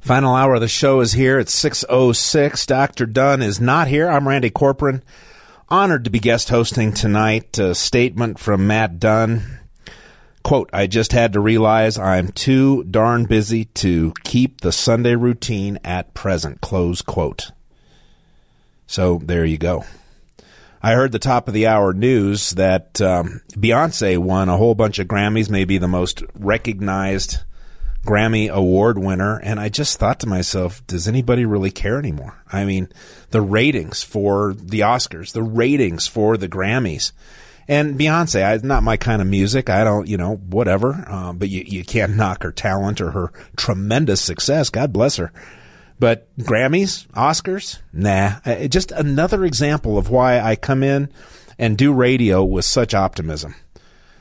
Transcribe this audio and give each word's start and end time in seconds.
Final 0.00 0.34
hour 0.34 0.54
of 0.54 0.62
the 0.62 0.68
show 0.68 1.00
is 1.00 1.12
here. 1.12 1.38
It's 1.38 1.54
6.06. 1.62 2.66
Dr. 2.66 3.04
Dunn 3.04 3.42
is 3.42 3.60
not 3.60 3.86
here. 3.86 4.08
I'm 4.08 4.26
Randy 4.26 4.50
Corporon. 4.50 5.02
Honored 5.68 6.04
to 6.04 6.10
be 6.10 6.18
guest 6.18 6.48
hosting 6.48 6.94
tonight. 6.94 7.58
A 7.58 7.74
statement 7.74 8.38
from 8.38 8.66
Matt 8.66 8.98
Dunn. 8.98 9.58
Quote, 10.42 10.70
I 10.72 10.86
just 10.86 11.12
had 11.12 11.34
to 11.34 11.40
realize 11.40 11.98
I'm 11.98 12.28
too 12.28 12.82
darn 12.84 13.26
busy 13.26 13.66
to 13.66 14.14
keep 14.24 14.62
the 14.62 14.72
Sunday 14.72 15.16
routine 15.16 15.78
at 15.84 16.14
present. 16.14 16.62
Close 16.62 17.02
quote. 17.02 17.52
So 18.86 19.20
there 19.22 19.44
you 19.44 19.58
go. 19.58 19.84
I 20.82 20.94
heard 20.94 21.12
the 21.12 21.18
top 21.18 21.46
of 21.46 21.52
the 21.52 21.66
hour 21.66 21.92
news 21.92 22.52
that 22.52 23.02
um, 23.02 23.42
Beyonce 23.52 24.16
won 24.16 24.48
a 24.48 24.56
whole 24.56 24.74
bunch 24.74 24.98
of 24.98 25.08
Grammys, 25.08 25.50
maybe 25.50 25.76
the 25.76 25.86
most 25.86 26.22
recognized 26.34 27.40
Grammy 28.04 28.50
Award 28.50 28.98
winner. 28.98 29.38
And 29.38 29.60
I 29.60 29.68
just 29.68 29.98
thought 29.98 30.20
to 30.20 30.28
myself, 30.28 30.86
does 30.86 31.06
anybody 31.06 31.44
really 31.44 31.70
care 31.70 31.98
anymore? 31.98 32.42
I 32.52 32.64
mean, 32.64 32.88
the 33.30 33.40
ratings 33.40 34.02
for 34.02 34.54
the 34.54 34.80
Oscars, 34.80 35.32
the 35.32 35.42
ratings 35.42 36.06
for 36.06 36.36
the 36.36 36.48
Grammys. 36.48 37.12
And 37.68 37.98
Beyonce, 37.98 38.44
I, 38.44 38.66
not 38.66 38.82
my 38.82 38.96
kind 38.96 39.22
of 39.22 39.28
music. 39.28 39.70
I 39.70 39.84
don't, 39.84 40.08
you 40.08 40.16
know, 40.16 40.36
whatever. 40.36 41.04
Um, 41.08 41.38
but 41.38 41.48
you, 41.48 41.62
you 41.66 41.84
can't 41.84 42.16
knock 42.16 42.42
her 42.42 42.52
talent 42.52 43.00
or 43.00 43.12
her 43.12 43.32
tremendous 43.56 44.20
success. 44.20 44.70
God 44.70 44.92
bless 44.92 45.16
her. 45.16 45.32
But 45.98 46.34
Grammys, 46.38 47.06
Oscars, 47.08 47.78
nah. 47.92 48.40
Uh, 48.44 48.66
just 48.68 48.90
another 48.90 49.44
example 49.44 49.98
of 49.98 50.08
why 50.08 50.40
I 50.40 50.56
come 50.56 50.82
in 50.82 51.12
and 51.58 51.76
do 51.76 51.92
radio 51.92 52.42
with 52.42 52.64
such 52.64 52.94
optimism. 52.94 53.54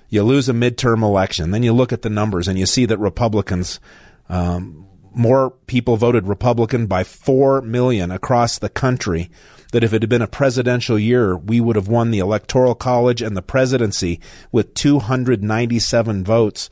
You 0.09 0.23
lose 0.23 0.49
a 0.49 0.53
midterm 0.53 1.03
election, 1.03 1.51
then 1.51 1.63
you 1.63 1.73
look 1.73 1.93
at 1.93 2.01
the 2.01 2.09
numbers 2.09 2.47
and 2.47 2.57
you 2.57 2.65
see 2.65 2.85
that 2.85 2.97
Republicans, 2.97 3.79
um, 4.27 4.87
more 5.13 5.51
people 5.67 5.97
voted 5.97 6.27
Republican 6.27 6.87
by 6.87 7.03
4 7.03 7.61
million 7.61 8.11
across 8.11 8.57
the 8.57 8.69
country. 8.69 9.29
That 9.71 9.83
if 9.83 9.93
it 9.93 10.01
had 10.01 10.09
been 10.09 10.23
a 10.23 10.27
presidential 10.27 10.97
year, 10.97 11.37
we 11.37 11.61
would 11.61 11.75
have 11.75 11.87
won 11.87 12.09
the 12.09 12.17
Electoral 12.17 12.73
College 12.73 13.21
and 13.21 13.37
the 13.37 13.43
presidency 13.43 14.19
with 14.51 14.73
297 14.73 16.23
votes 16.23 16.71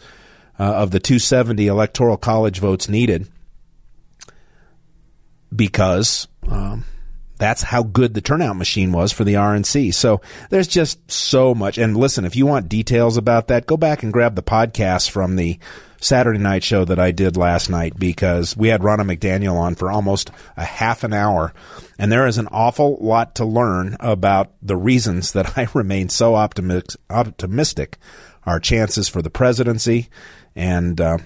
uh, 0.60 0.64
of 0.64 0.90
the 0.90 1.00
270 1.00 1.68
Electoral 1.68 2.18
College 2.18 2.60
votes 2.60 2.90
needed 2.90 3.28
because 5.56 6.28
um, 6.50 6.86
that's 7.38 7.62
how 7.62 7.84
good 7.84 8.14
the 8.14 8.22
turnout 8.22 8.56
machine 8.56 8.92
was 8.92 9.12
for 9.12 9.24
the 9.24 9.36
RNC. 9.36 9.94
So 9.94 10.22
there's 10.50 10.68
just 10.68 11.10
so 11.12 11.54
much. 11.54 11.78
And 11.78 11.96
listen, 11.96 12.26
if 12.26 12.36
you 12.36 12.46
want 12.46 12.70
details 12.70 13.18
about 13.18 13.48
that, 13.48 13.68
go 13.68 13.78
back 13.78 14.04
and 14.04 14.14
grab 14.14 14.36
the 14.36 14.44
podcast 14.44 15.10
from 15.10 15.36
the 15.36 15.60
Saturday 16.00 16.40
night 16.40 16.64
show 16.64 16.86
that 16.86 17.00
I 17.00 17.12
did 17.12 17.38
last 17.38 17.70
night 17.70 17.98
because 17.98 18.56
we 18.56 18.68
had 18.68 18.82
Ronna 18.82 19.02
McDaniel 19.02 19.56
on 19.56 19.76
for 19.76 19.92
almost 19.92 20.32
a 20.56 20.64
half 20.64 21.04
an 21.04 21.14
hour. 21.14 21.54
And 21.98 22.12
there 22.12 22.28
is 22.28 22.38
an 22.38 22.48
awful 22.52 22.98
lot 23.02 23.36
to 23.36 23.46
learn 23.46 23.98
about 24.00 24.52
the 24.62 24.78
reasons 24.78 25.32
that 25.34 25.58
I 25.58 25.68
remain 25.74 26.09
so 26.09 26.36
optimistic, 26.36 27.02
optimistic 27.09 27.97
our 28.46 28.59
chances 28.59 29.09
for 29.09 29.22
the 29.22 29.30
presidency 29.30 30.09
and, 30.56 31.00
uh, 31.02 31.18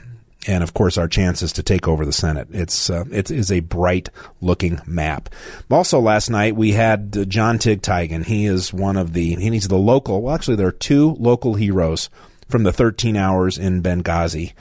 and 0.47 0.63
of 0.63 0.73
course 0.73 0.97
our 0.97 1.07
chances 1.07 1.53
to 1.53 1.63
take 1.63 1.87
over 1.87 2.05
the 2.05 2.13
Senate. 2.13 2.47
It's 2.51 2.89
uh, 2.89 3.05
it 3.11 3.29
is 3.29 3.51
a 3.51 3.59
bright 3.59 4.09
looking 4.39 4.81
map. 4.85 5.29
Also, 5.69 5.99
last 5.99 6.29
night 6.29 6.55
we 6.55 6.71
had 6.71 7.15
uh, 7.17 7.25
John 7.25 7.59
Tig 7.59 7.81
Tiegen. 7.81 8.25
He 8.25 8.45
is 8.45 8.73
one 8.73 8.97
of 8.97 9.13
the 9.13 9.35
he's 9.35 9.67
the 9.67 9.77
local. 9.77 10.21
Well, 10.21 10.35
actually, 10.35 10.57
there 10.57 10.67
are 10.67 10.71
two 10.71 11.15
local 11.19 11.55
heroes 11.55 12.09
from 12.49 12.63
the 12.63 12.73
13 12.73 13.15
hours 13.15 13.57
in 13.57 13.81
Benghazi. 13.81 14.53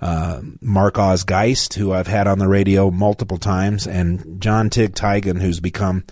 Uh, 0.00 0.40
Mark 0.60 0.98
Oz 0.98 1.22
Geist, 1.22 1.74
who 1.74 1.92
I've 1.92 2.08
had 2.08 2.26
on 2.26 2.40
the 2.40 2.48
radio 2.48 2.90
multiple 2.90 3.38
times, 3.38 3.86
and 3.86 4.40
John 4.40 4.68
Tig 4.68 4.94
Tiegen, 4.94 5.40
who's 5.40 5.60
become 5.60 6.04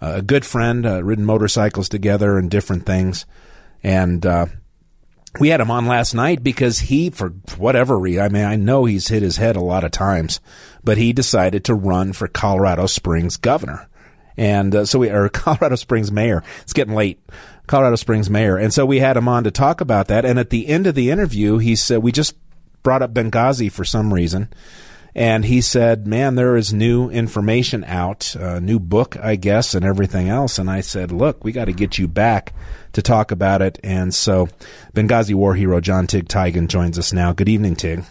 a 0.00 0.22
good 0.22 0.44
friend, 0.44 0.86
uh, 0.86 1.04
ridden 1.04 1.24
motorcycles 1.24 1.88
together 1.88 2.38
and 2.38 2.50
different 2.50 2.86
things. 2.86 3.26
And 3.82 4.24
uh, 4.24 4.46
we 5.38 5.48
had 5.48 5.60
him 5.60 5.70
on 5.70 5.86
last 5.86 6.14
night 6.14 6.42
because 6.42 6.78
he, 6.78 7.10
for 7.10 7.30
whatever 7.56 7.98
reason, 7.98 8.22
I 8.22 8.28
mean, 8.28 8.44
I 8.44 8.56
know 8.56 8.84
he's 8.84 9.08
hit 9.08 9.22
his 9.22 9.36
head 9.36 9.56
a 9.56 9.60
lot 9.60 9.84
of 9.84 9.90
times, 9.90 10.40
but 10.84 10.98
he 10.98 11.12
decided 11.12 11.64
to 11.64 11.74
run 11.74 12.12
for 12.12 12.28
Colorado 12.28 12.86
Springs 12.86 13.36
governor. 13.36 13.88
And 14.36 14.74
uh, 14.74 14.84
so 14.84 14.98
we, 14.98 15.10
are 15.10 15.28
Colorado 15.30 15.76
Springs 15.76 16.12
mayor. 16.12 16.42
It's 16.62 16.72
getting 16.72 16.94
late. 16.94 17.20
Colorado 17.66 17.96
Springs 17.96 18.30
mayor. 18.30 18.56
And 18.56 18.72
so 18.72 18.86
we 18.86 19.00
had 19.00 19.16
him 19.16 19.28
on 19.28 19.44
to 19.44 19.50
talk 19.50 19.80
about 19.80 20.08
that. 20.08 20.24
And 20.24 20.38
at 20.38 20.50
the 20.50 20.68
end 20.68 20.86
of 20.86 20.94
the 20.94 21.10
interview, 21.10 21.58
he 21.58 21.74
said, 21.74 22.02
we 22.02 22.12
just 22.12 22.36
brought 22.82 23.02
up 23.02 23.12
Benghazi 23.12 23.70
for 23.70 23.84
some 23.84 24.14
reason. 24.14 24.48
And 25.16 25.46
he 25.46 25.62
said, 25.62 26.06
man, 26.06 26.34
there 26.34 26.58
is 26.58 26.74
new 26.74 27.08
information 27.08 27.84
out, 27.84 28.34
a 28.34 28.60
new 28.60 28.78
book, 28.78 29.16
I 29.16 29.36
guess, 29.36 29.74
and 29.74 29.82
everything 29.82 30.28
else. 30.28 30.58
And 30.58 30.68
I 30.68 30.82
said, 30.82 31.10
look, 31.10 31.42
we 31.42 31.52
got 31.52 31.64
to 31.64 31.72
get 31.72 31.96
you 31.96 32.06
back 32.06 32.52
to 32.92 33.00
talk 33.00 33.30
about 33.30 33.62
it. 33.62 33.78
And 33.82 34.14
so 34.14 34.50
Benghazi 34.94 35.34
war 35.34 35.54
hero 35.54 35.80
John 35.80 36.06
Tig 36.06 36.28
Tiegen 36.28 36.68
joins 36.68 36.98
us 36.98 37.14
now. 37.14 37.32
Good 37.32 37.48
evening, 37.48 37.76
Tig. 37.76 38.04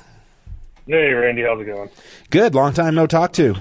Hey, 0.87 1.13
Randy. 1.13 1.43
How's 1.43 1.61
it 1.61 1.65
going? 1.65 1.91
Good. 2.31 2.55
Long 2.55 2.73
time 2.73 2.95
no 2.95 3.05
talk 3.05 3.33
to. 3.33 3.55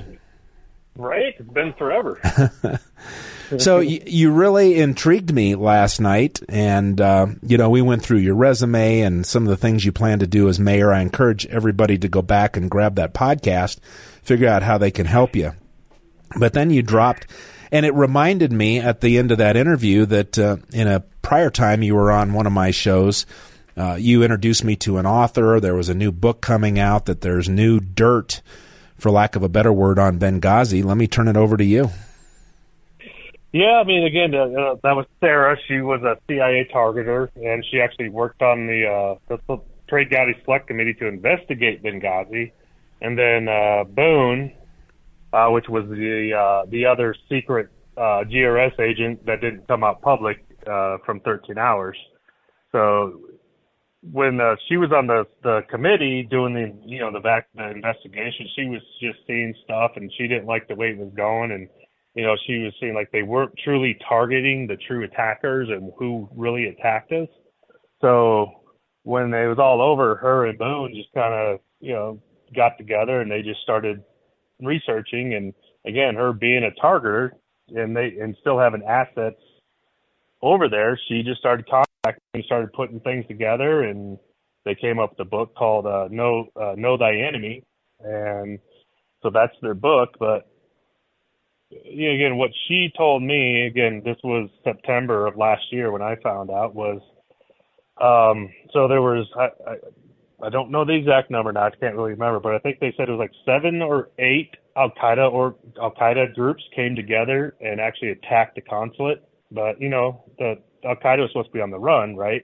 Right. 0.96 1.34
It's 1.38 1.50
been 1.50 1.74
forever. 1.74 2.18
so 3.58 3.80
you, 3.80 4.02
you 4.06 4.32
really 4.32 4.76
intrigued 4.78 5.32
me 5.32 5.54
last 5.54 6.00
night, 6.00 6.40
and 6.48 7.00
uh, 7.00 7.26
you 7.42 7.58
know 7.58 7.70
we 7.70 7.82
went 7.82 8.02
through 8.02 8.18
your 8.18 8.34
resume 8.34 9.00
and 9.00 9.26
some 9.26 9.44
of 9.44 9.48
the 9.48 9.56
things 9.56 9.84
you 9.84 9.92
plan 9.92 10.18
to 10.20 10.26
do 10.26 10.48
as 10.48 10.58
mayor. 10.58 10.92
I 10.92 11.00
encourage 11.00 11.46
everybody 11.46 11.98
to 11.98 12.08
go 12.08 12.22
back 12.22 12.56
and 12.56 12.70
grab 12.70 12.96
that 12.96 13.14
podcast, 13.14 13.78
figure 14.22 14.48
out 14.48 14.62
how 14.62 14.78
they 14.78 14.90
can 14.90 15.06
help 15.06 15.36
you. 15.36 15.52
But 16.38 16.52
then 16.52 16.70
you 16.70 16.82
dropped, 16.82 17.26
and 17.70 17.84
it 17.86 17.94
reminded 17.94 18.52
me 18.52 18.78
at 18.78 19.00
the 19.00 19.18
end 19.18 19.32
of 19.32 19.38
that 19.38 19.56
interview 19.56 20.06
that 20.06 20.38
uh, 20.38 20.56
in 20.72 20.88
a 20.88 21.00
prior 21.22 21.50
time 21.50 21.82
you 21.82 21.94
were 21.94 22.12
on 22.12 22.32
one 22.32 22.46
of 22.46 22.52
my 22.52 22.70
shows. 22.70 23.26
Uh, 23.76 23.96
you 23.98 24.22
introduced 24.22 24.62
me 24.62 24.76
to 24.76 24.98
an 24.98 25.06
author. 25.06 25.58
There 25.58 25.74
was 25.74 25.88
a 25.88 25.94
new 25.94 26.12
book 26.12 26.40
coming 26.40 26.78
out. 26.78 27.06
That 27.06 27.22
there's 27.22 27.48
new 27.48 27.80
dirt, 27.80 28.40
for 28.96 29.10
lack 29.10 29.34
of 29.34 29.42
a 29.42 29.48
better 29.48 29.72
word, 29.72 29.98
on 29.98 30.18
Benghazi. 30.18 30.84
Let 30.84 30.96
me 30.96 31.08
turn 31.08 31.26
it 31.26 31.36
over 31.36 31.56
to 31.56 31.64
you. 31.64 31.90
Yeah, 33.54 33.80
I 33.80 33.84
mean, 33.84 34.04
again, 34.04 34.34
uh, 34.34 34.74
that 34.82 34.96
was 34.96 35.06
Sarah. 35.20 35.56
She 35.68 35.80
was 35.80 36.02
a 36.02 36.18
CIA 36.26 36.68
targeter, 36.74 37.28
and 37.36 37.64
she 37.70 37.80
actually 37.80 38.08
worked 38.08 38.42
on 38.42 38.66
the, 38.66 39.16
uh, 39.28 39.36
the 39.46 39.58
Trey 39.88 40.06
Gowdy 40.06 40.32
Select 40.44 40.66
Committee 40.66 40.94
to 40.94 41.06
investigate 41.06 41.80
Benghazi. 41.80 42.50
And 43.00 43.16
then 43.16 43.46
uh, 43.46 43.84
Boone, 43.84 44.52
uh, 45.32 45.50
which 45.50 45.66
was 45.68 45.84
the 45.88 46.32
uh, 46.36 46.68
the 46.68 46.86
other 46.86 47.14
secret 47.28 47.68
uh, 47.96 48.24
GRS 48.26 48.80
agent 48.80 49.24
that 49.26 49.40
didn't 49.40 49.68
come 49.68 49.84
out 49.84 50.02
public 50.02 50.44
uh, 50.66 50.96
from 51.06 51.20
13 51.20 51.56
Hours. 51.56 51.96
So 52.72 53.20
when 54.02 54.40
uh, 54.40 54.56
she 54.68 54.78
was 54.78 54.90
on 54.90 55.06
the 55.06 55.26
the 55.44 55.60
committee 55.70 56.26
doing 56.28 56.54
the 56.54 56.74
you 56.84 56.98
know 56.98 57.12
the 57.12 57.20
back 57.20 57.46
the 57.54 57.70
investigation, 57.70 58.48
she 58.56 58.64
was 58.64 58.80
just 59.00 59.18
seeing 59.28 59.54
stuff, 59.62 59.92
and 59.94 60.10
she 60.18 60.26
didn't 60.26 60.46
like 60.46 60.66
the 60.66 60.74
way 60.74 60.88
it 60.88 60.98
was 60.98 61.12
going, 61.14 61.52
and 61.52 61.68
you 62.14 62.22
know, 62.22 62.36
she 62.46 62.60
was 62.60 62.72
saying 62.80 62.94
like 62.94 63.10
they 63.10 63.22
weren't 63.22 63.52
truly 63.62 63.98
targeting 64.08 64.66
the 64.66 64.76
true 64.76 65.04
attackers 65.04 65.68
and 65.68 65.92
who 65.98 66.28
really 66.34 66.66
attacked 66.66 67.12
us. 67.12 67.28
So 68.00 68.62
when 69.02 69.34
it 69.34 69.46
was 69.46 69.58
all 69.58 69.82
over, 69.82 70.14
her 70.16 70.46
and 70.46 70.58
Boone 70.58 70.94
just 70.94 71.12
kind 71.12 71.34
of, 71.34 71.60
you 71.80 71.92
know, 71.92 72.22
got 72.54 72.78
together 72.78 73.20
and 73.20 73.30
they 73.30 73.42
just 73.42 73.60
started 73.62 74.02
researching. 74.60 75.34
And 75.34 75.52
again, 75.84 76.14
her 76.14 76.32
being 76.32 76.64
a 76.64 76.80
targeter 76.80 77.30
and 77.68 77.96
they 77.96 78.16
and 78.20 78.36
still 78.40 78.58
having 78.58 78.82
assets 78.84 79.40
over 80.40 80.68
there, 80.68 80.98
she 81.08 81.22
just 81.22 81.40
started 81.40 81.66
contacting 81.68 82.22
and 82.34 82.44
started 82.44 82.72
putting 82.74 83.00
things 83.00 83.26
together. 83.26 83.82
And 83.82 84.18
they 84.64 84.74
came 84.74 85.00
up 85.00 85.10
with 85.10 85.26
a 85.26 85.30
book 85.30 85.54
called 85.56 85.86
uh, 85.86 86.08
"Know 86.10 86.46
uh, 86.60 86.74
Know 86.76 86.96
Thy 86.96 87.16
Enemy," 87.16 87.64
and 88.00 88.58
so 89.22 89.30
that's 89.30 89.54
their 89.62 89.74
book. 89.74 90.10
But 90.18 90.48
again, 91.70 92.36
what 92.36 92.50
she 92.68 92.90
told 92.96 93.22
me, 93.22 93.66
again, 93.66 94.02
this 94.04 94.16
was 94.22 94.48
September 94.64 95.26
of 95.26 95.36
last 95.36 95.62
year 95.70 95.90
when 95.90 96.02
I 96.02 96.16
found 96.22 96.50
out 96.50 96.74
was, 96.74 97.00
um, 98.00 98.50
so 98.72 98.88
there 98.88 99.02
was, 99.02 99.26
I, 99.38 99.70
I, 99.70 100.46
I 100.46 100.50
don't 100.50 100.70
know 100.70 100.84
the 100.84 100.94
exact 100.94 101.30
number 101.30 101.52
now. 101.52 101.66
I 101.66 101.70
can't 101.70 101.94
really 101.94 102.10
remember, 102.10 102.40
but 102.40 102.54
I 102.54 102.58
think 102.58 102.80
they 102.80 102.92
said 102.96 103.08
it 103.08 103.12
was 103.12 103.18
like 103.18 103.32
seven 103.46 103.80
or 103.82 104.10
eight 104.18 104.50
Al 104.76 104.90
Qaeda 104.90 105.32
or 105.32 105.56
Al 105.80 105.92
Qaeda 105.92 106.34
groups 106.34 106.62
came 106.74 106.96
together 106.96 107.54
and 107.60 107.80
actually 107.80 108.10
attacked 108.10 108.56
the 108.56 108.60
consulate. 108.60 109.22
But 109.50 109.80
you 109.80 109.88
know, 109.88 110.24
the 110.38 110.56
Al 110.84 110.96
Qaeda 110.96 111.20
was 111.20 111.30
supposed 111.30 111.48
to 111.48 111.52
be 111.52 111.60
on 111.60 111.70
the 111.70 111.78
run, 111.78 112.16
right? 112.16 112.42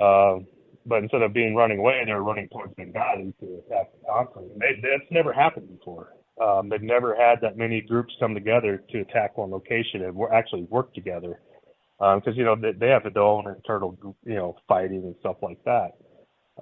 Uh, 0.00 0.40
but 0.84 0.98
instead 1.02 1.22
of 1.22 1.32
being 1.32 1.54
running 1.54 1.78
away, 1.78 2.02
they 2.04 2.12
were 2.12 2.22
running 2.22 2.48
towards 2.48 2.74
Benghazi 2.74 3.32
to 3.40 3.62
attack 3.66 3.92
the 3.92 4.06
consulate. 4.08 4.58
They, 4.58 4.80
that's 4.82 5.10
never 5.10 5.32
happened 5.32 5.68
before. 5.68 6.12
Um, 6.42 6.68
they've 6.68 6.82
never 6.82 7.14
had 7.14 7.40
that 7.40 7.56
many 7.56 7.80
groups 7.80 8.14
come 8.20 8.34
together 8.34 8.82
to 8.90 9.00
attack 9.00 9.38
one 9.38 9.50
location 9.50 10.02
and 10.02 10.14
we're 10.14 10.32
actually 10.32 10.64
work 10.64 10.92
together 10.94 11.40
because 11.98 12.22
um, 12.26 12.34
you 12.34 12.44
know 12.44 12.56
they, 12.56 12.72
they 12.72 12.88
have 12.88 13.02
their 13.12 13.22
own 13.22 13.46
internal 13.48 13.96
you 14.24 14.34
know 14.34 14.56
fighting 14.68 15.02
and 15.04 15.14
stuff 15.20 15.36
like 15.42 15.58
that. 15.64 15.92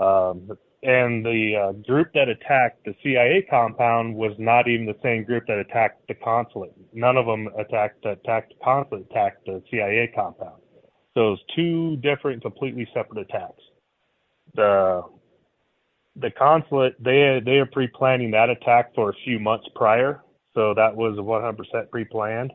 Um, 0.01 0.57
and 0.83 1.25
the 1.25 1.55
uh, 1.57 1.73
group 1.87 2.13
that 2.13 2.29
attacked 2.29 2.85
the 2.85 2.95
CIA 3.03 3.47
compound 3.49 4.15
was 4.15 4.33
not 4.39 4.69
even 4.69 4.87
the 4.87 4.97
same 5.03 5.25
group 5.25 5.45
that 5.49 5.59
attacked 5.59 6.07
the 6.09 6.15
consulate. 6.15 6.73
None 6.93 7.17
of 7.17 7.27
them 7.27 7.49
attacked 7.59 8.05
attacked 8.05 8.51
the 8.51 8.65
consulate, 8.65 9.07
attacked 9.11 9.47
the 9.47 9.63
CIA 9.71 10.13
compound. 10.15 10.61
So 11.15 11.29
it 11.29 11.31
was 11.31 11.45
two 11.57 11.97
different, 11.97 12.43
completely 12.43 12.87
separate 12.93 13.21
attacks. 13.21 13.63
The 14.55 15.03
the 16.17 16.31
consulate 16.31 17.03
they 17.03 17.41
they 17.45 17.59
are 17.59 17.67
pre-planning 17.67 18.31
that 18.33 18.51
attack 18.51 18.95
for 18.95 19.11
a 19.11 19.15
few 19.25 19.39
months 19.39 19.67
prior, 19.75 20.23
so 20.55 20.75
that 20.75 20.95
was 20.95 21.17
100% 21.19 21.91
pre-planned. 21.91 22.53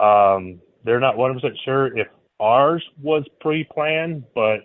Um, 0.00 0.60
they're 0.84 1.00
not 1.00 1.16
100% 1.16 1.40
sure 1.64 1.96
if 1.96 2.08
ours 2.40 2.84
was 3.00 3.24
pre-planned, 3.40 4.24
but 4.34 4.60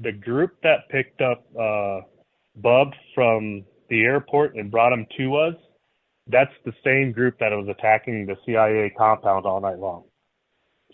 the 0.00 0.12
group 0.12 0.52
that 0.62 0.88
picked 0.90 1.20
up 1.20 1.44
uh, 1.58 2.00
Bub 2.56 2.92
from 3.14 3.64
the 3.88 4.02
airport 4.02 4.54
and 4.54 4.70
brought 4.70 4.92
him 4.92 5.06
to 5.16 5.36
us, 5.36 5.54
that's 6.26 6.52
the 6.64 6.72
same 6.84 7.12
group 7.12 7.38
that 7.40 7.50
was 7.52 7.68
attacking 7.68 8.26
the 8.26 8.36
CIA 8.44 8.92
compound 8.96 9.46
all 9.46 9.60
night 9.60 9.78
long. 9.78 10.04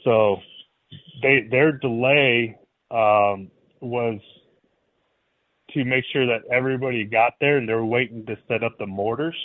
So 0.04 0.36
they 1.22 1.46
their 1.50 1.72
delay 1.72 2.56
um, 2.90 3.50
was 3.80 4.20
to 5.74 5.84
make 5.84 6.04
sure 6.12 6.26
that 6.26 6.42
everybody 6.50 7.04
got 7.04 7.34
there 7.40 7.58
and 7.58 7.68
they 7.68 7.74
were 7.74 7.84
waiting 7.84 8.24
to 8.26 8.36
set 8.48 8.62
up 8.62 8.76
the 8.78 8.86
mortars. 8.86 9.36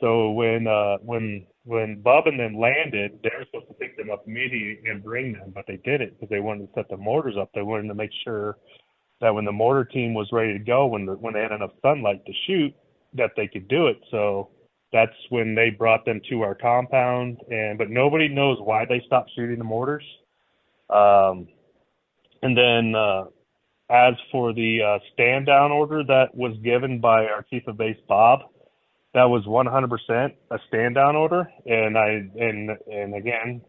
So 0.00 0.30
when 0.30 0.66
uh, 0.66 0.98
when 0.98 1.46
when 1.64 2.02
Bob 2.02 2.26
and 2.26 2.38
them 2.38 2.58
landed, 2.58 3.20
they 3.22 3.30
were 3.38 3.44
supposed 3.46 3.68
to 3.68 3.74
pick 3.74 3.96
them 3.96 4.10
up 4.10 4.24
immediately 4.26 4.90
and 4.90 5.02
bring 5.02 5.32
them, 5.32 5.52
but 5.54 5.64
they 5.66 5.78
didn't 5.78 6.14
because 6.14 6.28
they 6.28 6.40
wanted 6.40 6.66
to 6.66 6.72
set 6.74 6.88
the 6.90 6.96
mortars 6.96 7.36
up. 7.40 7.50
They 7.54 7.62
wanted 7.62 7.88
to 7.88 7.94
make 7.94 8.10
sure 8.24 8.58
that 9.20 9.34
when 9.34 9.44
the 9.44 9.52
mortar 9.52 9.84
team 9.84 10.12
was 10.12 10.28
ready 10.32 10.52
to 10.52 10.58
go, 10.58 10.86
when 10.86 11.06
the, 11.06 11.12
when 11.12 11.32
they 11.32 11.40
had 11.40 11.52
enough 11.52 11.70
sunlight 11.80 12.26
to 12.26 12.32
shoot, 12.46 12.74
that 13.14 13.30
they 13.36 13.46
could 13.46 13.68
do 13.68 13.86
it. 13.86 13.98
So 14.10 14.50
that's 14.92 15.14
when 15.30 15.54
they 15.54 15.70
brought 15.70 16.04
them 16.04 16.20
to 16.28 16.42
our 16.42 16.54
compound, 16.54 17.38
and 17.50 17.78
but 17.78 17.90
nobody 17.90 18.28
knows 18.28 18.58
why 18.60 18.84
they 18.84 19.02
stopped 19.06 19.30
shooting 19.34 19.58
the 19.58 19.64
mortars. 19.64 20.04
Um, 20.90 21.48
and 22.42 22.56
then 22.56 22.94
uh, 22.94 23.24
as 23.90 24.14
for 24.32 24.52
the 24.52 24.80
uh, 24.82 24.98
stand 25.12 25.46
down 25.46 25.70
order 25.70 26.02
that 26.04 26.34
was 26.34 26.56
given 26.62 27.00
by 27.00 27.26
our 27.26 27.44
chief 27.50 27.66
of 27.66 27.76
base 27.76 27.98
Bob, 28.08 28.40
that 29.12 29.24
was 29.24 29.44
100% 29.44 30.32
a 30.50 30.58
stand 30.68 30.94
down 30.94 31.16
order, 31.16 31.48
and 31.66 31.96
I 31.96 32.08
and 32.36 32.70
and 32.90 33.14
again 33.14 33.62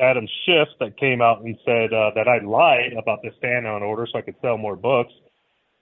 Adam 0.00 0.26
Schiff 0.44 0.68
that 0.80 0.98
came 0.98 1.20
out 1.22 1.42
and 1.42 1.56
said 1.64 1.92
uh, 1.92 2.10
that 2.14 2.26
I 2.26 2.44
lied 2.44 2.92
about 2.98 3.20
the 3.22 3.30
stand 3.38 3.64
down 3.64 3.82
order 3.82 4.06
so 4.10 4.18
I 4.18 4.22
could 4.22 4.36
sell 4.42 4.56
more 4.56 4.76
books, 4.76 5.12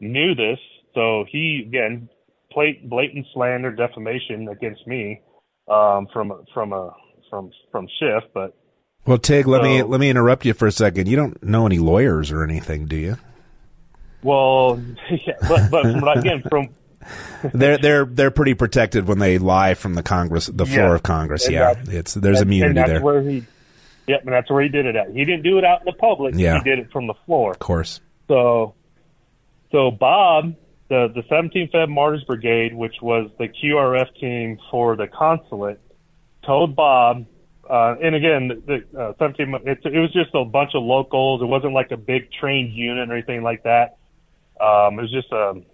knew 0.00 0.34
this. 0.34 0.58
So 0.94 1.24
he, 1.30 1.64
again, 1.66 2.08
blatant 2.54 3.26
slander, 3.32 3.72
defamation 3.72 4.48
against 4.48 4.86
me 4.86 5.20
um, 5.68 6.08
from 6.12 6.44
from 6.52 6.72
a 6.72 6.94
from 7.30 7.50
from 7.70 7.86
Schiff. 7.98 8.24
But 8.34 8.57
well, 9.06 9.18
Tig, 9.18 9.46
let 9.46 9.60
so, 9.60 9.64
me 9.64 9.82
let 9.82 10.00
me 10.00 10.10
interrupt 10.10 10.44
you 10.44 10.54
for 10.54 10.66
a 10.66 10.72
second. 10.72 11.08
You 11.08 11.16
don't 11.16 11.42
know 11.42 11.66
any 11.66 11.78
lawyers 11.78 12.30
or 12.30 12.44
anything, 12.44 12.86
do 12.86 12.96
you? 12.96 13.16
Well, 14.22 14.82
yeah, 15.10 15.34
but 15.48 15.70
but 15.70 15.82
from, 15.82 16.08
again, 16.08 16.42
from 16.48 16.68
they're 17.54 17.78
they're 17.78 18.04
they're 18.04 18.30
pretty 18.30 18.54
protected 18.54 19.06
when 19.06 19.18
they 19.18 19.38
lie 19.38 19.74
from 19.74 19.94
the 19.94 20.02
Congress, 20.02 20.46
the 20.46 20.66
floor 20.66 20.88
yeah, 20.88 20.94
of 20.94 21.02
Congress. 21.02 21.48
Yeah, 21.48 21.74
it's 21.86 22.14
there's 22.14 22.40
and, 22.40 22.48
immunity 22.48 22.68
and 22.68 22.76
that's 22.78 22.88
there. 22.90 23.02
Where 23.02 23.22
he, 23.22 23.44
Yep, 24.08 24.22
and 24.22 24.32
that's 24.32 24.50
where 24.50 24.62
he 24.62 24.70
did 24.70 24.86
it 24.86 24.96
at. 24.96 25.10
He 25.10 25.24
didn't 25.24 25.42
do 25.42 25.58
it 25.58 25.64
out 25.64 25.80
in 25.80 25.84
the 25.84 25.92
public. 25.92 26.34
Yeah. 26.34 26.56
He 26.58 26.64
did 26.64 26.78
it 26.78 26.90
from 26.90 27.06
the 27.06 27.14
floor. 27.26 27.52
Of 27.52 27.58
course. 27.58 28.00
So, 28.26 28.74
so 29.70 29.90
Bob, 29.90 30.54
the 30.88 31.12
the 31.14 31.22
17th 31.30 31.72
Feb 31.72 31.90
Martyrs 31.90 32.24
Brigade, 32.24 32.74
which 32.74 32.94
was 33.02 33.30
the 33.38 33.48
QRF 33.48 34.18
team 34.18 34.58
for 34.70 34.96
the 34.96 35.08
consulate, 35.08 35.78
told 36.44 36.74
Bob, 36.74 37.26
uh, 37.68 37.96
and 38.02 38.14
again, 38.14 38.62
the 38.66 38.84
uh, 38.98 39.12
17, 39.18 39.54
it, 39.64 39.78
it 39.84 39.98
was 39.98 40.12
just 40.12 40.30
a 40.34 40.44
bunch 40.44 40.70
of 40.74 40.82
locals. 40.82 41.42
It 41.42 41.46
wasn't 41.46 41.74
like 41.74 41.90
a 41.90 41.96
big 41.96 42.30
trained 42.32 42.72
unit 42.72 43.10
or 43.10 43.12
anything 43.14 43.42
like 43.42 43.62
that. 43.64 43.98
Um, 44.60 44.98
it 44.98 45.02
was 45.02 45.12
just 45.12 45.32
um, 45.32 45.64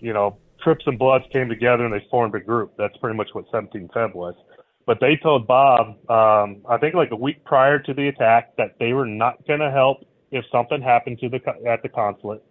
you 0.00 0.12
know, 0.12 0.38
Crips 0.60 0.84
and 0.86 0.98
Bloods 0.98 1.24
came 1.32 1.48
together 1.48 1.84
and 1.84 1.94
they 1.94 2.06
formed 2.10 2.34
a 2.34 2.40
group. 2.40 2.72
That's 2.76 2.96
pretty 2.98 3.16
much 3.16 3.28
what 3.32 3.44
17 3.50 3.88
Feb 3.94 4.14
was. 4.14 4.34
But 4.86 4.98
they 5.00 5.16
told 5.22 5.46
Bob, 5.46 5.88
um, 6.10 6.62
I 6.68 6.76
think 6.78 6.94
like 6.94 7.10
a 7.12 7.16
week 7.16 7.44
prior 7.44 7.78
to 7.78 7.94
the 7.94 8.08
attack, 8.08 8.56
that 8.56 8.76
they 8.78 8.92
were 8.92 9.06
not 9.06 9.46
going 9.46 9.60
to 9.60 9.70
help 9.70 9.98
if 10.30 10.44
something 10.50 10.82
happened 10.82 11.18
to 11.20 11.28
the 11.28 11.38
at 11.68 11.82
the 11.82 11.88
consulate. 11.88 12.42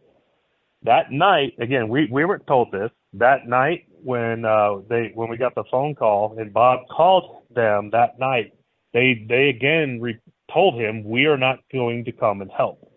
That 0.83 1.11
night, 1.11 1.53
again, 1.59 1.89
we 1.89 2.07
we 2.11 2.25
weren't 2.25 2.47
told 2.47 2.71
this. 2.71 2.91
That 3.13 3.47
night 3.47 3.87
when 4.03 4.45
uh, 4.45 4.77
they 4.89 5.11
when 5.13 5.29
we 5.29 5.37
got 5.37 5.55
the 5.55 5.63
phone 5.69 5.95
call 5.95 6.37
and 6.39 6.53
Bob 6.53 6.87
called 6.89 7.43
them 7.53 7.89
that 7.91 8.19
night, 8.19 8.53
they 8.93 9.25
they 9.27 9.49
again 9.49 9.99
re- 10.01 10.19
told 10.51 10.79
him 10.79 11.03
we 11.03 11.25
are 11.25 11.37
not 11.37 11.59
going 11.71 12.05
to 12.05 12.11
come 12.11 12.41
and 12.41 12.51
help, 12.51 12.91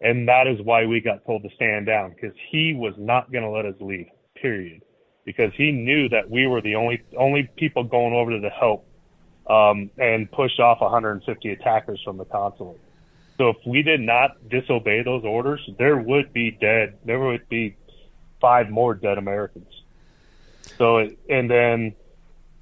and 0.00 0.28
that 0.28 0.46
is 0.46 0.60
why 0.62 0.86
we 0.86 1.00
got 1.00 1.24
told 1.26 1.42
to 1.42 1.50
stand 1.54 1.86
down 1.86 2.10
because 2.10 2.36
he 2.50 2.74
was 2.74 2.94
not 2.98 3.30
going 3.32 3.44
to 3.44 3.50
let 3.50 3.66
us 3.66 3.74
leave. 3.80 4.06
Period 4.34 4.82
because 5.24 5.52
he 5.56 5.70
knew 5.70 6.08
that 6.08 6.28
we 6.30 6.46
were 6.46 6.60
the 6.60 6.74
only 6.74 7.02
only 7.16 7.48
people 7.56 7.84
going 7.84 8.12
over 8.12 8.32
to 8.32 8.40
the 8.40 8.50
help 8.50 8.86
um, 9.48 9.90
and 9.98 10.30
push 10.30 10.58
off 10.58 10.80
150 10.80 11.50
attackers 11.50 12.00
from 12.04 12.16
the 12.16 12.24
consulate. 12.24 12.80
So 13.38 13.50
if 13.50 13.56
we 13.66 13.82
did 13.82 14.00
not 14.00 14.48
disobey 14.48 15.02
those 15.02 15.24
orders, 15.24 15.60
there 15.78 15.96
would 15.96 16.32
be 16.32 16.50
dead. 16.50 16.98
There 17.04 17.18
would 17.18 17.48
be 17.48 17.76
five 18.40 18.70
more 18.70 18.94
dead 18.94 19.18
Americans. 19.18 19.72
So 20.78 20.98
and 21.28 21.50
then, 21.50 21.94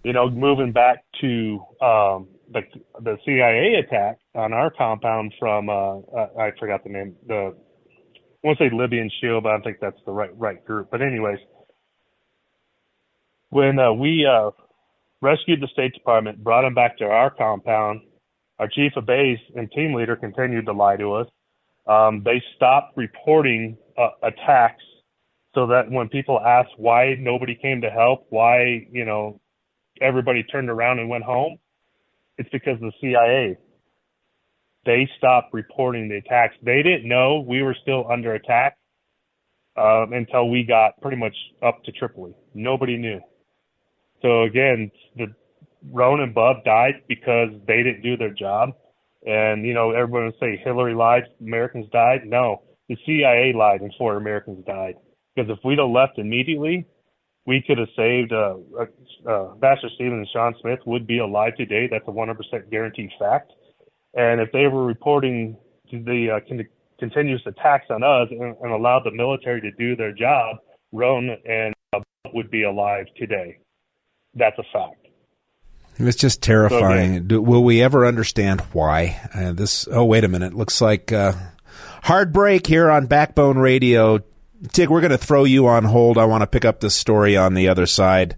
you 0.05 0.13
know, 0.13 0.31
moving 0.31 0.73
back 0.73 1.05
to 1.21 1.65
um, 1.83 2.29
the 2.53 2.63
the 3.01 3.17
CIA 3.25 3.75
attack 3.75 4.19
on 4.35 4.53
our 4.53 4.71
compound 4.71 5.35
from 5.39 5.69
uh, 5.69 5.99
I 6.39 6.53
forgot 6.59 6.83
the 6.85 6.91
name. 6.91 7.17
The 7.27 7.55
I 8.43 8.47
want 8.47 8.59
to 8.59 8.65
say 8.65 8.75
Libyan 8.75 9.11
Shield, 9.21 9.43
but 9.43 9.51
I 9.51 9.53
don't 9.53 9.65
think 9.65 9.79
that's 9.81 10.01
the 10.07 10.13
right 10.13 10.37
right 10.39 10.65
group. 10.65 10.89
But 10.91 11.03
anyways, 11.03 11.39
when 13.51 13.79
uh, 13.79 13.93
we 13.93 14.27
uh, 14.27 14.51
rescued 15.21 15.61
the 15.61 15.69
State 15.69 15.93
Department, 15.95 16.43
brought 16.43 16.63
them 16.63 16.75
back 16.75 16.99
to 16.99 17.05
our 17.05 17.31
compound, 17.31 18.01
our 18.59 18.69
chief 18.69 18.93
of 18.97 19.07
base 19.07 19.41
and 19.55 19.71
team 19.73 19.95
leader 19.95 20.17
continued 20.17 20.67
to 20.67 20.73
lie 20.73 20.97
to 20.97 21.13
us. 21.15 21.27
Um, 21.87 22.23
they 22.25 22.43
stopped 22.57 22.97
reporting 22.97 23.77
uh, 23.99 24.11
attacks 24.23 24.83
so 25.55 25.67
that 25.67 25.91
when 25.91 26.09
people 26.09 26.41
asked 26.41 26.71
why 26.77 27.17
nobody 27.19 27.55
came 27.55 27.81
to 27.81 27.91
help, 27.91 28.27
why, 28.31 28.87
you 28.93 29.05
know, 29.05 29.41
everybody 30.01 30.43
turned 30.45 30.71
around 30.71 31.01
and 31.01 31.09
went 31.09 31.25
home, 31.25 31.59
it's 32.39 32.49
because 32.51 32.79
the 32.81 32.93
CIA. 33.01 33.57
They 34.87 35.09
stopped 35.19 35.53
reporting 35.53 36.09
the 36.09 36.17
attacks. 36.17 36.55
They 36.63 36.83
didn't 36.83 37.07
know 37.07 37.45
we 37.47 37.63
were 37.63 37.77
still 37.83 38.11
under 38.11 38.35
attack 38.35 38.79
um, 39.77 40.13
until 40.13 40.49
we 40.49 40.65
got 40.65 41.01
pretty 41.03 41.19
much 41.19 41.35
up 41.63 41.85
to 41.85 41.93
Tripoli. 41.93 42.35
Nobody 42.55 42.97
knew. 42.97 43.21
So 44.23 44.43
again, 44.43 44.91
the 45.17 45.35
Rone 45.91 46.21
and 46.21 46.35
Bub 46.35 46.65
died 46.65 47.03
because 47.09 47.51
they 47.67 47.83
didn't 47.83 48.03
do 48.03 48.17
their 48.17 48.33
job. 48.33 48.71
And, 49.27 49.67
you 49.67 49.75
know, 49.75 49.91
everyone 49.91 50.27
would 50.27 50.39
say 50.41 50.61
Hillary 50.65 50.95
lied, 50.95 51.25
Americans 51.41 51.87
died. 51.93 52.23
No, 52.25 52.63
the 52.89 52.97
CIA 53.07 53.53
lied 53.55 53.81
and 53.81 53.93
four 53.99 54.17
Americans 54.17 54.65
died. 54.67 54.95
Because 55.35 55.51
if 55.51 55.59
we'd 55.65 55.79
have 55.79 55.89
left 55.89 56.19
immediately, 56.19 56.87
we 57.47 57.63
could 57.67 57.79
have 57.79 57.89
saved, 57.97 58.33
uh, 58.33 58.57
uh, 59.29 59.55
Baxter 59.57 59.89
Stevens 59.95 60.19
and 60.19 60.29
Sean 60.33 60.55
Smith 60.61 60.81
would 60.87 61.07
be 61.07 61.19
alive 61.19 61.57
today. 61.57 61.89
That's 61.91 62.07
a 62.07 62.13
100% 62.13 62.71
guaranteed 62.71 63.11
fact. 63.19 63.53
And 64.15 64.41
if 64.41 64.53
they 64.53 64.67
were 64.67 64.85
reporting 64.85 65.57
the 65.91 66.37
uh, 66.37 66.41
con- 66.49 66.67
continuous 66.99 67.43
attacks 67.47 67.87
on 67.91 68.03
us 68.03 68.29
and, 68.31 68.57
and 68.61 68.73
allowed 68.73 69.03
the 69.05 69.11
military 69.11 69.61
to 69.63 69.71
do 69.73 69.97
their 69.97 70.13
job, 70.13 70.57
Rone 70.93 71.37
and 71.49 71.75
uh, 71.93 72.01
would 72.35 72.51
be 72.51 72.65
alive 72.65 73.07
today. 73.17 73.59
That's 74.35 74.59
a 74.59 74.65
fact. 74.73 75.07
It's 75.99 76.17
just 76.17 76.43
terrifying. 76.43 77.15
So, 77.15 77.21
Do, 77.21 77.43
will 77.43 77.63
we 77.63 77.83
ever 77.83 78.07
understand 78.07 78.61
why 78.73 79.21
uh, 79.35 79.53
this? 79.53 79.87
Oh, 79.91 80.05
wait 80.05 80.25
a 80.25 80.29
minute. 80.29 80.55
Looks 80.55 80.81
like 80.81 81.13
uh, 81.13 81.33
hard 82.03 82.33
break 82.33 82.67
here 82.67 82.91
on 82.91 83.07
Backbone 83.07 83.59
Radio. 83.59 84.21
Tig, 84.73 84.91
we're 84.91 85.01
going 85.01 85.11
to 85.11 85.19
throw 85.19 85.45
you 85.45 85.67
on 85.69 85.85
hold. 85.85 86.19
I 86.19 86.27
want 86.27 86.43
to 86.43 86.47
pick 86.47 86.65
up 86.65 86.81
this 86.81 86.95
story 86.95 87.37
on 87.37 87.55
the 87.55 87.69
other 87.69 87.87
side. 87.87 88.37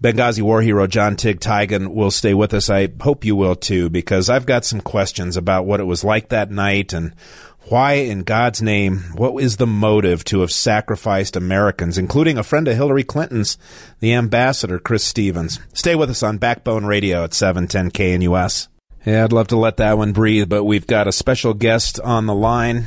Benghazi 0.00 0.42
war 0.42 0.62
hero 0.62 0.86
John 0.86 1.16
Tig 1.16 1.40
Tiegen 1.40 1.94
will 1.94 2.10
stay 2.10 2.34
with 2.34 2.54
us. 2.54 2.70
I 2.70 2.88
hope 3.00 3.24
you 3.24 3.34
will 3.34 3.56
too, 3.56 3.90
because 3.90 4.28
I've 4.28 4.46
got 4.46 4.64
some 4.64 4.80
questions 4.80 5.36
about 5.36 5.66
what 5.66 5.80
it 5.80 5.84
was 5.84 6.04
like 6.04 6.28
that 6.28 6.50
night 6.50 6.92
and 6.92 7.14
why, 7.62 7.94
in 7.94 8.22
God's 8.22 8.62
name, 8.62 8.98
what 9.14 9.42
is 9.42 9.56
the 9.56 9.66
motive 9.66 10.24
to 10.24 10.40
have 10.40 10.50
sacrificed 10.50 11.36
Americans, 11.36 11.98
including 11.98 12.38
a 12.38 12.42
friend 12.42 12.66
of 12.66 12.76
Hillary 12.76 13.04
Clinton's, 13.04 13.58
the 14.00 14.14
ambassador, 14.14 14.78
Chris 14.78 15.04
Stevens? 15.04 15.60
Stay 15.74 15.94
with 15.94 16.08
us 16.10 16.22
on 16.22 16.38
Backbone 16.38 16.86
Radio 16.86 17.24
at 17.24 17.34
710 17.34 17.90
KNUS. 17.90 18.68
Yeah, 19.04 19.24
I'd 19.24 19.32
love 19.32 19.48
to 19.48 19.56
let 19.56 19.76
that 19.78 19.98
one 19.98 20.12
breathe, 20.12 20.48
but 20.48 20.64
we've 20.64 20.86
got 20.86 21.08
a 21.08 21.12
special 21.12 21.54
guest 21.54 22.00
on 22.00 22.26
the 22.26 22.34
line. 22.34 22.86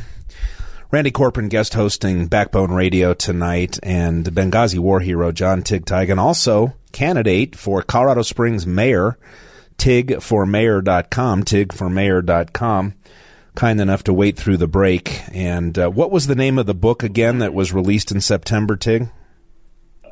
Randy 0.91 1.11
Corporon 1.11 1.47
guest 1.47 1.73
hosting 1.73 2.27
Backbone 2.27 2.71
Radio 2.71 3.13
tonight, 3.13 3.79
and 3.81 4.25
Benghazi 4.25 4.77
war 4.77 4.99
hero 4.99 5.31
John 5.31 5.63
Tig 5.63 5.85
Tiegen, 5.85 6.17
also 6.17 6.73
candidate 6.91 7.55
for 7.55 7.81
Colorado 7.81 8.23
Springs 8.23 8.67
mayor, 8.67 9.17
tigformayor.com, 9.77 11.43
tigformayor.com 11.43 12.93
kind 13.55 13.79
enough 13.81 14.03
to 14.03 14.13
wait 14.13 14.35
through 14.35 14.57
the 14.57 14.67
break. 14.67 15.21
And 15.33 15.79
uh, 15.79 15.89
what 15.89 16.11
was 16.11 16.27
the 16.27 16.35
name 16.35 16.57
of 16.59 16.65
the 16.65 16.73
book 16.73 17.03
again 17.03 17.39
that 17.39 17.53
was 17.53 17.71
released 17.71 18.11
in 18.11 18.19
September, 18.19 18.75
Tig? 18.75 19.09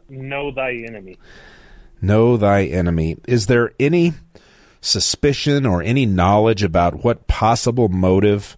Know 0.08 0.52
Thy 0.52 0.76
Enemy. 0.76 1.18
Know 2.02 2.38
Thy 2.38 2.64
Enemy. 2.64 3.18
Is 3.28 3.48
there 3.48 3.74
any 3.82 4.14
suspicion 4.80 5.66
or 5.66 5.84
any 5.84 6.06
knowledge 6.06 6.64
about 6.64 7.04
what 7.04 7.28
possible 7.28 7.90
motive 7.90 8.56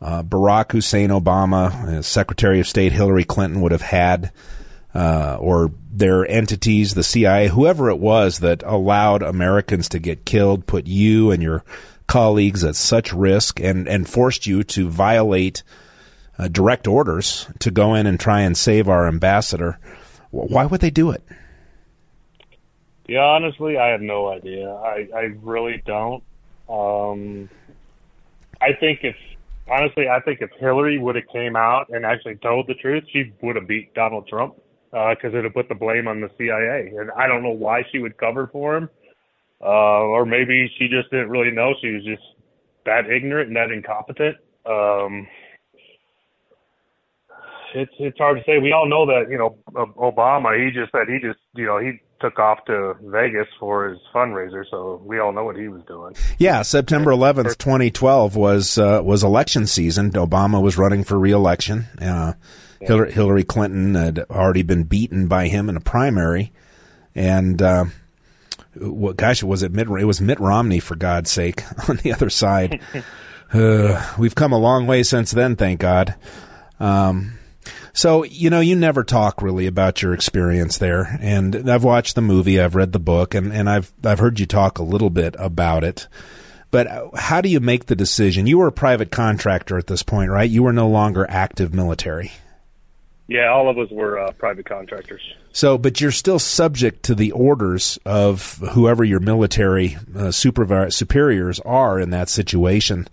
uh, 0.00 0.22
Barack 0.22 0.72
Hussein 0.72 1.10
Obama, 1.10 1.72
uh, 1.72 2.02
Secretary 2.02 2.60
of 2.60 2.68
State 2.68 2.92
Hillary 2.92 3.24
Clinton 3.24 3.60
would 3.60 3.72
have 3.72 3.82
had, 3.82 4.32
uh, 4.94 5.36
or 5.40 5.72
their 5.90 6.26
entities, 6.26 6.94
the 6.94 7.02
CIA, 7.02 7.48
whoever 7.48 7.90
it 7.90 7.98
was 7.98 8.38
that 8.38 8.62
allowed 8.62 9.22
Americans 9.22 9.88
to 9.90 9.98
get 9.98 10.24
killed, 10.24 10.66
put 10.66 10.86
you 10.86 11.30
and 11.30 11.42
your 11.42 11.64
colleagues 12.06 12.64
at 12.64 12.76
such 12.76 13.12
risk 13.12 13.60
and, 13.60 13.88
and 13.88 14.08
forced 14.08 14.46
you 14.46 14.62
to 14.64 14.88
violate 14.88 15.62
uh, 16.38 16.48
direct 16.48 16.86
orders 16.86 17.48
to 17.58 17.70
go 17.70 17.94
in 17.94 18.06
and 18.06 18.20
try 18.20 18.40
and 18.40 18.56
save 18.56 18.88
our 18.88 19.08
ambassador. 19.08 19.78
Why 20.30 20.66
would 20.66 20.80
they 20.80 20.90
do 20.90 21.10
it? 21.10 21.22
Yeah, 23.08 23.20
honestly, 23.20 23.78
I 23.78 23.88
have 23.88 24.02
no 24.02 24.28
idea. 24.28 24.70
I, 24.70 25.08
I 25.14 25.20
really 25.42 25.82
don't. 25.84 26.22
Um, 26.68 27.48
I 28.60 28.74
think 28.74 29.00
if 29.02 29.16
honestly, 29.70 30.08
I 30.08 30.20
think 30.20 30.40
if 30.40 30.50
Hillary 30.58 30.98
would 30.98 31.16
have 31.16 31.28
came 31.32 31.56
out 31.56 31.86
and 31.90 32.04
actually 32.04 32.36
told 32.36 32.66
the 32.66 32.74
truth, 32.74 33.04
she 33.12 33.32
would 33.42 33.56
have 33.56 33.68
beat 33.68 33.94
Donald 33.94 34.26
Trump 34.28 34.56
because 34.90 35.16
uh, 35.24 35.28
it 35.28 35.34
would 35.34 35.44
have 35.44 35.54
put 35.54 35.68
the 35.68 35.74
blame 35.74 36.08
on 36.08 36.20
the 36.20 36.30
CIA. 36.38 36.92
And 36.98 37.10
I 37.12 37.26
don't 37.26 37.42
know 37.42 37.50
why 37.50 37.82
she 37.92 37.98
would 37.98 38.16
cover 38.16 38.48
for 38.52 38.76
him 38.76 38.88
uh, 39.60 39.66
or 40.06 40.24
maybe 40.24 40.70
she 40.78 40.88
just 40.88 41.10
didn't 41.10 41.30
really 41.30 41.50
know. 41.50 41.74
She 41.80 41.90
was 41.90 42.04
just 42.04 42.22
that 42.86 43.10
ignorant 43.10 43.48
and 43.48 43.56
that 43.56 43.70
incompetent. 43.70 44.36
Um, 44.66 45.26
it's 47.74 47.92
it's 47.98 48.18
hard 48.18 48.38
to 48.38 48.44
say. 48.44 48.58
We 48.58 48.72
all 48.72 48.88
know 48.88 49.06
that 49.06 49.30
you 49.30 49.38
know 49.38 49.58
Obama. 49.74 50.64
He 50.64 50.70
just 50.70 50.92
said 50.92 51.08
he 51.08 51.18
just 51.20 51.40
you 51.54 51.66
know 51.66 51.78
he 51.78 52.00
took 52.20 52.38
off 52.38 52.64
to 52.66 52.94
Vegas 53.02 53.46
for 53.60 53.88
his 53.88 53.98
fundraiser, 54.14 54.64
so 54.70 55.00
we 55.04 55.18
all 55.18 55.32
know 55.32 55.44
what 55.44 55.56
he 55.56 55.68
was 55.68 55.82
doing. 55.86 56.14
Yeah, 56.38 56.62
September 56.62 57.10
11th, 57.12 57.58
2012 57.58 58.36
was 58.36 58.78
uh, 58.78 59.00
was 59.04 59.22
election 59.22 59.66
season. 59.66 60.12
Obama 60.12 60.62
was 60.62 60.78
running 60.78 61.04
for 61.04 61.18
reelection. 61.18 61.86
Uh. 62.00 62.34
Hillary, 62.80 63.12
Hillary 63.12 63.44
Clinton 63.44 63.94
had 63.94 64.20
already 64.30 64.62
been 64.62 64.84
beaten 64.84 65.26
by 65.26 65.48
him 65.48 65.68
in 65.68 65.76
a 65.76 65.80
primary, 65.80 66.52
and 67.14 67.60
uh, 67.60 67.86
what, 68.74 69.16
gosh, 69.16 69.42
was 69.42 69.62
it 69.62 69.72
Mitt? 69.72 69.88
It 69.88 70.04
was 70.04 70.20
Mitt 70.20 70.38
Romney, 70.38 70.80
for 70.80 70.96
God's 70.96 71.30
sake, 71.30 71.62
on 71.88 71.96
the 71.96 72.12
other 72.12 72.30
side. 72.30 72.80
uh, 73.52 74.14
we've 74.18 74.34
come 74.34 74.52
a 74.52 74.58
long 74.58 74.86
way 74.86 75.02
since 75.02 75.30
then, 75.30 75.56
thank 75.56 75.80
God. 75.80 76.14
Um, 76.78 77.37
so 77.98 78.22
you 78.22 78.48
know, 78.48 78.60
you 78.60 78.76
never 78.76 79.02
talk 79.02 79.42
really 79.42 79.66
about 79.66 80.02
your 80.02 80.14
experience 80.14 80.78
there, 80.78 81.18
and 81.20 81.68
I've 81.68 81.82
watched 81.82 82.14
the 82.14 82.20
movie, 82.20 82.60
I've 82.60 82.76
read 82.76 82.92
the 82.92 83.00
book, 83.00 83.34
and, 83.34 83.52
and 83.52 83.68
I've 83.68 83.92
I've 84.04 84.20
heard 84.20 84.38
you 84.38 84.46
talk 84.46 84.78
a 84.78 84.84
little 84.84 85.10
bit 85.10 85.34
about 85.36 85.82
it. 85.82 86.06
But 86.70 86.86
how 87.16 87.40
do 87.40 87.48
you 87.48 87.58
make 87.58 87.86
the 87.86 87.96
decision? 87.96 88.46
You 88.46 88.58
were 88.58 88.68
a 88.68 88.72
private 88.72 89.10
contractor 89.10 89.76
at 89.78 89.88
this 89.88 90.04
point, 90.04 90.30
right? 90.30 90.48
You 90.48 90.62
were 90.62 90.72
no 90.72 90.86
longer 90.86 91.26
active 91.28 91.74
military. 91.74 92.30
Yeah, 93.26 93.48
all 93.48 93.68
of 93.68 93.76
us 93.78 93.90
were 93.90 94.16
uh, 94.16 94.30
private 94.30 94.66
contractors. 94.66 95.34
So, 95.50 95.76
but 95.76 96.00
you're 96.00 96.12
still 96.12 96.38
subject 96.38 97.02
to 97.06 97.16
the 97.16 97.32
orders 97.32 97.98
of 98.04 98.58
whoever 98.74 99.02
your 99.02 99.18
military 99.18 99.96
uh, 100.16 100.30
superiors 100.30 101.58
are 101.60 101.98
in 101.98 102.10
that 102.10 102.28
situation. 102.28 103.08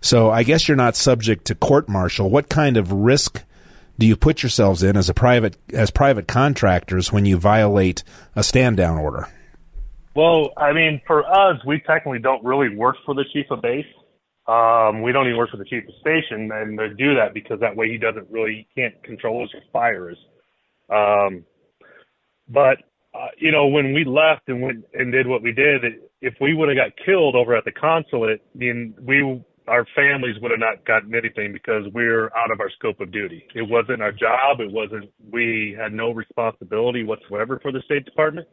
So, 0.00 0.30
I 0.30 0.42
guess 0.42 0.68
you're 0.68 0.76
not 0.78 0.96
subject 0.96 1.44
to 1.48 1.54
court 1.54 1.86
martial. 1.86 2.30
What 2.30 2.48
kind 2.48 2.78
of 2.78 2.92
risk 2.92 3.44
do 4.02 4.08
you 4.08 4.16
put 4.16 4.42
yourselves 4.42 4.82
in 4.82 4.96
as 4.96 5.08
a 5.08 5.14
private 5.14 5.56
as 5.72 5.92
private 5.92 6.26
contractors 6.26 7.12
when 7.12 7.24
you 7.24 7.36
violate 7.36 8.02
a 8.34 8.42
stand 8.42 8.76
down 8.76 8.98
order? 8.98 9.28
Well, 10.16 10.50
I 10.56 10.72
mean, 10.72 11.00
for 11.06 11.24
us, 11.24 11.64
we 11.64 11.80
technically 11.86 12.18
don't 12.18 12.42
really 12.42 12.74
work 12.74 12.96
for 13.06 13.14
the 13.14 13.24
chief 13.32 13.46
of 13.52 13.62
base. 13.62 13.86
Um, 14.48 15.02
we 15.02 15.12
don't 15.12 15.26
even 15.26 15.38
work 15.38 15.50
for 15.50 15.56
the 15.56 15.64
chief 15.64 15.84
of 15.86 15.94
station, 16.00 16.50
and 16.52 16.76
they 16.76 16.88
do 16.98 17.14
that 17.14 17.32
because 17.32 17.60
that 17.60 17.76
way 17.76 17.90
he 17.92 17.96
doesn't 17.96 18.28
really 18.28 18.66
he 18.74 18.80
can't 18.80 19.00
control 19.04 19.42
his 19.42 19.50
fires. 19.72 20.18
Um, 20.90 21.44
but 22.48 22.78
uh, 23.14 23.28
you 23.38 23.52
know, 23.52 23.68
when 23.68 23.92
we 23.94 24.04
left 24.04 24.48
and 24.48 24.62
went 24.62 24.84
and 24.94 25.12
did 25.12 25.28
what 25.28 25.42
we 25.42 25.52
did, 25.52 25.84
if 26.20 26.34
we 26.40 26.54
would 26.54 26.70
have 26.70 26.76
got 26.76 27.06
killed 27.06 27.36
over 27.36 27.54
at 27.54 27.64
the 27.64 27.70
consulate, 27.70 28.42
then 28.56 28.94
we 29.00 29.44
our 29.68 29.86
families 29.94 30.36
would 30.40 30.50
have 30.50 30.60
not 30.60 30.84
gotten 30.84 31.14
anything 31.14 31.52
because 31.52 31.84
we're 31.92 32.26
out 32.34 32.50
of 32.50 32.60
our 32.60 32.70
scope 32.70 33.00
of 33.00 33.12
duty. 33.12 33.46
It 33.54 33.62
wasn't 33.62 34.02
our 34.02 34.12
job. 34.12 34.60
It 34.60 34.72
wasn't. 34.72 35.10
We 35.30 35.76
had 35.78 35.92
no 35.92 36.10
responsibility 36.10 37.04
whatsoever 37.04 37.58
for 37.60 37.72
the 37.72 37.80
State 37.82 38.04
Department. 38.04 38.48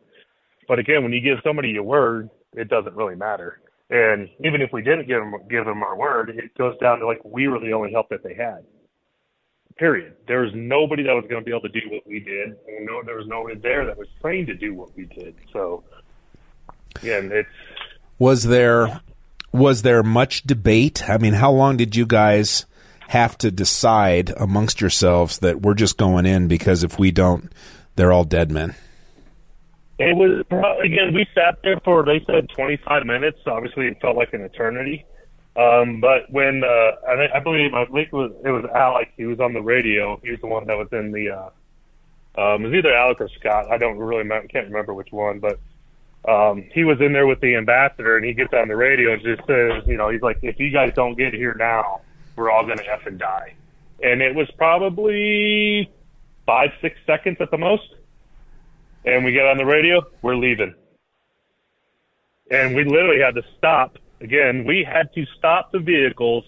But 0.68 0.80
again, 0.80 1.04
when 1.04 1.12
you 1.12 1.22
give 1.22 1.40
somebody 1.44 1.70
your 1.70 1.84
word, 1.84 2.30
it 2.54 2.70
doesn't 2.70 2.96
really 2.96 3.16
matter. 3.16 3.62
And 3.90 4.30
even 4.46 4.62
if 4.62 4.72
we 4.72 4.84
didn't 4.84 5.08
give 5.08 5.20
them 5.20 5.34
give 5.50 5.66
them 5.66 5.82
our 5.82 5.98
word, 5.98 6.30
it 6.30 6.56
goes 6.58 6.78
down 6.80 7.00
to 7.00 7.08
like 7.08 7.22
we 7.26 7.48
were 7.48 7.60
the 7.60 7.74
only 7.74 7.92
help 7.92 8.10
that 8.10 8.24
they 8.24 8.36
had. 8.36 8.64
Period. 9.78 10.16
There 10.28 10.42
was 10.42 10.52
nobody 10.54 11.04
that 11.04 11.14
was 11.14 11.26
going 11.30 11.42
to 11.42 11.46
be 11.46 11.52
able 11.52 11.62
to 11.62 11.70
do 11.70 11.90
what 11.90 12.06
we 12.06 12.20
did, 12.20 12.50
and 12.68 12.86
no, 12.86 13.02
there 13.04 13.16
was 13.16 13.28
nobody 13.28 13.56
there 13.56 13.86
that 13.86 13.98
was 13.98 14.08
trained 14.22 14.48
to 14.48 14.54
do 14.54 14.76
what 14.76 14.96
we 14.96 15.06
did. 15.06 15.36
So, 15.54 15.84
again, 16.98 17.32
it's 17.32 17.50
was 18.20 18.44
there 18.44 19.00
was 19.52 19.82
there 19.82 20.04
much 20.04 20.44
debate? 20.44 21.10
I 21.10 21.18
mean, 21.18 21.34
how 21.34 21.52
long 21.52 21.78
did 21.78 21.96
you 21.96 22.06
guys 22.06 22.66
have 23.10 23.38
to 23.40 23.50
decide 23.50 24.32
amongst 24.38 24.82
yourselves 24.82 25.40
that 25.40 25.62
we're 25.62 25.74
just 25.74 25.98
going 25.98 26.26
in 26.26 26.48
because 26.48 26.84
if 26.84 27.00
we 27.00 27.12
don't, 27.12 27.52
they're 27.96 28.12
all 28.12 28.24
dead 28.24 28.52
men? 28.52 28.76
It 29.98 30.16
was 30.16 30.46
again. 30.82 31.14
We 31.14 31.28
sat 31.36 31.60
there 31.62 31.80
for 31.84 32.06
they 32.06 32.24
said 32.26 32.48
25 32.56 33.06
minutes. 33.06 33.40
Obviously, 33.46 33.88
it 33.88 34.00
felt 34.00 34.16
like 34.16 34.34
an 34.34 34.42
eternity. 34.42 35.06
Um, 35.58 36.00
but 36.00 36.32
when 36.32 36.64
uh, 36.64 36.92
I, 37.06 37.38
I 37.38 37.40
believe 37.42 37.74
I 37.74 37.84
think 37.86 38.08
it 38.08 38.14
was 38.14 38.32
it 38.46 38.50
was 38.50 38.64
Alec. 38.74 39.12
He 39.18 39.26
was 39.26 39.42
on 39.42 39.54
the 39.54 39.62
radio. 39.62 40.18
He 40.24 40.32
was 40.32 40.40
the 40.40 40.48
one 40.48 40.68
that 40.68 40.78
was 40.78 40.88
in 40.94 41.12
the. 41.12 41.32
Uh, 41.32 41.50
um, 42.40 42.64
it 42.64 42.70
was 42.70 42.78
either 42.78 42.94
Alec 42.94 43.20
or 43.20 43.30
Scott. 43.40 43.70
I 43.70 43.78
don't 43.78 43.98
really 43.98 44.20
remember, 44.20 44.48
can't 44.48 44.68
remember 44.68 44.94
which 44.94 45.12
one, 45.12 45.40
but 45.40 45.60
um, 46.28 46.66
he 46.74 46.84
was 46.84 47.00
in 47.02 47.14
there 47.14 47.28
with 47.28 47.40
the 47.40 47.56
ambassador, 47.56 48.18
and 48.18 48.26
he 48.26 48.34
gets 48.34 48.54
on 48.54 48.68
the 48.68 48.76
radio 48.76 49.14
and 49.14 49.22
just 49.22 49.46
says, 49.48 49.84
you 49.88 49.98
know, 49.98 50.10
he's 50.10 50.22
like, 50.22 50.40
if 50.42 50.60
you 50.60 50.72
guys 50.72 50.92
don't 50.96 51.18
get 51.18 51.34
here 51.34 51.56
now, 51.58 52.02
we're 52.36 52.52
all 52.52 52.66
gonna 52.66 52.84
f 52.90 53.06
and 53.06 53.20
die. 53.20 53.54
And 54.04 54.22
it 54.22 54.36
was 54.36 54.50
probably 54.58 55.92
five 56.46 56.70
six 56.82 56.98
seconds 57.06 57.38
at 57.42 57.52
the 57.52 57.58
most 57.58 57.94
and 59.06 59.24
we 59.24 59.32
get 59.32 59.46
on 59.46 59.58
the 59.58 59.66
radio, 59.66 60.02
we're 60.22 60.36
leaving. 60.36 60.74
And 62.52 62.76
we 62.76 62.84
literally 62.84 63.22
had 63.22 63.36
to 63.36 63.44
stop. 63.58 63.98
Again, 64.22 64.66
we 64.66 64.84
had 64.84 65.14
to 65.14 65.26
stop 65.38 65.72
the 65.72 65.80
vehicles 65.80 66.44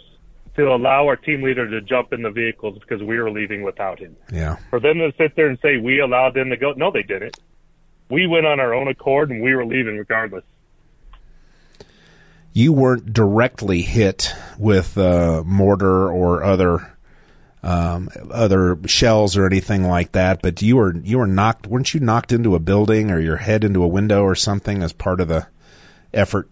to 0.55 0.67
allow 0.67 1.07
our 1.07 1.15
team 1.15 1.41
leader 1.41 1.69
to 1.69 1.81
jump 1.81 2.11
in 2.11 2.21
the 2.21 2.31
vehicles 2.31 2.77
because 2.79 3.01
we 3.01 3.17
were 3.17 3.31
leaving 3.31 3.63
without 3.63 3.99
him. 3.99 4.17
Yeah. 4.31 4.57
For 4.69 4.79
them 4.79 4.97
to 4.97 5.13
sit 5.17 5.35
there 5.35 5.47
and 5.47 5.57
say 5.61 5.77
we 5.77 5.99
allowed 5.99 6.33
them 6.33 6.49
to 6.49 6.57
go, 6.57 6.73
no, 6.73 6.91
they 6.91 7.03
didn't. 7.03 7.39
We 8.11 8.27
went 8.27 8.45
on 8.45 8.59
our 8.59 8.73
own 8.73 8.87
accord 8.87 9.31
and 9.31 9.41
we 9.41 9.55
were 9.55 9.65
leaving 9.65 9.97
regardless. 9.97 10.43
You 12.53 12.73
weren't 12.73 13.13
directly 13.13 13.81
hit 13.81 14.35
with 14.57 14.97
uh, 14.97 15.43
mortar 15.45 16.11
or 16.11 16.43
other 16.43 16.91
um, 17.63 18.09
other 18.31 18.77
shells 18.87 19.37
or 19.37 19.45
anything 19.45 19.83
like 19.83 20.11
that. 20.11 20.41
But 20.41 20.61
you 20.61 20.77
were 20.77 20.95
you 20.97 21.19
were 21.19 21.27
knocked, 21.27 21.67
weren't 21.67 21.93
you 21.93 21.99
knocked 21.99 22.31
into 22.31 22.55
a 22.55 22.59
building 22.59 23.11
or 23.11 23.19
your 23.19 23.37
head 23.37 23.63
into 23.63 23.83
a 23.83 23.87
window 23.87 24.23
or 24.23 24.35
something 24.35 24.83
as 24.83 24.91
part 24.91 25.21
of 25.21 25.27
the 25.27 25.47
effort? 26.13 26.49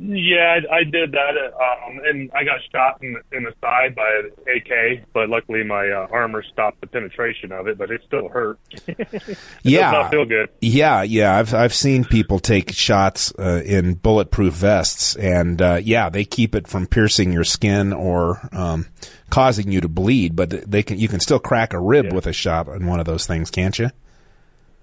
Yeah, 0.00 0.60
I, 0.70 0.76
I 0.76 0.84
did 0.84 1.10
that, 1.12 1.30
um, 1.36 2.00
and 2.04 2.30
I 2.32 2.44
got 2.44 2.60
shot 2.72 3.02
in, 3.02 3.16
in 3.32 3.42
the 3.42 3.52
side 3.60 3.96
by 3.96 4.08
an 4.22 4.30
AK, 4.56 5.06
but 5.12 5.28
luckily 5.28 5.64
my 5.64 5.88
uh, 5.88 6.06
armor 6.12 6.44
stopped 6.52 6.80
the 6.80 6.86
penetration 6.86 7.50
of 7.50 7.66
it, 7.66 7.76
but 7.78 7.90
it 7.90 8.02
still 8.06 8.28
hurt. 8.28 8.60
it 8.86 9.38
yeah, 9.64 9.90
does 9.90 10.02
not 10.04 10.10
feel 10.12 10.24
good. 10.24 10.50
Yeah, 10.60 11.02
yeah. 11.02 11.36
I've 11.36 11.52
I've 11.52 11.74
seen 11.74 12.04
people 12.04 12.38
take 12.38 12.72
shots 12.72 13.32
uh, 13.40 13.62
in 13.64 13.94
bulletproof 13.94 14.54
vests, 14.54 15.16
and 15.16 15.60
uh, 15.60 15.80
yeah, 15.82 16.08
they 16.10 16.24
keep 16.24 16.54
it 16.54 16.68
from 16.68 16.86
piercing 16.86 17.32
your 17.32 17.44
skin 17.44 17.92
or 17.92 18.48
um, 18.52 18.86
causing 19.30 19.72
you 19.72 19.80
to 19.80 19.88
bleed, 19.88 20.36
but 20.36 20.50
they 20.70 20.84
can 20.84 20.98
you 21.00 21.08
can 21.08 21.18
still 21.18 21.40
crack 21.40 21.72
a 21.72 21.80
rib 21.80 22.06
Yeah. 22.06 22.14
with 22.14 22.26
a 22.28 22.32
shot 22.32 22.68
in 22.68 22.86
one 22.86 23.00
of 23.00 23.06
those 23.06 23.26
things, 23.26 23.50
can't 23.50 23.76
you? 23.76 23.90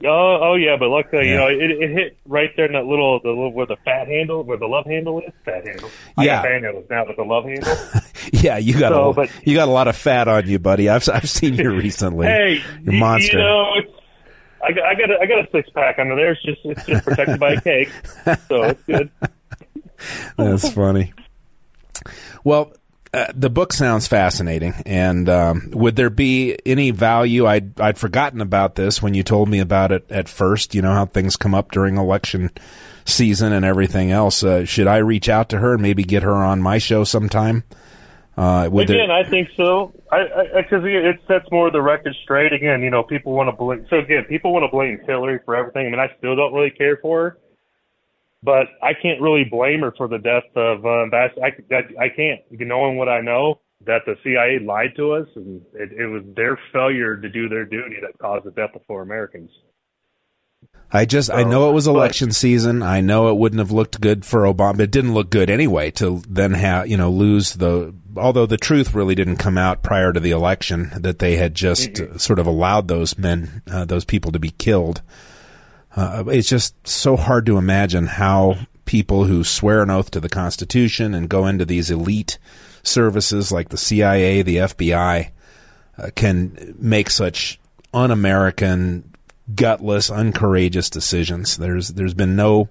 Oh, 0.04 0.40
oh 0.42 0.56
yeah, 0.56 0.76
but 0.78 0.90
luckily, 0.90 1.30
you 1.30 1.36
know, 1.38 1.48
it, 1.48 1.72
it 1.72 1.90
hit 1.92 2.18
right 2.28 2.50
there 2.58 2.66
in 2.66 2.74
that 2.74 2.86
little, 2.86 3.20
the 3.22 3.30
little 3.30 3.54
where 3.54 3.66
the 3.66 3.78
fat 3.86 4.08
handle, 4.08 4.44
where 4.44 4.58
the 4.58 4.68
love 4.68 4.86
handle 4.86 5.20
is. 5.22 5.32
Fat 5.46 5.66
handle. 5.66 5.90
Yeah. 6.20 6.42
fan 6.42 6.64
handles 6.64 6.86
now, 6.90 7.06
but 7.06 7.16
the 7.16 7.24
love 7.24 7.46
handle. 7.46 7.76
Yeah, 8.34 8.58
you 8.58 8.78
got 8.80 8.92
So, 8.92 9.10
a 9.12 9.14
but- 9.14 9.30
you 9.46 9.56
got 9.56 9.68
a 9.68 9.72
lot 9.72 9.88
of 9.88 9.96
fat 9.96 10.28
on 10.28 10.48
you, 10.48 10.58
buddy. 10.60 10.90
I've 10.90 11.08
I've 11.10 11.30
seen 11.30 11.54
you 11.54 11.72
recently. 11.76 12.26
hey, 12.26 12.62
You're 12.84 12.94
monster. 12.96 13.38
You 13.38 13.44
know, 13.44 13.72
it's, 13.78 13.92
I 14.64 14.72
got, 14.72 14.84
I 14.84 14.96
got, 14.96 15.12
a, 15.12 15.20
I 15.22 15.26
got 15.28 15.48
a 15.48 15.52
six 15.52 15.70
pack 15.70 16.00
under 16.00 16.16
there. 16.16 16.32
It's 16.32 16.42
just, 16.44 16.60
it's 16.66 16.86
just 16.88 17.06
protected 17.06 17.40
by 17.40 17.54
a 17.54 17.62
cake, 17.62 17.90
so 18.48 18.64
it's 18.64 18.82
good. 18.84 19.12
That's 20.38 20.70
funny. 20.72 21.14
Well, 22.44 22.74
uh, 23.16 23.32
the 23.34 23.50
book 23.50 23.72
sounds 23.72 24.08
fascinating, 24.08 24.74
and 24.86 25.30
um, 25.30 25.70
would 25.72 25.96
there 25.96 26.10
be 26.10 26.58
any 26.66 26.92
value? 26.92 27.46
I'd 27.48 27.80
I'd 27.80 27.98
forgotten 27.98 28.42
about 28.42 28.76
this 28.76 29.02
when 29.02 29.14
you 29.14 29.24
told 29.24 29.48
me 29.50 29.60
about 29.60 29.92
it 29.92 30.06
at 30.12 30.28
first. 30.28 30.76
You 30.76 30.82
know 30.82 30.92
how 30.94 31.06
things 31.06 31.36
come 31.38 31.56
up 31.56 31.72
during 31.72 31.98
election 31.98 32.52
season 33.06 33.54
and 33.54 33.64
everything 33.64 34.12
else. 34.12 34.44
Uh, 34.44 34.66
should 34.66 34.88
I 34.88 34.98
reach 34.98 35.30
out 35.30 35.50
to 35.50 35.60
her 35.60 35.74
and 35.74 35.82
maybe 35.82 36.04
get 36.04 36.24
her 36.24 36.34
on 36.34 36.62
my 36.62 36.78
show 36.78 37.04
sometime? 37.04 37.64
Uh, 38.38 38.68
would 38.70 38.88
there- 38.88 38.98
Again, 38.98 39.12
I 39.12 39.24
think 39.24 39.50
so. 39.56 39.94
Because 40.12 40.84
it 40.84 41.20
sets 41.28 41.50
more 41.52 41.68
of 41.68 41.74
the 41.74 41.82
record 41.82 42.14
straight. 42.24 42.52
Again, 42.52 42.82
you 42.82 42.90
know, 42.90 43.04
people 43.04 43.34
want 43.34 43.48
to 43.48 43.56
blame. 43.56 43.86
So 43.90 43.98
again, 44.00 44.26
people 44.28 44.52
want 44.54 44.64
to 44.64 44.70
blame 44.70 45.00
Hillary 45.06 45.40
for 45.46 45.56
everything. 45.56 45.88
I 45.88 45.90
mean, 45.90 46.00
I 46.00 46.10
still 46.18 46.36
don't 46.36 46.54
really 46.54 46.72
care 46.72 46.98
for 47.02 47.22
her, 47.24 47.38
but 48.46 48.68
I 48.82 48.94
can't 48.94 49.20
really 49.20 49.44
blame 49.44 49.82
her 49.82 49.94
for 49.98 50.08
the 50.08 50.20
death 50.20 50.44
of 50.56 50.86
uh, 50.86 51.04
Ambassador. 51.04 51.42
I, 51.44 51.76
I 51.76 52.06
I 52.06 52.10
can't, 52.10 52.42
knowing 52.52 52.98
what 52.98 53.10
I 53.10 53.22
know, 53.22 53.60
that 53.86 54.02
the 54.06 54.16
CIA 54.24 54.60
lied 54.64 54.96
to 54.98 55.14
us, 55.14 55.28
and 55.36 55.62
it, 55.74 55.92
it 55.92 56.08
was 56.08 56.24
their 56.36 56.58
failure 56.72 57.18
to 57.18 57.30
do 57.30 57.50
their 57.50 57.66
duty 57.66 57.98
that 58.02 58.18
caused 58.20 58.46
the 58.46 58.52
death 58.52 58.76
of 58.76 58.82
four 58.88 59.02
Americans. 59.02 59.50
I 60.92 61.06
just 61.06 61.32
I 61.32 61.44
know 61.44 61.70
it 61.70 61.74
was 61.74 61.86
but- 61.86 61.92
election 61.96 62.32
season. 62.32 62.84
I 62.84 63.02
know 63.02 63.30
it 63.30 63.38
wouldn't 63.38 63.60
have 63.60 63.72
looked 63.72 64.00
good 64.00 64.24
for 64.24 64.42
Obama. 64.44 64.82
It 64.82 64.92
didn't 64.92 65.14
look 65.14 65.30
good 65.30 65.50
anyway 65.50 65.92
to 65.92 66.22
then 66.30 66.54
have 66.54 66.88
you 66.88 66.98
know 66.98 67.12
lose 67.12 67.56
the. 67.56 67.94
Although 68.18 68.46
the 68.46 68.56
truth 68.58 68.94
really 68.94 69.14
didn't 69.14 69.38
come 69.38 69.58
out 69.58 69.84
prior 69.84 70.14
to 70.14 70.22
the 70.22 70.32
election 70.32 70.92
that 70.96 71.20
they 71.20 71.36
had 71.36 71.54
just 71.54 72.00
uh, 72.00 72.18
sort 72.18 72.40
of 72.40 72.48
allowed 72.48 72.88
those 72.88 73.18
men, 73.18 73.62
uh, 73.70 73.84
those 73.84 74.06
people 74.06 74.32
to 74.32 74.40
be 74.40 74.52
killed. 74.52 75.02
Uh, 75.96 76.26
it's 76.28 76.50
just 76.50 76.76
so 76.88 77.16
hard 77.16 77.46
to 77.46 77.58
imagine 77.58 78.06
how 78.06 78.58
people 78.86 79.26
who 79.26 79.44
swear 79.44 79.82
an 79.82 79.90
oath 79.90 80.12
to 80.12 80.20
the 80.20 80.30
Constitution 80.30 81.14
and 81.14 81.30
go 81.30 81.48
into 81.48 81.66
these 81.66 81.90
elite 81.90 82.38
services 82.84 83.52
like 83.52 83.70
the 83.70 83.78
CIA, 83.78 84.42
the 84.42 84.58
FBI, 84.58 85.30
uh, 85.98 86.10
can 86.16 86.76
make 86.78 87.10
such 87.10 87.60
un-American, 87.94 89.14
gutless, 89.54 90.10
uncourageous 90.12 90.90
decisions. 90.90 91.58
There's 91.58 91.90
there's 91.90 92.14
been 92.14 92.36
no 92.36 92.68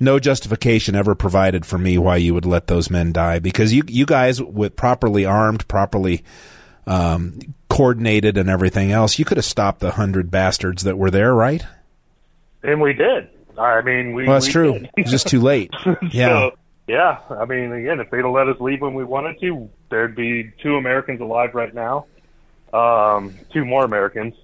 no 0.00 0.18
justification 0.18 0.94
ever 0.94 1.14
provided 1.14 1.66
for 1.66 1.78
me 1.78 1.98
why 1.98 2.16
you 2.16 2.32
would 2.32 2.46
let 2.46 2.66
those 2.66 2.90
men 2.90 3.12
die 3.12 3.38
because 3.38 3.72
you 3.72 3.82
you 3.86 4.06
guys 4.06 4.42
with 4.42 4.76
properly 4.76 5.26
armed, 5.26 5.68
properly 5.68 6.24
um, 6.86 7.38
coordinated, 7.68 8.38
and 8.38 8.48
everything 8.48 8.92
else, 8.92 9.18
you 9.18 9.24
could 9.24 9.36
have 9.36 9.44
stopped 9.44 9.80
the 9.80 9.92
hundred 9.92 10.30
bastards 10.30 10.84
that 10.84 10.96
were 10.96 11.10
there, 11.10 11.34
right? 11.34 11.64
And 12.66 12.80
we 12.80 12.92
did. 12.92 13.28
I 13.58 13.80
mean, 13.80 14.12
we. 14.12 14.24
Well, 14.24 14.34
that's 14.34 14.46
we 14.48 14.52
true. 14.52 14.80
It's 14.96 15.10
just 15.10 15.28
too 15.28 15.40
late. 15.40 15.70
Yeah. 16.10 16.28
So, 16.28 16.50
yeah. 16.88 17.18
I 17.30 17.44
mean, 17.46 17.72
again, 17.72 18.00
if 18.00 18.10
they'd 18.10 18.18
have 18.18 18.30
let 18.30 18.48
us 18.48 18.56
leave 18.60 18.80
when 18.80 18.94
we 18.94 19.04
wanted 19.04 19.40
to, 19.40 19.68
there'd 19.90 20.14
be 20.14 20.52
two 20.62 20.76
Americans 20.76 21.20
alive 21.20 21.54
right 21.54 21.74
now. 21.74 22.06
Um, 22.72 23.34
two 23.52 23.64
more 23.64 23.84
Americans. 23.84 24.34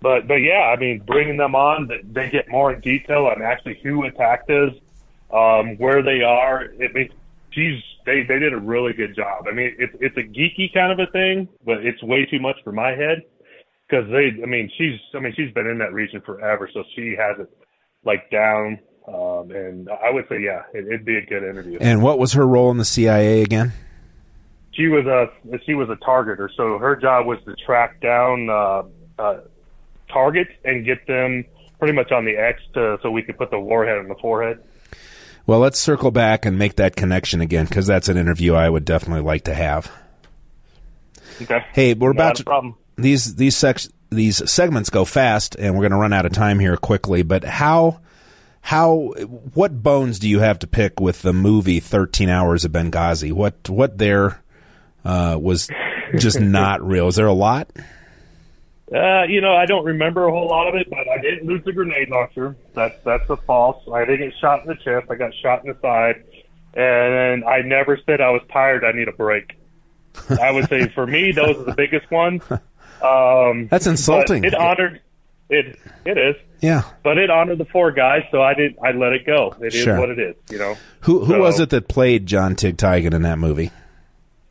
But, 0.00 0.26
but 0.26 0.36
yeah, 0.36 0.72
I 0.74 0.76
mean, 0.76 1.00
bringing 1.06 1.36
them 1.36 1.54
on, 1.54 1.86
they- 1.86 2.02
they 2.02 2.30
get 2.30 2.48
more 2.48 2.72
in 2.72 2.80
detail 2.80 3.26
on 3.26 3.40
actually 3.42 3.78
who 3.82 4.04
attacked 4.04 4.50
us, 4.50 4.72
um, 5.32 5.76
where 5.78 6.02
they 6.02 6.22
are. 6.22 6.62
It 6.64 6.92
makes, 6.94 7.14
geez, 7.52 7.80
they, 8.04 8.22
they 8.24 8.38
did 8.40 8.52
a 8.52 8.58
really 8.58 8.94
good 8.94 9.14
job. 9.14 9.46
I 9.48 9.52
mean, 9.52 9.76
it's, 9.78 9.94
it's 10.00 10.16
a 10.16 10.22
geeky 10.22 10.72
kind 10.74 10.90
of 10.92 10.98
a 10.98 11.10
thing, 11.12 11.48
but 11.64 11.86
it's 11.86 12.02
way 12.02 12.26
too 12.26 12.40
much 12.40 12.56
for 12.64 12.72
my 12.72 12.90
head. 12.90 13.22
Cause 13.90 14.06
they, 14.10 14.32
I 14.42 14.46
mean, 14.46 14.70
she's, 14.76 14.98
I 15.14 15.20
mean, 15.20 15.34
she's 15.36 15.52
been 15.52 15.66
in 15.66 15.78
that 15.78 15.92
region 15.92 16.20
forever, 16.22 16.68
so 16.72 16.82
she 16.96 17.14
has 17.16 17.38
it 17.38 17.48
like 18.04 18.30
down. 18.30 18.78
Um, 19.06 19.50
and 19.50 19.88
I 19.90 20.10
would 20.10 20.28
say, 20.28 20.40
yeah, 20.40 20.62
it, 20.72 20.86
it'd 20.86 21.04
be 21.04 21.16
a 21.16 21.26
good 21.26 21.42
interview. 21.42 21.78
And 21.80 22.02
what 22.02 22.18
was 22.18 22.34
her 22.34 22.46
role 22.46 22.70
in 22.70 22.78
the 22.78 22.84
CIA 22.84 23.42
again? 23.42 23.72
she 24.72 24.88
was 24.88 25.06
a 25.06 25.30
she 25.66 25.74
was 25.74 25.88
a 25.90 25.96
targeter, 25.96 26.48
so 26.56 26.78
her 26.78 26.96
job 26.96 27.26
was 27.26 27.38
to 27.44 27.54
track 27.66 28.00
down 28.00 28.48
uh, 28.48 28.82
uh, 29.18 29.40
targets 30.08 30.50
and 30.64 30.84
get 30.84 31.06
them 31.06 31.44
pretty 31.78 31.92
much 31.92 32.10
on 32.10 32.24
the 32.24 32.36
X 32.36 32.60
to 32.74 32.98
so 33.02 33.10
we 33.10 33.22
could 33.22 33.36
put 33.36 33.50
the 33.50 33.58
warhead 33.58 33.98
on 33.98 34.08
the 34.08 34.14
forehead. 34.14 34.62
Well, 35.46 35.58
let's 35.58 35.78
circle 35.78 36.10
back 36.10 36.46
and 36.46 36.58
make 36.58 36.76
that 36.76 36.96
connection 36.96 37.40
again 37.40 37.66
because 37.66 37.86
that's 37.86 38.08
an 38.08 38.16
interview 38.16 38.54
I 38.54 38.70
would 38.70 38.84
definitely 38.84 39.24
like 39.24 39.44
to 39.44 39.54
have. 39.54 39.90
Okay. 41.42 41.64
Hey, 41.72 41.94
we're 41.94 42.12
Not 42.12 42.16
about 42.16 42.36
to 42.36 42.44
problem. 42.44 42.76
these 42.96 43.34
these 43.34 43.56
sex 43.56 43.88
these 44.14 44.50
segments 44.50 44.90
go 44.90 45.04
fast, 45.04 45.56
and 45.56 45.74
we're 45.74 45.82
going 45.82 45.92
to 45.92 45.98
run 45.98 46.12
out 46.12 46.26
of 46.26 46.32
time 46.32 46.58
here 46.58 46.76
quickly. 46.76 47.22
But 47.22 47.44
how 47.44 48.00
how 48.60 49.12
what 49.54 49.82
bones 49.82 50.18
do 50.18 50.28
you 50.28 50.40
have 50.40 50.58
to 50.60 50.66
pick 50.66 51.00
with 51.00 51.22
the 51.22 51.32
movie 51.32 51.80
Thirteen 51.80 52.28
Hours 52.28 52.64
of 52.64 52.72
Benghazi? 52.72 53.32
What 53.32 53.68
what 53.68 53.98
there 53.98 54.42
uh, 55.04 55.36
was 55.40 55.68
just 56.16 56.40
not 56.40 56.82
real? 56.82 57.08
Is 57.08 57.16
there 57.16 57.26
a 57.26 57.32
lot? 57.32 57.70
Uh, 58.94 59.22
you 59.24 59.40
know, 59.40 59.54
I 59.54 59.64
don't 59.64 59.86
remember 59.86 60.26
a 60.26 60.30
whole 60.30 60.48
lot 60.48 60.68
of 60.68 60.74
it, 60.74 60.90
but 60.90 61.08
I 61.08 61.18
didn't 61.18 61.46
lose 61.46 61.64
the 61.64 61.72
grenade 61.72 62.10
launcher. 62.10 62.56
That's 62.74 62.96
that's 63.04 63.28
a 63.30 63.36
false. 63.36 63.82
I 63.92 64.04
didn't 64.04 64.30
get 64.30 64.38
shot 64.38 64.62
in 64.62 64.68
the 64.68 64.74
chest. 64.74 65.10
I 65.10 65.14
got 65.14 65.32
shot 65.34 65.64
in 65.64 65.72
the 65.72 65.78
side, 65.80 66.22
and 66.74 67.44
I 67.44 67.62
never 67.62 67.98
said 68.04 68.20
I 68.20 68.30
was 68.30 68.42
tired. 68.52 68.84
I 68.84 68.92
need 68.92 69.08
a 69.08 69.12
break. 69.12 69.56
I 70.40 70.50
would 70.50 70.68
say 70.68 70.88
for 70.88 71.06
me, 71.06 71.32
those 71.32 71.56
are 71.56 71.64
the 71.64 71.74
biggest 71.74 72.10
ones. 72.10 72.42
Um, 73.02 73.68
That's 73.68 73.86
insulting. 73.86 74.44
It 74.44 74.54
honored. 74.54 75.00
It 75.50 75.78
it 76.06 76.16
is. 76.18 76.36
Yeah. 76.60 76.82
but 77.02 77.18
it 77.18 77.28
honored 77.28 77.58
the 77.58 77.64
four 77.66 77.90
guys, 77.92 78.22
so 78.30 78.40
I 78.42 78.54
did. 78.54 78.76
I 78.82 78.92
let 78.92 79.12
it 79.12 79.26
go. 79.26 79.54
It 79.60 79.74
is 79.74 79.82
Sure. 79.82 79.98
what 79.98 80.08
it 80.10 80.18
is. 80.18 80.36
You 80.50 80.58
know. 80.58 80.76
Who 81.00 81.24
who 81.24 81.32
So- 81.34 81.40
was 81.40 81.60
it 81.60 81.70
that 81.70 81.88
played 81.88 82.26
John 82.26 82.54
Tigtigan 82.54 83.12
in 83.12 83.22
that 83.22 83.38
movie? 83.38 83.70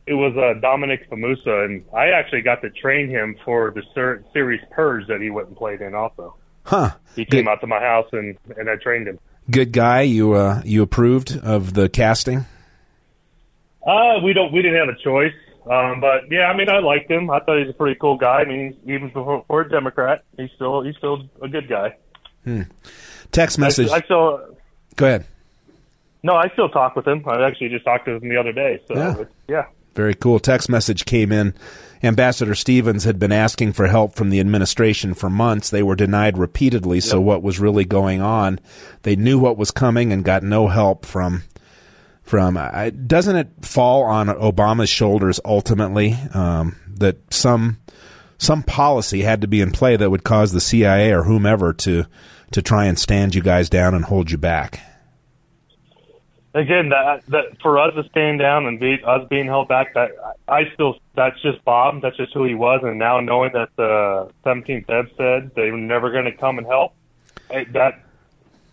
It 0.06 0.14
was 0.14 0.36
uh, 0.36 0.58
Dominic 0.60 1.08
Fumusa, 1.08 1.64
and 1.64 1.84
I 1.96 2.08
actually 2.10 2.42
got 2.42 2.60
to 2.62 2.70
train 2.70 3.08
him 3.08 3.36
for 3.44 3.70
the 3.70 3.82
ser- 3.94 4.24
series 4.32 4.60
Purge 4.72 5.06
that 5.06 5.20
he 5.20 5.30
went 5.30 5.46
and 5.48 5.56
played 5.56 5.80
in. 5.80 5.94
Also, 5.94 6.34
Huh. 6.64 6.90
he 7.16 7.24
Good, 7.24 7.30
came 7.38 7.48
out 7.48 7.60
to 7.60 7.66
my 7.66 7.80
house 7.80 8.08
and 8.12 8.36
and 8.56 8.68
I 8.68 8.76
trained 8.76 9.06
him. 9.08 9.18
good 9.50 9.72
guy. 9.72 10.02
You 10.02 10.34
uh, 10.34 10.60
you 10.64 10.82
approved 10.82 11.36
of 11.42 11.74
the 11.74 11.88
casting? 11.88 12.46
Uh, 13.86 14.20
we 14.22 14.32
don't. 14.32 14.52
We 14.52 14.62
didn't 14.62 14.78
have 14.78 14.94
a 14.94 14.98
choice. 15.02 15.32
Um, 15.70 16.00
but 16.00 16.22
yeah, 16.30 16.46
I 16.46 16.56
mean, 16.56 16.68
I 16.68 16.78
liked 16.80 17.10
him. 17.10 17.30
I 17.30 17.38
thought 17.40 17.58
he 17.58 17.64
was 17.64 17.70
a 17.70 17.76
pretty 17.78 17.98
cool 18.00 18.16
guy. 18.16 18.40
I 18.40 18.44
mean, 18.44 18.76
even 18.84 19.08
before, 19.08 19.44
for 19.46 19.60
a 19.62 19.68
Democrat, 19.68 20.24
he's 20.36 20.50
still 20.56 20.82
he's 20.82 20.96
still 20.96 21.22
a 21.40 21.48
good 21.48 21.68
guy. 21.68 21.96
Text 23.30 23.58
message. 23.58 23.88
I 23.90 24.00
still 24.00 24.40
Go 24.96 25.06
ahead. 25.06 25.24
no, 26.22 26.34
I 26.34 26.48
still 26.52 26.68
talk 26.68 26.96
with 26.96 27.06
him. 27.06 27.22
I 27.26 27.46
actually 27.46 27.68
just 27.70 27.84
talked 27.84 28.04
to 28.06 28.12
him 28.16 28.28
the 28.28 28.36
other 28.36 28.52
day. 28.52 28.80
So 28.88 28.94
Yeah. 28.96 29.24
yeah. 29.48 29.64
Very 29.94 30.14
cool. 30.14 30.38
Text 30.38 30.68
message 30.68 31.04
came 31.04 31.30
in. 31.32 31.54
Ambassador 32.02 32.54
Stevens 32.54 33.04
had 33.04 33.18
been 33.18 33.30
asking 33.30 33.74
for 33.74 33.86
help 33.86 34.14
from 34.16 34.30
the 34.30 34.40
administration 34.40 35.14
for 35.14 35.30
months. 35.30 35.70
They 35.70 35.82
were 35.82 35.94
denied 35.94 36.36
repeatedly. 36.36 36.98
So 37.00 37.20
what 37.20 37.42
was 37.42 37.60
really 37.60 37.84
going 37.84 38.20
on? 38.20 38.58
They 39.02 39.14
knew 39.16 39.38
what 39.38 39.56
was 39.56 39.70
coming 39.70 40.12
and 40.12 40.24
got 40.24 40.42
no 40.42 40.66
help 40.68 41.06
from 41.06 41.44
from. 42.32 42.56
I 42.56 42.88
doesn't 42.88 43.36
it 43.36 43.48
fall 43.60 44.04
on 44.04 44.28
Obama's 44.28 44.88
shoulders 44.88 45.38
ultimately 45.44 46.16
um, 46.32 46.76
that 46.96 47.18
some 47.30 47.76
some 48.38 48.62
policy 48.62 49.20
had 49.20 49.42
to 49.42 49.46
be 49.46 49.60
in 49.60 49.70
play 49.70 49.96
that 49.96 50.08
would 50.08 50.24
cause 50.24 50.50
the 50.50 50.60
CIA 50.60 51.12
or 51.12 51.24
whomever 51.24 51.74
to 51.74 52.06
to 52.52 52.62
try 52.62 52.86
and 52.86 52.98
stand 52.98 53.34
you 53.34 53.42
guys 53.42 53.68
down 53.68 53.94
and 53.94 54.06
hold 54.06 54.30
you 54.30 54.38
back. 54.38 54.80
again 56.54 56.88
that 56.88 57.22
that 57.26 57.60
for 57.60 57.78
us 57.78 57.92
to 57.96 58.02
stand 58.08 58.38
down 58.38 58.64
and 58.64 58.80
be 58.80 58.96
us 59.04 59.28
being 59.28 59.44
held 59.44 59.68
back 59.68 59.92
that 59.92 60.12
I 60.48 60.70
still 60.72 60.96
that's 61.14 61.38
just 61.42 61.62
Bob 61.66 62.00
that's 62.00 62.16
just 62.16 62.32
who 62.32 62.44
he 62.44 62.54
was 62.54 62.80
and 62.82 62.98
now 62.98 63.20
knowing 63.20 63.52
that 63.52 63.68
the 63.76 64.30
17th 64.46 64.88
Ed 64.88 65.10
said 65.18 65.50
they 65.54 65.70
were 65.70 65.76
never 65.76 66.10
going 66.10 66.24
to 66.24 66.32
come 66.32 66.56
and 66.56 66.66
help 66.66 66.94
that 67.50 68.00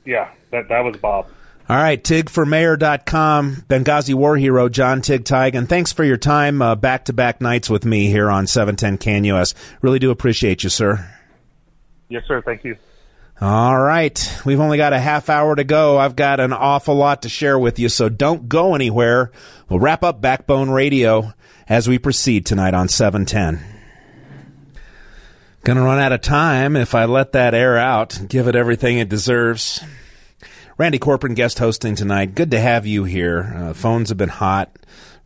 yeah 0.06 0.32
that 0.52 0.69
that 0.69 0.80
was 0.86 0.95
Bob 0.95 1.28
All 1.69 1.77
right, 1.77 2.03
tigformayor.com, 2.03 3.65
Benghazi 3.69 4.15
war 4.15 4.36
hero 4.36 4.69
John 4.69 5.03
Tig 5.03 5.23
Tiegen. 5.23 5.69
Thanks 5.69 5.93
for 5.93 6.03
your 6.03 6.17
time 6.17 6.58
back 6.79 7.05
to 7.05 7.13
back 7.13 7.41
nights 7.41 7.69
with 7.69 7.86
me 7.86 8.08
here 8.08 8.32
on 8.32 8.47
710 8.47 8.97
KNUS. 8.97 9.53
Really 9.84 9.99
do 9.99 10.10
appreciate 10.10 10.63
you, 10.63 10.71
sir. 10.71 11.08
Yes, 12.08 12.23
sir. 12.27 12.41
Thank 12.41 12.63
you. 12.63 12.75
All 13.39 13.79
right. 13.79 14.36
We've 14.45 14.60
only 14.60 14.77
got 14.77 14.93
a 14.93 14.99
half 14.99 15.29
hour 15.29 15.55
to 15.55 15.63
go. 15.63 15.99
I've 15.99 16.15
got 16.15 16.39
an 16.39 16.53
awful 16.53 16.95
lot 16.95 17.21
to 17.21 17.29
share 17.29 17.60
with 17.60 17.77
you, 17.77 17.88
so 17.88 18.10
don't 18.10 18.49
go 18.49 18.73
anywhere. 18.73 19.32
We'll 19.69 19.79
wrap 19.79 20.03
up 20.03 20.19
Backbone 20.19 20.71
Radio 20.71 21.34
as 21.67 21.88
we 21.88 21.99
proceed 21.99 22.47
tonight 22.47 22.73
on 22.73 22.88
710. 22.88 23.63
Gonna 25.63 25.84
run 25.84 25.99
out 25.99 26.13
of 26.13 26.21
time 26.21 26.75
if 26.75 26.95
I 26.95 27.05
let 27.05 27.34
that 27.34 27.53
air 27.53 27.77
out, 27.77 28.19
give 28.27 28.47
it 28.47 28.55
everything 28.55 28.97
it 28.97 29.08
deserves. 29.08 29.84
Randy 30.79 30.97
Corporon 30.97 31.35
guest 31.35 31.59
hosting 31.59 31.95
tonight. 31.95 32.35
Good 32.35 32.51
to 32.51 32.59
have 32.59 32.85
you 32.85 33.03
here. 33.03 33.53
Uh, 33.53 33.73
phones 33.73 34.07
have 34.07 34.17
been 34.17 34.29
hot. 34.29 34.73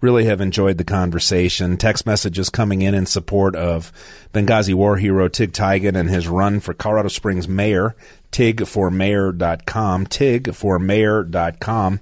Really 0.01 0.25
have 0.25 0.41
enjoyed 0.41 0.79
the 0.79 0.83
conversation. 0.83 1.77
Text 1.77 2.07
messages 2.07 2.49
coming 2.49 2.81
in 2.81 2.95
in 2.95 3.05
support 3.05 3.55
of 3.55 3.91
Benghazi 4.33 4.73
war 4.73 4.97
hero 4.97 5.27
Tig 5.27 5.51
Tiegen 5.51 5.95
and 5.95 6.09
his 6.09 6.27
run 6.27 6.59
for 6.59 6.73
Colorado 6.73 7.07
Springs 7.07 7.47
mayor. 7.47 7.95
TigForMayor.com. 8.31 10.07
TigForMayor.com. 10.07 12.01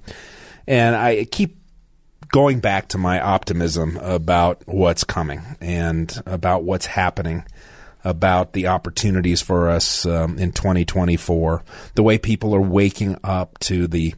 And 0.66 0.96
I 0.96 1.26
keep 1.26 1.58
going 2.30 2.62
back 2.62 2.88
to 2.88 2.98
my 2.98 3.20
optimism 3.20 3.98
about 3.98 4.66
what's 4.66 5.04
coming 5.04 5.42
and 5.60 6.24
about 6.26 6.64
what's 6.64 6.86
happening 6.86 7.44
about 8.04 8.54
the 8.54 8.68
opportunities 8.68 9.42
for 9.42 9.70
us 9.70 10.06
um, 10.06 10.38
in 10.38 10.52
2024. 10.52 11.64
The 11.96 12.04
way 12.04 12.18
people 12.18 12.56
are 12.56 12.62
waking 12.62 13.18
up 13.24 13.60
to 13.60 13.88
the 13.88 14.16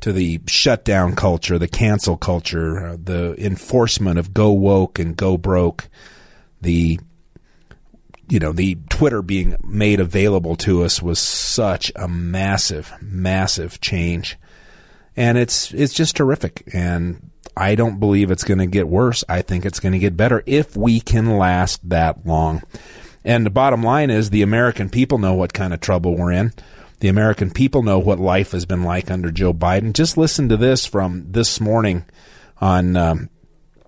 to 0.00 0.12
the 0.12 0.38
shutdown 0.46 1.16
culture, 1.16 1.58
the 1.58 1.68
cancel 1.68 2.18
culture, 2.18 2.88
uh, 2.88 2.96
the 3.02 3.34
enforcement 3.42 4.18
of 4.18 4.34
go 4.34 4.52
woke 4.52 4.98
and 4.98 5.16
go 5.16 5.38
broke, 5.38 5.88
the 6.60 7.00
you 8.28 8.38
know 8.38 8.52
the 8.52 8.76
Twitter 8.90 9.22
being 9.22 9.56
made 9.62 10.00
available 10.00 10.56
to 10.56 10.82
us 10.82 11.00
was 11.00 11.18
such 11.18 11.92
a 11.96 12.08
massive, 12.08 12.92
massive 13.00 13.80
change, 13.80 14.38
and 15.16 15.38
it's 15.38 15.72
it's 15.72 15.94
just 15.94 16.16
terrific. 16.16 16.68
And 16.74 17.30
I 17.56 17.74
don't 17.74 18.00
believe 18.00 18.30
it's 18.30 18.44
going 18.44 18.58
to 18.58 18.66
get 18.66 18.88
worse. 18.88 19.24
I 19.28 19.42
think 19.42 19.64
it's 19.64 19.80
going 19.80 19.92
to 19.92 19.98
get 19.98 20.16
better 20.16 20.42
if 20.46 20.76
we 20.76 21.00
can 21.00 21.38
last 21.38 21.88
that 21.88 22.26
long. 22.26 22.62
And 23.24 23.46
the 23.46 23.50
bottom 23.50 23.82
line 23.82 24.10
is 24.10 24.30
the 24.30 24.42
American 24.42 24.90
people 24.90 25.18
know 25.18 25.34
what 25.34 25.54
kind 25.54 25.72
of 25.72 25.80
trouble 25.80 26.16
we're 26.16 26.32
in. 26.32 26.52
The 27.00 27.08
American 27.08 27.50
people 27.50 27.82
know 27.82 27.98
what 27.98 28.18
life 28.18 28.52
has 28.52 28.66
been 28.66 28.82
like 28.82 29.10
under 29.10 29.30
Joe 29.30 29.52
Biden. 29.52 29.92
Just 29.92 30.16
listen 30.16 30.48
to 30.50 30.56
this 30.56 30.86
from 30.86 31.26
this 31.30 31.60
morning 31.60 32.04
on 32.60 32.96
um, 32.96 33.30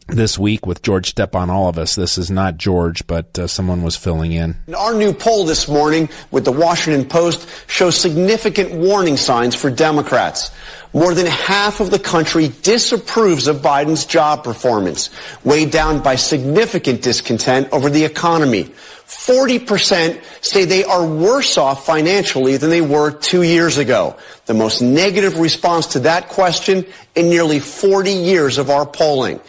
this 0.09 0.39
week 0.39 0.67
with 0.67 0.83
George 0.83 1.15
Stephanopoulos. 1.15 1.97
This 1.97 2.17
is 2.19 2.31
not 2.31 2.57
George, 2.57 3.07
but 3.07 3.39
uh, 3.39 3.47
someone 3.47 3.83
was 3.83 3.97
filling 3.97 4.33
in. 4.33 4.57
Our 4.77 4.95
new 4.95 5.13
poll 5.13 5.45
this 5.45 5.69
morning 5.69 6.09
with 6.31 6.45
the 6.45 6.53
Washington 6.53 7.09
Post 7.09 7.49
shows 7.69 7.99
significant 7.99 8.73
warning 8.73 9.17
signs 9.17 9.55
for 9.55 9.71
Democrats. 9.71 10.51
More 10.93 11.13
than 11.13 11.27
half 11.27 11.81
of 11.81 11.91
the 11.91 11.99
country 11.99 12.49
disapproves 12.63 13.49
of 13.49 13.57
Biden's 13.59 14.07
job 14.07 14.45
performance, 14.45 15.11
weighed 15.45 15.71
down 15.71 16.03
by 16.03 16.17
significant 16.17 17.03
discontent 17.03 17.69
over 17.73 17.91
the 17.91 18.05
economy. 18.05 18.73
40% 19.07 20.21
say 20.45 20.65
they 20.65 20.85
are 20.85 21.07
worse 21.07 21.57
off 21.59 21.87
financially 21.87 22.57
than 22.57 22.71
they 22.71 22.81
were 22.81 23.13
two 23.13 23.43
years 23.43 23.79
ago. 23.79 24.17
The 24.47 24.55
most 24.55 24.83
negative 24.83 25.39
response 25.39 25.87
to 25.89 26.01
that 26.01 26.29
question 26.29 26.85
in 27.15 27.29
nearly 27.29 27.61
40 27.61 28.11
years 28.11 28.59
of 28.59 28.69
our 28.69 28.85
polling. 28.85 29.41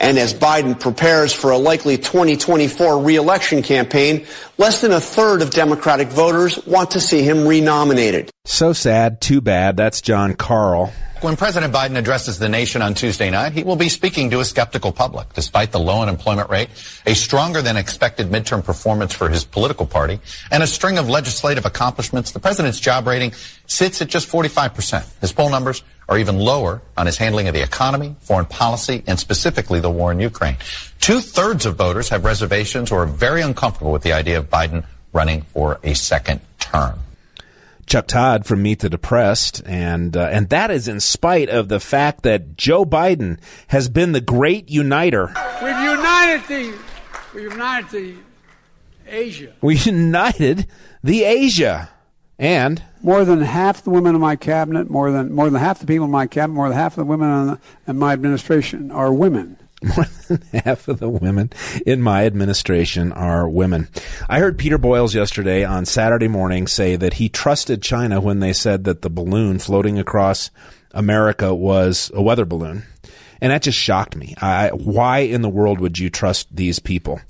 And 0.00 0.16
as 0.18 0.32
Biden 0.32 0.78
prepares 0.78 1.34
for 1.34 1.50
a 1.50 1.58
likely 1.58 1.96
2024 1.96 3.02
reelection 3.02 3.62
campaign, 3.62 4.26
less 4.56 4.80
than 4.80 4.92
a 4.92 5.00
third 5.00 5.42
of 5.42 5.50
Democratic 5.50 6.08
voters 6.08 6.64
want 6.66 6.92
to 6.92 7.00
see 7.00 7.22
him 7.22 7.48
renominated. 7.48 8.30
So 8.44 8.72
sad, 8.72 9.20
too 9.20 9.40
bad. 9.40 9.76
That's 9.76 10.00
Jon 10.00 10.34
Karl. 10.34 10.92
When 11.20 11.36
President 11.36 11.74
Biden 11.74 11.96
addresses 11.98 12.38
the 12.38 12.48
nation 12.48 12.80
on 12.80 12.94
Tuesday 12.94 13.28
night, 13.28 13.52
he 13.52 13.64
will 13.64 13.74
be 13.74 13.88
speaking 13.88 14.30
to 14.30 14.38
a 14.38 14.44
skeptical 14.44 14.92
public. 14.92 15.32
Despite 15.32 15.72
the 15.72 15.80
low 15.80 16.00
unemployment 16.00 16.48
rate, 16.48 16.68
a 17.06 17.14
stronger 17.14 17.60
than 17.60 17.76
expected 17.76 18.28
midterm 18.28 18.64
performance 18.64 19.12
for 19.12 19.28
his 19.28 19.44
political 19.44 19.84
party, 19.84 20.20
and 20.52 20.62
a 20.62 20.66
string 20.68 20.96
of 20.96 21.08
legislative 21.08 21.66
accomplishments, 21.66 22.30
the 22.30 22.38
president's 22.38 22.78
job 22.78 23.08
rating 23.08 23.32
sits 23.66 24.00
at 24.00 24.06
just 24.06 24.28
45%. 24.28 25.04
His 25.20 25.32
poll 25.32 25.50
numbers 25.50 25.82
are 26.08 26.18
even 26.18 26.38
lower 26.38 26.82
on 26.96 27.06
his 27.06 27.18
handling 27.18 27.48
of 27.48 27.54
the 27.54 27.62
economy, 27.62 28.14
foreign 28.20 28.46
policy, 28.46 29.02
and 29.08 29.18
specifically 29.18 29.80
the 29.80 29.90
war 29.90 30.12
in 30.12 30.20
Ukraine. 30.20 30.56
Two 31.00 31.20
thirds 31.20 31.66
of 31.66 31.74
voters 31.74 32.08
have 32.10 32.24
reservations 32.24 32.92
or 32.92 33.02
are 33.02 33.06
very 33.06 33.42
uncomfortable 33.42 33.90
with 33.90 34.02
the 34.02 34.12
idea 34.12 34.38
of 34.38 34.48
Biden 34.48 34.84
running 35.12 35.42
for 35.42 35.80
a 35.82 35.94
second 35.96 36.40
term. 36.60 37.00
Chuck 37.88 38.06
Todd 38.06 38.44
from 38.44 38.62
Meet 38.62 38.80
the 38.80 38.90
Depressed, 38.90 39.62
and 39.64 40.14
uh, 40.14 40.28
and 40.30 40.50
that 40.50 40.70
is 40.70 40.88
in 40.88 41.00
spite 41.00 41.48
of 41.48 41.68
the 41.68 41.80
fact 41.80 42.22
that 42.22 42.54
Joe 42.54 42.84
Biden 42.84 43.38
has 43.68 43.88
been 43.88 44.12
the 44.12 44.20
great 44.20 44.68
uniter. 44.68 45.32
We've 45.62 45.80
united 45.80 46.46
the 46.48 46.78
we've 47.34 47.44
united 47.44 47.90
the 47.90 48.14
Asia. 49.06 49.54
We 49.62 49.76
united 49.76 50.66
the 51.02 51.24
Asia, 51.24 51.88
and 52.38 52.82
more 53.02 53.24
than 53.24 53.40
half 53.40 53.82
the 53.82 53.90
women 53.90 54.14
in 54.14 54.20
my 54.20 54.36
cabinet, 54.36 54.90
more 54.90 55.10
than 55.10 55.32
more 55.32 55.48
than 55.48 55.58
half 55.58 55.80
the 55.80 55.86
people 55.86 56.04
in 56.04 56.10
my 56.10 56.26
cabinet, 56.26 56.54
more 56.54 56.68
than 56.68 56.76
half 56.76 56.92
of 56.92 57.06
the 57.06 57.10
women 57.10 57.46
the, 57.46 57.60
in 57.86 57.98
my 57.98 58.12
administration 58.12 58.90
are 58.90 59.14
women. 59.14 59.56
More 59.96 60.06
than 60.26 60.42
half 60.64 60.88
of 60.88 60.98
the 60.98 61.08
women 61.08 61.52
in 61.86 62.02
my 62.02 62.26
administration 62.26 63.12
are 63.12 63.48
women. 63.48 63.88
I 64.28 64.40
heard 64.40 64.58
Peter 64.58 64.76
Boyles 64.76 65.14
yesterday 65.14 65.64
on 65.64 65.84
Saturday 65.84 66.26
morning 66.26 66.66
say 66.66 66.96
that 66.96 67.14
he 67.14 67.28
trusted 67.28 67.80
China 67.80 68.20
when 68.20 68.40
they 68.40 68.52
said 68.52 68.84
that 68.84 69.02
the 69.02 69.10
balloon 69.10 69.60
floating 69.60 69.96
across 69.96 70.50
America 70.90 71.54
was 71.54 72.10
a 72.12 72.20
weather 72.20 72.44
balloon. 72.44 72.82
And 73.40 73.52
that 73.52 73.62
just 73.62 73.78
shocked 73.78 74.16
me. 74.16 74.34
I, 74.40 74.70
why 74.70 75.20
in 75.20 75.42
the 75.42 75.48
world 75.48 75.78
would 75.78 75.96
you 75.96 76.10
trust 76.10 76.48
these 76.54 76.80
people? 76.80 77.20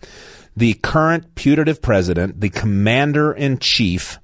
The 0.57 0.73
current 0.75 1.35
putative 1.35 1.83
president, 1.83 2.41
the 2.41 2.49
commander 2.49 3.31
in 3.31 3.59
chief 3.59 4.19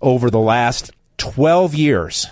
over 0.00 0.30
the 0.30 0.40
last 0.40 0.90
12 1.18 1.74
years 1.74 2.26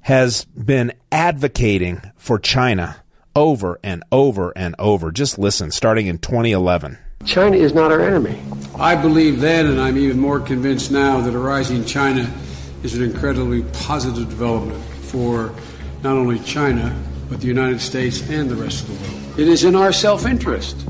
has 0.00 0.44
been 0.46 0.92
advocating 1.12 2.00
for 2.16 2.40
China 2.40 2.96
over 3.36 3.78
and 3.84 4.02
over 4.10 4.52
and 4.56 4.74
over. 4.78 5.12
Just 5.12 5.38
listen, 5.38 5.70
starting 5.70 6.06
in 6.06 6.18
2011. 6.18 6.98
China 7.24 7.56
is 7.56 7.74
not 7.74 7.92
our 7.92 8.00
enemy. 8.00 8.40
I 8.78 8.94
believe 8.94 9.40
then, 9.40 9.66
and 9.66 9.80
I'm 9.80 9.98
even 9.98 10.18
more 10.18 10.40
convinced 10.40 10.90
now, 10.90 11.20
that 11.20 11.34
a 11.34 11.38
rising 11.38 11.84
China 11.84 12.30
is 12.82 12.94
an 12.94 13.02
incredibly 13.02 13.62
positive 13.84 14.28
development 14.28 14.82
for 15.04 15.52
not 16.02 16.16
only 16.16 16.38
China, 16.40 16.96
but 17.28 17.40
the 17.40 17.46
United 17.46 17.80
States 17.80 18.28
and 18.30 18.48
the 18.48 18.56
rest 18.56 18.88
of 18.88 18.88
the 18.88 19.08
world. 19.08 19.40
It 19.40 19.48
is 19.48 19.64
in 19.64 19.74
our 19.74 19.92
self 19.92 20.26
interest 20.26 20.86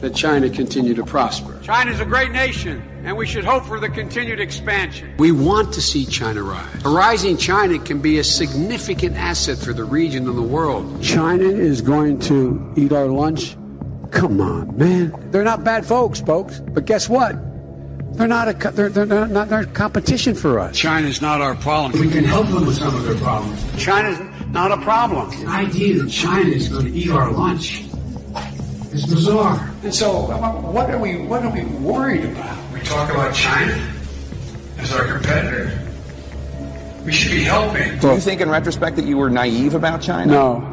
that 0.00 0.14
China 0.14 0.48
continue 0.48 0.94
to 0.94 1.04
prosper. 1.04 1.58
China 1.62 1.90
is 1.90 2.00
a 2.00 2.04
great 2.04 2.32
nation 2.32 2.82
and 3.04 3.16
we 3.16 3.26
should 3.26 3.44
hope 3.44 3.64
for 3.64 3.80
the 3.80 3.88
continued 3.88 4.40
expansion. 4.40 5.14
We 5.18 5.32
want 5.32 5.72
to 5.74 5.80
see 5.80 6.06
China 6.06 6.42
rise. 6.42 6.84
A 6.84 6.88
rising 6.88 7.36
China 7.36 7.78
can 7.78 8.00
be 8.00 8.18
a 8.18 8.24
significant 8.24 9.16
asset 9.16 9.58
for 9.58 9.72
the 9.72 9.84
region 9.84 10.28
and 10.28 10.36
the 10.36 10.42
world. 10.42 11.02
China 11.02 11.44
is 11.44 11.80
going 11.80 12.20
to 12.20 12.72
eat 12.76 12.92
our 12.92 13.06
lunch? 13.06 13.56
Come 14.10 14.40
on, 14.40 14.76
man. 14.76 15.30
They're 15.30 15.44
not 15.44 15.64
bad 15.64 15.86
folks, 15.86 16.20
folks. 16.20 16.60
But 16.60 16.84
guess 16.84 17.08
what? 17.08 17.36
They're 18.16 18.28
not 18.28 18.48
a 18.48 18.70
they're, 18.70 18.90
they're 18.90 19.26
not 19.26 19.48
they're 19.48 19.64
competition 19.64 20.34
for 20.34 20.60
us. 20.60 20.76
China's 20.76 21.22
not 21.22 21.40
our 21.40 21.54
problem. 21.56 21.98
We 21.98 22.10
can 22.10 22.24
help 22.24 22.46
them 22.48 22.66
with 22.66 22.76
some 22.76 22.94
of 22.94 23.04
their 23.04 23.16
problems. 23.16 23.82
China's 23.82 24.18
not 24.48 24.70
a 24.70 24.76
problem. 24.82 25.30
The 25.40 25.46
idea 25.46 26.02
that 26.02 26.10
China 26.10 26.50
is 26.50 26.68
going 26.68 26.84
to 26.84 26.92
eat 26.92 27.10
our 27.10 27.32
lunch 27.32 27.84
is 28.92 29.06
bizarre. 29.06 29.72
And 29.82 29.94
so, 29.94 30.26
what 30.72 30.90
are 30.90 30.98
we 30.98 31.24
what 31.24 31.42
are 31.42 31.50
we 31.50 31.64
worried 31.64 32.24
about? 32.26 32.61
Talk 32.92 33.10
about 33.10 33.34
China 33.34 33.90
as 34.78 34.92
our 34.92 35.06
competitor. 35.06 35.78
We 37.06 37.12
should 37.12 37.32
be 37.32 37.42
helping. 37.42 37.98
Do 37.98 38.08
you 38.08 38.20
think, 38.20 38.42
in 38.42 38.50
retrospect, 38.50 38.96
that 38.96 39.06
you 39.06 39.16
were 39.16 39.30
naive 39.30 39.74
about 39.74 40.02
China? 40.02 40.30
No. 40.30 40.68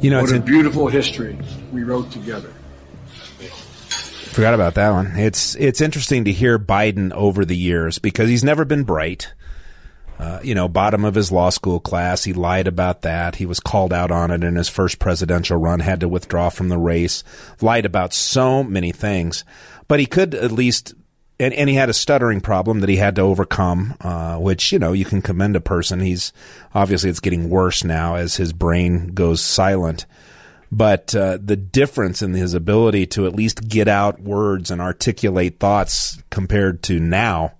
You 0.00 0.10
know, 0.10 0.20
what 0.20 0.30
it's 0.30 0.38
a 0.38 0.40
beautiful 0.40 0.88
history 0.88 1.38
we 1.72 1.82
wrote 1.82 2.10
together. 2.10 2.52
Forgot 4.30 4.54
about 4.54 4.74
that 4.74 4.90
one. 4.90 5.16
It's 5.16 5.56
it's 5.56 5.80
interesting 5.80 6.24
to 6.26 6.32
hear 6.32 6.58
Biden 6.58 7.12
over 7.12 7.44
the 7.44 7.56
years 7.56 7.98
because 7.98 8.28
he's 8.28 8.44
never 8.44 8.64
been 8.64 8.84
bright. 8.84 9.34
Uh, 10.18 10.40
you 10.42 10.54
know, 10.54 10.68
bottom 10.68 11.04
of 11.04 11.14
his 11.14 11.30
law 11.30 11.48
school 11.48 11.78
class. 11.78 12.24
He 12.24 12.32
lied 12.32 12.66
about 12.66 13.02
that. 13.02 13.36
He 13.36 13.46
was 13.46 13.60
called 13.60 13.92
out 13.92 14.10
on 14.10 14.32
it 14.32 14.42
in 14.42 14.56
his 14.56 14.68
first 14.68 14.98
presidential 14.98 15.56
run, 15.56 15.80
had 15.80 16.00
to 16.00 16.08
withdraw 16.08 16.48
from 16.48 16.68
the 16.68 16.78
race, 16.78 17.22
lied 17.60 17.86
about 17.86 18.12
so 18.12 18.64
many 18.64 18.90
things. 18.90 19.44
But 19.86 20.00
he 20.00 20.06
could 20.06 20.34
at 20.34 20.50
least 20.50 20.94
and, 21.40 21.54
and 21.54 21.68
he 21.68 21.76
had 21.76 21.88
a 21.88 21.94
stuttering 21.94 22.40
problem 22.40 22.80
that 22.80 22.88
he 22.88 22.96
had 22.96 23.16
to 23.16 23.22
overcome, 23.22 23.94
uh, 24.00 24.36
which 24.38 24.72
you 24.72 24.78
know 24.78 24.92
you 24.92 25.04
can 25.04 25.22
commend 25.22 25.56
a 25.56 25.60
person. 25.60 26.00
He's 26.00 26.32
obviously 26.74 27.10
it's 27.10 27.20
getting 27.20 27.48
worse 27.48 27.84
now 27.84 28.16
as 28.16 28.36
his 28.36 28.52
brain 28.52 29.08
goes 29.08 29.40
silent. 29.40 30.06
But 30.70 31.14
uh, 31.14 31.38
the 31.42 31.56
difference 31.56 32.20
in 32.20 32.34
his 32.34 32.52
ability 32.52 33.06
to 33.08 33.26
at 33.26 33.34
least 33.34 33.68
get 33.68 33.88
out 33.88 34.20
words 34.20 34.70
and 34.70 34.82
articulate 34.82 35.58
thoughts 35.58 36.22
compared 36.28 36.82
to 36.84 37.00
now 37.00 37.54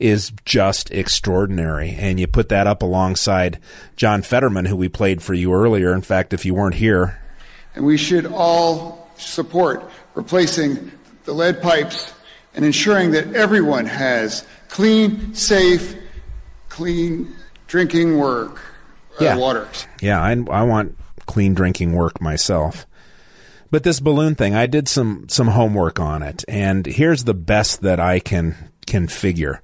is 0.00 0.32
just 0.44 0.90
extraordinary. 0.90 1.90
And 1.90 2.18
you 2.18 2.26
put 2.26 2.48
that 2.48 2.66
up 2.66 2.82
alongside 2.82 3.60
John 3.96 4.22
Fetterman, 4.22 4.64
who 4.64 4.76
we 4.76 4.88
played 4.88 5.22
for 5.22 5.34
you 5.34 5.52
earlier. 5.52 5.94
In 5.94 6.02
fact, 6.02 6.32
if 6.32 6.44
you 6.44 6.54
weren't 6.54 6.74
here, 6.74 7.20
and 7.74 7.84
we 7.84 7.96
should 7.96 8.26
all 8.26 9.08
support 9.16 9.88
replacing 10.14 10.90
the 11.24 11.32
lead 11.32 11.62
pipes 11.62 12.12
and 12.54 12.64
ensuring 12.64 13.12
that 13.12 13.34
everyone 13.34 13.86
has 13.86 14.44
clean, 14.68 15.34
safe, 15.34 15.94
clean 16.68 17.32
drinking 17.68 18.18
work 18.18 18.60
uh, 19.20 19.24
yeah. 19.24 19.36
water. 19.36 19.68
Yeah, 20.00 20.20
I, 20.20 20.32
I 20.50 20.62
want 20.64 20.98
clean 21.26 21.54
drinking 21.54 21.92
work 21.92 22.20
myself. 22.20 22.86
But 23.70 23.84
this 23.84 24.00
balloon 24.00 24.34
thing, 24.34 24.54
I 24.56 24.66
did 24.66 24.88
some 24.88 25.28
some 25.28 25.46
homework 25.46 26.00
on 26.00 26.24
it, 26.24 26.44
and 26.48 26.84
here's 26.84 27.22
the 27.22 27.34
best 27.34 27.82
that 27.82 28.00
I 28.00 28.18
can 28.18 28.56
can 28.86 29.06
figure. 29.06 29.62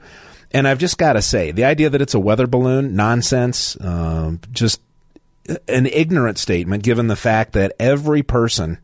And 0.57 0.67
I've 0.67 0.79
just 0.79 0.97
got 0.97 1.13
to 1.13 1.21
say, 1.21 1.51
the 1.51 1.65
idea 1.65 1.91
that 1.91 2.01
it's 2.01 2.15
a 2.15 2.19
weather 2.19 2.47
balloon, 2.47 2.97
nonsense. 2.97 3.77
Uh, 3.77 4.37
just 4.53 4.81
an 5.69 5.85
ignorant 5.85 6.39
statement, 6.39 6.83
given 6.83 7.09
the 7.09 7.15
fact 7.15 7.53
that 7.53 7.75
every 7.79 8.23
person 8.23 8.79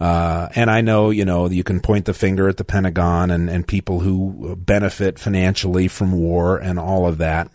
uh, 0.00 0.48
and 0.56 0.70
I 0.70 0.80
know, 0.80 1.10
you 1.10 1.24
know, 1.24 1.48
you 1.48 1.62
can 1.62 1.78
point 1.80 2.04
the 2.04 2.14
finger 2.14 2.48
at 2.48 2.56
the 2.56 2.64
Pentagon 2.64 3.30
and, 3.30 3.48
and 3.48 3.66
people 3.66 4.00
who 4.00 4.56
benefit 4.56 5.20
financially 5.20 5.86
from 5.86 6.12
war 6.12 6.58
and 6.58 6.80
all 6.80 7.06
of 7.06 7.18
that. 7.18 7.48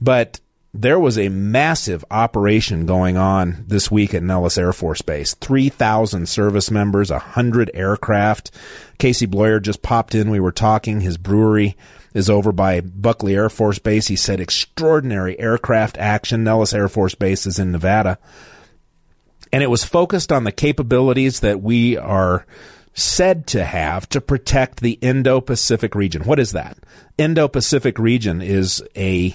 But 0.00 0.40
there 0.74 0.98
was 0.98 1.18
a 1.18 1.28
massive 1.28 2.04
operation 2.10 2.84
going 2.84 3.16
on 3.16 3.64
this 3.66 3.90
week 3.90 4.12
at 4.12 4.22
Nellis 4.22 4.58
Air 4.58 4.72
Force 4.72 5.02
Base. 5.02 5.34
3,000 5.34 6.28
service 6.28 6.70
members, 6.70 7.10
100 7.10 7.70
aircraft. 7.74 8.50
Casey 8.98 9.26
Bloyer 9.26 9.62
just 9.62 9.82
popped 9.82 10.14
in. 10.16 10.30
We 10.30 10.40
were 10.40 10.52
talking. 10.52 11.00
His 11.00 11.16
brewery 11.16 11.76
is 12.16 12.30
over 12.30 12.50
by 12.50 12.80
Buckley 12.80 13.34
Air 13.34 13.48
Force 13.48 13.78
Base. 13.78 14.08
He 14.08 14.16
said 14.16 14.40
extraordinary 14.40 15.38
aircraft 15.38 15.98
action. 15.98 16.44
Nellis 16.44 16.74
Air 16.74 16.88
Force 16.88 17.14
Base 17.14 17.46
is 17.46 17.58
in 17.58 17.72
Nevada 17.72 18.18
and 19.52 19.62
it 19.62 19.70
was 19.70 19.84
focused 19.84 20.32
on 20.32 20.44
the 20.44 20.52
capabilities 20.52 21.40
that 21.40 21.62
we 21.62 21.96
are 21.96 22.46
said 22.94 23.46
to 23.46 23.64
have 23.64 24.08
to 24.08 24.20
protect 24.20 24.80
the 24.80 24.92
Indo-Pacific 25.00 25.94
region. 25.94 26.22
What 26.24 26.38
is 26.38 26.52
that? 26.52 26.78
Indo-Pacific 27.18 27.98
region 27.98 28.42
is 28.42 28.82
a 28.96 29.34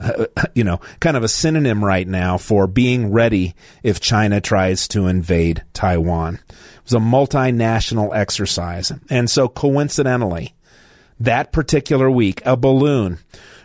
uh, 0.00 0.26
you 0.54 0.64
know, 0.64 0.80
kind 1.00 1.16
of 1.16 1.22
a 1.22 1.28
synonym 1.28 1.84
right 1.84 2.08
now 2.08 2.36
for 2.36 2.66
being 2.66 3.12
ready 3.12 3.54
if 3.82 4.00
China 4.00 4.40
tries 4.40 4.88
to 4.88 5.06
invade 5.06 5.62
Taiwan. 5.72 6.34
It 6.48 6.84
was 6.84 6.94
a 6.94 6.98
multinational 6.98 8.14
exercise. 8.14 8.92
And 9.08 9.30
so 9.30 9.48
coincidentally, 9.48 10.54
that 11.24 11.52
particular 11.52 12.10
week, 12.10 12.42
a 12.44 12.56
balloon 12.56 13.18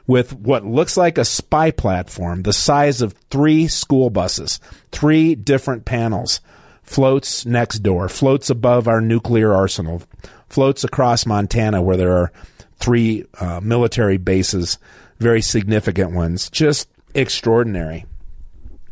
with 0.05 0.33
what 0.33 0.65
looks 0.65 0.95
like 0.95 1.17
a 1.17 1.25
spy 1.25 1.71
platform 1.71 2.43
the 2.43 2.53
size 2.53 3.01
of 3.01 3.13
three 3.29 3.67
school 3.67 4.09
buses, 4.09 4.59
three 4.91 5.35
different 5.35 5.85
panels, 5.85 6.39
floats 6.83 7.45
next 7.45 7.79
door, 7.79 8.07
floats 8.07 8.49
above 8.49 8.87
our 8.87 9.01
nuclear 9.01 9.53
arsenal, 9.53 10.01
floats 10.47 10.83
across 10.83 11.25
Montana 11.25 11.81
where 11.81 11.97
there 11.97 12.15
are 12.15 12.31
three 12.77 13.25
uh, 13.39 13.59
military 13.61 14.17
bases, 14.17 14.77
very 15.19 15.41
significant 15.41 16.11
ones, 16.11 16.49
just 16.49 16.89
extraordinary. 17.13 18.05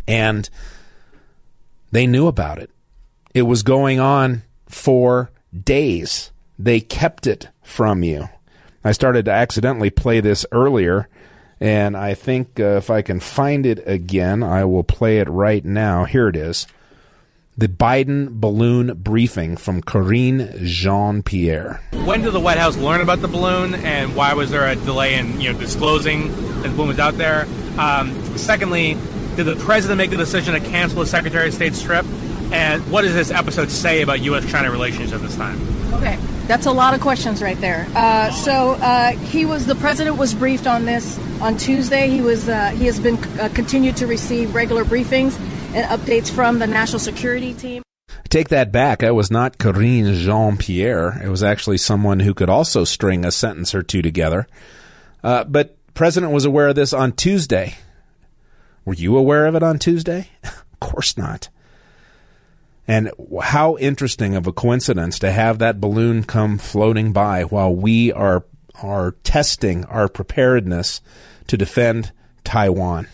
And 0.07 0.49
they 1.91 2.07
knew 2.07 2.27
about 2.27 2.59
it. 2.59 2.69
It 3.33 3.43
was 3.43 3.63
going 3.63 3.99
on 3.99 4.43
for 4.67 5.31
days. 5.53 6.31
They 6.59 6.79
kept 6.79 7.27
it 7.27 7.49
from 7.63 8.03
you. 8.03 8.27
I 8.85 8.91
started 8.91 9.25
to 9.25 9.31
accidentally 9.31 9.89
play 9.89 10.19
this 10.19 10.45
earlier, 10.51 11.09
and 11.59 11.97
I 11.97 12.13
think 12.13 12.59
uh, 12.59 12.77
if 12.77 12.91
I 12.91 13.01
can 13.01 13.19
find 13.19 13.65
it 13.65 13.81
again, 13.87 14.43
I 14.43 14.63
will 14.65 14.83
play 14.83 15.17
it 15.17 15.27
right 15.27 15.65
now. 15.65 16.05
Here 16.05 16.27
it 16.27 16.35
is. 16.35 16.67
The 17.57 17.67
Biden 17.67 18.29
balloon 18.39 18.95
briefing 18.97 19.57
from 19.57 19.81
Karine 19.81 20.53
Jean 20.63 21.23
Pierre. 21.23 21.81
When 22.03 22.21
did 22.21 22.33
the 22.33 22.39
White 22.39 22.59
House 22.59 22.77
learn 22.77 23.01
about 23.01 23.21
the 23.21 23.27
balloon, 23.27 23.73
and 23.73 24.15
why 24.15 24.35
was 24.35 24.51
there 24.51 24.67
a 24.67 24.75
delay 24.75 25.15
in 25.15 25.41
you 25.41 25.51
know 25.51 25.59
disclosing 25.59 26.27
that 26.61 26.67
the 26.67 26.75
balloon 26.75 26.89
was 26.89 26.99
out 26.99 27.17
there? 27.17 27.47
Um, 27.79 28.13
secondly, 28.37 28.97
did 29.35 29.45
the 29.45 29.55
president 29.55 29.97
make 29.97 30.11
the 30.11 30.17
decision 30.17 30.53
to 30.53 30.59
cancel 30.59 30.99
the 30.99 31.07
Secretary 31.07 31.47
of 31.47 31.55
State's 31.55 31.81
trip? 31.81 32.05
And 32.51 32.87
what 32.91 33.01
does 33.01 33.15
this 33.15 33.31
episode 33.31 33.71
say 33.71 34.03
about 34.03 34.21
U.S.-China 34.21 34.71
relations 34.71 35.11
at 35.11 35.21
this 35.21 35.35
time? 35.35 35.59
Okay. 35.95 36.19
That's 36.47 36.67
a 36.67 36.71
lot 36.71 36.93
of 36.93 37.01
questions 37.01 37.41
right 37.41 37.59
there. 37.59 37.87
Uh, 37.95 38.29
so 38.31 38.73
uh, 38.73 39.11
he 39.11 39.45
was 39.45 39.65
the 39.65 39.73
president 39.75 40.17
was 40.17 40.35
briefed 40.35 40.67
on 40.67 40.85
this 40.85 41.17
on 41.41 41.57
Tuesday. 41.57 42.07
He 42.07 42.21
was 42.21 42.47
uh, 42.47 42.69
he 42.69 42.85
has 42.85 42.99
been 42.99 43.17
uh, 43.39 43.49
continued 43.53 43.97
to 43.97 44.07
receive 44.07 44.53
regular 44.53 44.85
briefings 44.85 45.39
and 45.73 45.85
updates 45.87 46.29
from 46.29 46.59
the 46.59 46.67
national 46.67 46.99
security 46.99 47.55
team. 47.55 47.81
Take 48.29 48.49
that 48.49 48.71
back. 48.71 49.01
It 49.01 49.11
was 49.11 49.31
not 49.31 49.57
Karine 49.57 50.13
Jean 50.13 50.57
Pierre. 50.57 51.19
It 51.23 51.29
was 51.29 51.41
actually 51.41 51.77
someone 51.77 52.19
who 52.19 52.33
could 52.33 52.49
also 52.49 52.83
string 52.83 53.25
a 53.25 53.31
sentence 53.31 53.73
or 53.73 53.81
two 53.81 54.01
together. 54.01 54.47
Uh, 55.23 55.45
but 55.45 55.75
president 55.95 56.31
was 56.31 56.45
aware 56.45 56.67
of 56.67 56.75
this 56.75 56.93
on 56.93 57.13
Tuesday. 57.13 57.75
Were 58.83 58.93
you 58.93 59.17
aware 59.17 59.47
of 59.47 59.55
it 59.55 59.63
on 59.63 59.79
Tuesday? 59.79 60.29
of 60.43 60.79
course 60.79 61.17
not. 61.17 61.49
And 62.87 63.11
how 63.41 63.77
interesting 63.77 64.35
of 64.35 64.45
a 64.45 64.53
coincidence 64.53 65.17
to 65.19 65.31
have 65.31 65.59
that 65.59 65.81
balloon 65.81 66.23
come 66.23 66.57
floating 66.57 67.11
by 67.13 67.43
while 67.43 67.75
we 67.75 68.11
are 68.11 68.45
are 68.81 69.15
testing 69.23 69.85
our 69.85 70.09
preparedness 70.09 71.01
to 71.47 71.57
defend 71.57 72.11
Taiwan. 72.43 73.07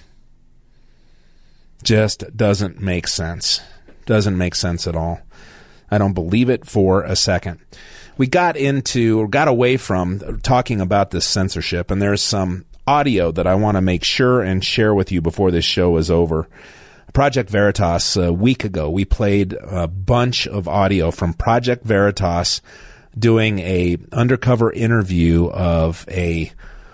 Just 1.84 2.36
doesn't 2.36 2.82
make 2.82 3.08
sense. 3.08 3.62
Doesn't 4.06 4.38
make 4.38 4.56
sense 4.56 4.88
at 4.88 4.96
all. 4.96 5.22
I 5.90 5.98
don't 5.98 6.14
believe 6.14 6.50
it 6.50 6.66
for 6.66 7.04
a 7.04 7.16
second. 7.16 7.60
We 8.18 8.28
got 8.28 8.56
into 8.58 9.20
or 9.20 9.28
got 9.28 9.48
away 9.48 9.78
from 9.78 10.40
talking 10.42 10.80
about 10.80 11.12
this 11.12 11.26
censorship, 11.26 11.92
and 11.92 12.02
there's 12.02 12.22
some 12.22 12.66
audio 12.88 13.32
that 13.32 13.48
I 13.48 13.56
want 13.56 13.78
to 13.78 13.82
make 13.82 14.04
sure 14.04 14.42
and 14.42 14.64
share 14.64 14.94
with 14.94 15.12
you 15.12 15.22
before 15.22 15.52
this 15.52 15.66
show 15.66 15.98
is 15.98 16.12
over. 16.12 16.48
Project 17.13 17.50
Veritas 17.50 18.15
a 18.15 18.32
week 18.32 18.63
ago, 18.63 18.89
we 18.89 19.06
played 19.06 19.54
a 19.54 19.88
bunch 19.88 20.47
of 20.47 20.67
audio 20.67 21.12
from 21.12 21.34
Project 21.34 21.84
Veritas 21.84 22.62
doing 23.17 23.60
a 23.60 23.97
undercover 24.12 24.71
interview 24.71 25.47
of 25.50 26.06
a 26.10 26.52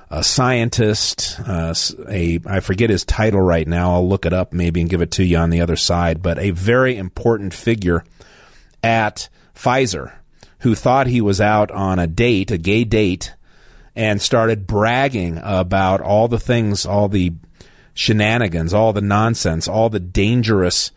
a 0.10 0.23
scientist, 0.23 1.38
uh, 1.45 1.75
a 2.08 2.39
I 2.45 2.62
forget 2.62 2.89
his 2.89 3.03
title 3.03 3.41
right 3.41 3.67
now. 3.67 3.93
I'll 3.93 4.08
look 4.08 4.25
it 4.25 4.32
up 4.34 4.53
maybe 4.53 4.80
and 4.80 4.89
give 4.89 5.01
it 5.01 5.12
to 5.12 5.23
you 5.23 5.38
on 5.38 5.49
the 5.49 5.62
other 5.62 5.75
side. 5.75 6.21
But 6.21 6.39
a 6.39 6.51
very 6.51 6.95
important 6.95 7.53
figure 7.53 8.06
at 8.82 9.27
Pfizer 9.53 10.13
who 10.60 10.75
thought 10.75 11.08
he 11.08 11.21
was 11.21 11.41
out 11.41 11.71
on 11.71 11.99
a 11.99 12.08
date, 12.08 12.51
a 12.51 12.58
gay 12.58 12.84
date, 12.84 13.34
and 13.95 14.21
started 14.21 14.65
bragging 14.65 15.39
about 15.43 16.01
all 16.01 16.27
the 16.27 16.39
things, 16.39 16.86
all 16.86 17.10
the 17.10 17.34
shenanigans, 17.97 18.73
all 18.73 18.93
the 18.93 19.01
nonsense, 19.01 19.67
all 19.67 19.89
the 19.89 19.99
dangerous. 19.99 20.91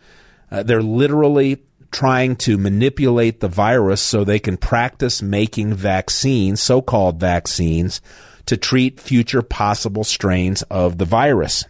Uh, 0.51 0.61
they're 0.61 0.83
literally 0.83 1.63
trying 1.91 2.35
to 2.35 2.57
manipulate 2.57 3.39
the 3.39 3.47
virus 3.47 4.01
so 4.01 4.23
they 4.23 4.39
can 4.39 4.55
practice 4.55 5.21
making 5.21 5.73
vaccines, 5.73 6.61
so 6.61 6.81
called 6.81 7.19
vaccines, 7.19 8.01
to 8.45 8.55
treat 8.55 8.99
future 8.99 9.41
possible 9.41 10.03
strains 10.03 10.61
of 10.63 10.99
the 10.99 11.05
virus. 11.05 11.65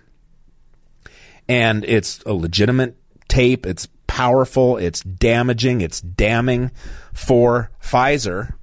And 1.47 1.85
it's 1.85 2.21
a 2.25 2.33
legitimate 2.33 2.97
tape. 3.27 3.65
It's 3.65 3.87
powerful. 4.07 4.77
It's 4.77 5.01
damaging. 5.01 5.81
It's 5.81 6.01
damning 6.01 6.71
for 7.13 7.71
Pfizer. 7.81 8.53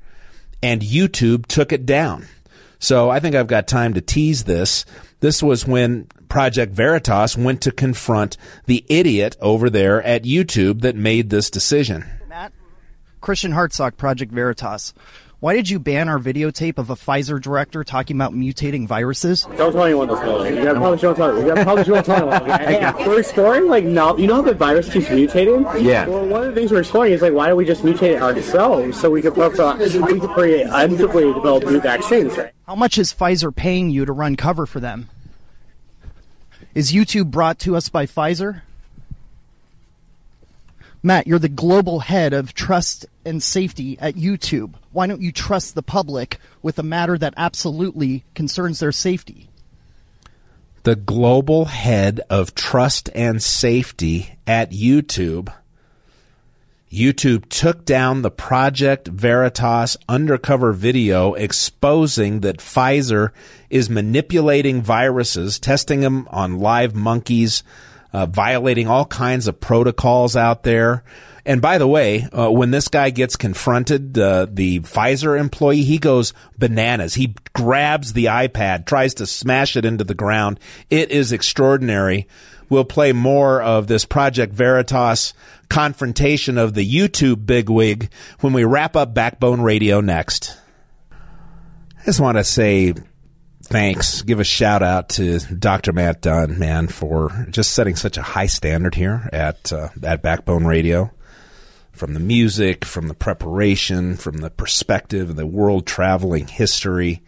And 0.62 0.82
YouTube 0.82 1.46
took 1.46 1.72
it 1.72 1.86
down. 1.86 2.26
So 2.78 3.10
I 3.10 3.20
think 3.20 3.34
I've 3.34 3.46
got 3.46 3.66
time 3.66 3.94
to 3.94 4.00
tease 4.00 4.44
this. 4.44 4.84
This 5.20 5.42
was 5.42 5.66
when 5.66 6.08
Project 6.28 6.72
Veritas 6.72 7.36
went 7.36 7.60
to 7.62 7.72
confront 7.72 8.36
the 8.66 8.84
idiot 8.88 9.36
over 9.40 9.70
there 9.70 10.02
at 10.02 10.24
YouTube 10.24 10.82
that 10.82 10.96
made 10.96 11.30
this 11.30 11.50
decision. 11.50 12.04
Matt, 12.28 12.52
Christian 13.20 13.52
Hartsock, 13.52 13.96
Project 13.96 14.32
Veritas. 14.32 14.92
Why 15.40 15.54
did 15.54 15.70
you 15.70 15.78
ban 15.78 16.08
our 16.08 16.18
videotape 16.18 16.78
of 16.78 16.90
a 16.90 16.96
Pfizer 16.96 17.40
director 17.40 17.84
talking 17.84 18.16
about 18.16 18.32
mutating 18.32 18.88
viruses? 18.88 19.46
Don't 19.56 19.72
tell 19.72 19.84
anyone 19.84 20.08
this, 20.08 20.18
Billy. 20.18 20.48
You 20.48 20.64
gotta 20.64 20.80
probably 20.80 20.98
don't 20.98 21.14
tell. 21.14 21.38
You 21.38 21.46
gotta 21.46 21.62
probably 21.62 21.84
don't 21.84 22.04
tell 22.04 22.32
anyone. 22.32 22.50
Okay? 22.50 22.80
Hey, 22.98 23.06
we're 23.06 23.20
exploring 23.20 23.68
like 23.68 23.84
now. 23.84 24.16
You 24.16 24.26
know 24.26 24.36
how 24.36 24.42
the 24.42 24.54
virus 24.54 24.92
keeps 24.92 25.06
mutating? 25.06 25.80
Yeah. 25.80 26.08
Well, 26.08 26.26
one 26.26 26.42
of 26.42 26.48
the 26.48 26.54
things 26.60 26.72
we're 26.72 26.80
exploring 26.80 27.12
is 27.12 27.22
like 27.22 27.34
why 27.34 27.46
don't 27.46 27.56
we 27.56 27.64
just 27.64 27.82
mutate 27.84 28.16
it 28.16 28.22
ourselves 28.22 29.00
so 29.00 29.10
we 29.10 29.22
could 29.22 29.38
uh, 29.38 29.76
we 29.78 30.18
could 30.18 30.30
create 30.30 30.66
actively 30.66 31.32
develop 31.32 31.64
new 31.66 31.80
vaccines. 31.80 32.36
Right? 32.36 32.50
How 32.66 32.74
much 32.74 32.98
is 32.98 33.14
Pfizer 33.14 33.54
paying 33.54 33.90
you 33.90 34.04
to 34.04 34.12
run 34.12 34.34
cover 34.34 34.66
for 34.66 34.80
them? 34.80 35.08
Is 36.74 36.92
YouTube 36.92 37.30
brought 37.30 37.58
to 37.60 37.76
us 37.76 37.88
by 37.88 38.06
Pfizer? 38.06 38.62
Matt, 41.02 41.26
you're 41.26 41.38
the 41.38 41.48
global 41.48 42.00
head 42.00 42.32
of 42.32 42.54
trust 42.54 43.06
and 43.24 43.42
safety 43.42 43.98
at 44.00 44.16
YouTube. 44.16 44.74
Why 44.92 45.06
don't 45.06 45.22
you 45.22 45.32
trust 45.32 45.74
the 45.74 45.82
public 45.82 46.38
with 46.60 46.78
a 46.78 46.82
matter 46.82 47.16
that 47.16 47.34
absolutely 47.36 48.24
concerns 48.34 48.80
their 48.80 48.92
safety? 48.92 49.48
The 50.82 50.96
global 50.96 51.66
head 51.66 52.20
of 52.28 52.54
trust 52.54 53.10
and 53.14 53.42
safety 53.42 54.38
at 54.46 54.72
YouTube. 54.72 55.52
YouTube 56.90 57.48
took 57.50 57.84
down 57.84 58.22
the 58.22 58.30
Project 58.30 59.08
Veritas 59.08 59.96
undercover 60.08 60.72
video 60.72 61.34
exposing 61.34 62.40
that 62.40 62.58
Pfizer 62.58 63.30
is 63.68 63.90
manipulating 63.90 64.80
viruses, 64.80 65.58
testing 65.58 66.00
them 66.00 66.26
on 66.30 66.60
live 66.60 66.94
monkeys, 66.94 67.62
uh, 68.12 68.24
violating 68.24 68.88
all 68.88 69.04
kinds 69.04 69.46
of 69.46 69.60
protocols 69.60 70.34
out 70.34 70.62
there. 70.62 71.04
And 71.44 71.60
by 71.60 71.78
the 71.78 71.86
way, 71.86 72.22
uh, 72.24 72.50
when 72.50 72.70
this 72.70 72.88
guy 72.88 73.10
gets 73.10 73.36
confronted, 73.36 74.18
uh, 74.18 74.46
the 74.50 74.80
Pfizer 74.80 75.38
employee, 75.38 75.82
he 75.82 75.98
goes 75.98 76.32
bananas. 76.56 77.14
He 77.14 77.34
grabs 77.52 78.14
the 78.14 78.26
iPad, 78.26 78.86
tries 78.86 79.14
to 79.14 79.26
smash 79.26 79.76
it 79.76 79.84
into 79.84 80.04
the 80.04 80.14
ground. 80.14 80.58
It 80.88 81.10
is 81.10 81.32
extraordinary. 81.32 82.26
We'll 82.68 82.84
play 82.84 83.12
more 83.12 83.62
of 83.62 83.86
this 83.86 84.04
Project 84.04 84.52
Veritas 84.52 85.32
confrontation 85.68 86.58
of 86.58 86.74
the 86.74 86.88
YouTube 86.88 87.46
bigwig 87.46 88.10
when 88.40 88.52
we 88.52 88.64
wrap 88.64 88.96
up 88.96 89.14
Backbone 89.14 89.60
Radio 89.60 90.00
next. 90.00 90.56
I 91.12 92.04
just 92.04 92.20
want 92.20 92.38
to 92.38 92.44
say 92.44 92.94
thanks. 93.64 94.22
Give 94.22 94.40
a 94.40 94.44
shout 94.44 94.82
out 94.82 95.10
to 95.10 95.38
Dr. 95.38 95.92
Matt 95.92 96.22
Dunn, 96.22 96.58
man, 96.58 96.88
for 96.88 97.46
just 97.50 97.72
setting 97.72 97.96
such 97.96 98.16
a 98.16 98.22
high 98.22 98.46
standard 98.46 98.94
here 98.94 99.28
at 99.32 99.72
uh, 99.72 99.88
at 100.02 100.22
Backbone 100.22 100.64
Radio. 100.64 101.12
From 101.92 102.14
the 102.14 102.20
music, 102.20 102.84
from 102.84 103.08
the 103.08 103.14
preparation, 103.14 104.16
from 104.16 104.36
the 104.38 104.50
perspective, 104.50 105.34
the 105.34 105.46
world 105.46 105.84
traveling 105.84 106.46
history 106.46 107.22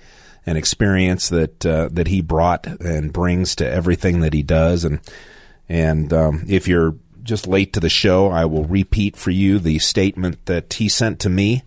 and 0.46 0.56
experience 0.56 1.28
that 1.30 1.66
uh, 1.66 1.88
that 1.92 2.06
he 2.06 2.20
brought 2.20 2.66
and 2.66 3.12
brings 3.12 3.56
to 3.56 3.68
everything 3.68 4.20
that 4.20 4.32
he 4.32 4.42
does, 4.42 4.84
and 4.84 5.00
and 5.68 6.12
um, 6.12 6.44
if 6.48 6.68
you're 6.68 6.94
just 7.22 7.46
late 7.46 7.72
to 7.72 7.80
the 7.80 7.88
show, 7.88 8.28
I 8.28 8.44
will 8.44 8.64
repeat 8.64 9.16
for 9.16 9.30
you 9.30 9.58
the 9.58 9.78
statement 9.78 10.46
that 10.46 10.72
he 10.72 10.88
sent 10.88 11.20
to 11.20 11.28
me 11.28 11.62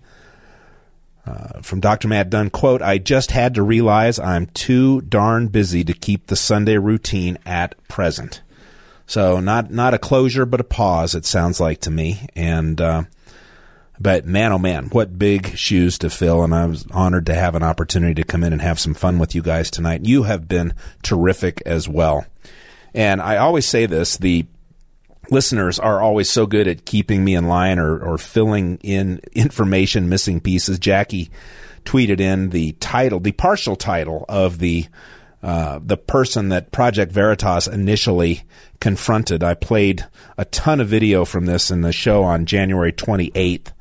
uh, 1.26 1.62
from 1.62 1.80
Dr. 1.80 2.08
Matt 2.08 2.30
Dunn, 2.30 2.50
quote, 2.50 2.82
I 2.82 2.98
just 2.98 3.32
had 3.32 3.56
to 3.56 3.64
realize 3.64 4.20
I'm 4.20 4.48
too 4.48 5.02
darn 5.02 5.48
busy 5.48 5.84
to 5.86 5.94
keep 5.94 6.28
the 6.28 6.36
Sunday 6.36 6.78
routine 6.78 7.38
at 7.46 7.76
present. 7.88 8.42
So 9.08 9.40
not, 9.40 9.72
not 9.72 9.94
a 9.94 10.00
closure, 10.00 10.46
but 10.46 10.60
a 10.60 10.66
pause, 10.66 11.16
it 11.16 11.26
sounds 11.26 11.60
like 11.60 11.80
to 11.82 11.92
me. 11.92 12.28
And, 12.36 12.80
uh, 12.82 13.04
but 14.00 14.26
man, 14.26 14.52
oh 14.52 14.58
man, 14.58 14.88
what 14.88 15.18
big 15.18 15.56
shoes 15.56 15.98
to 16.00 16.10
fill. 16.10 16.44
And 16.44 16.54
I 16.54 16.66
was 16.66 16.86
honored 16.92 17.28
to 17.28 17.36
have 17.36 17.56
an 17.56 17.64
opportunity 17.64 18.16
to 18.16 18.28
come 18.28 18.44
in 18.44 18.52
and 18.52 18.62
have 18.62 18.80
some 18.80 18.94
fun 18.94 19.18
with 19.18 19.34
you 19.34 19.42
guys 19.42 19.72
tonight. 19.72 20.06
You 20.06 20.24
have 20.24 20.50
been 20.50 20.74
terrific 21.04 21.62
as 21.66 21.88
well. 21.88 22.26
And 22.94 23.22
I 23.22 23.38
always 23.38 23.66
say 23.66 23.86
this, 23.86 24.18
the 24.18 24.46
listeners 25.30 25.80
are 25.80 26.02
always 26.02 26.30
so 26.30 26.46
good 26.46 26.68
at 26.68 26.86
keeping 26.86 27.24
me 27.24 27.36
in 27.36 27.48
line 27.48 27.80
or, 27.80 27.98
or 27.98 28.18
filling 28.18 28.78
in 28.84 29.20
information, 29.34 30.10
missing 30.10 30.40
pieces. 30.40 30.80
Jackie 30.80 31.30
tweeted 31.86 32.20
in 32.20 32.50
the 32.50 32.74
title, 32.74 33.20
the 33.20 33.32
partial 33.32 33.76
title 33.76 34.26
of 34.30 34.60
the 34.60 34.88
uh, 35.42 35.78
the 35.84 35.98
person 35.98 36.48
that 36.50 36.72
Project 36.72 37.12
Veritas 37.12 37.68
initially 37.68 38.44
confronted. 38.80 39.44
I 39.44 39.56
played 39.56 40.06
a 40.38 40.46
ton 40.46 40.80
of 40.80 40.88
video 40.88 41.26
from 41.26 41.46
this 41.46 41.70
in 41.70 41.82
the 41.82 41.92
show 41.92 42.24
on 42.24 42.46
January 42.46 42.94
28th. 42.94 43.74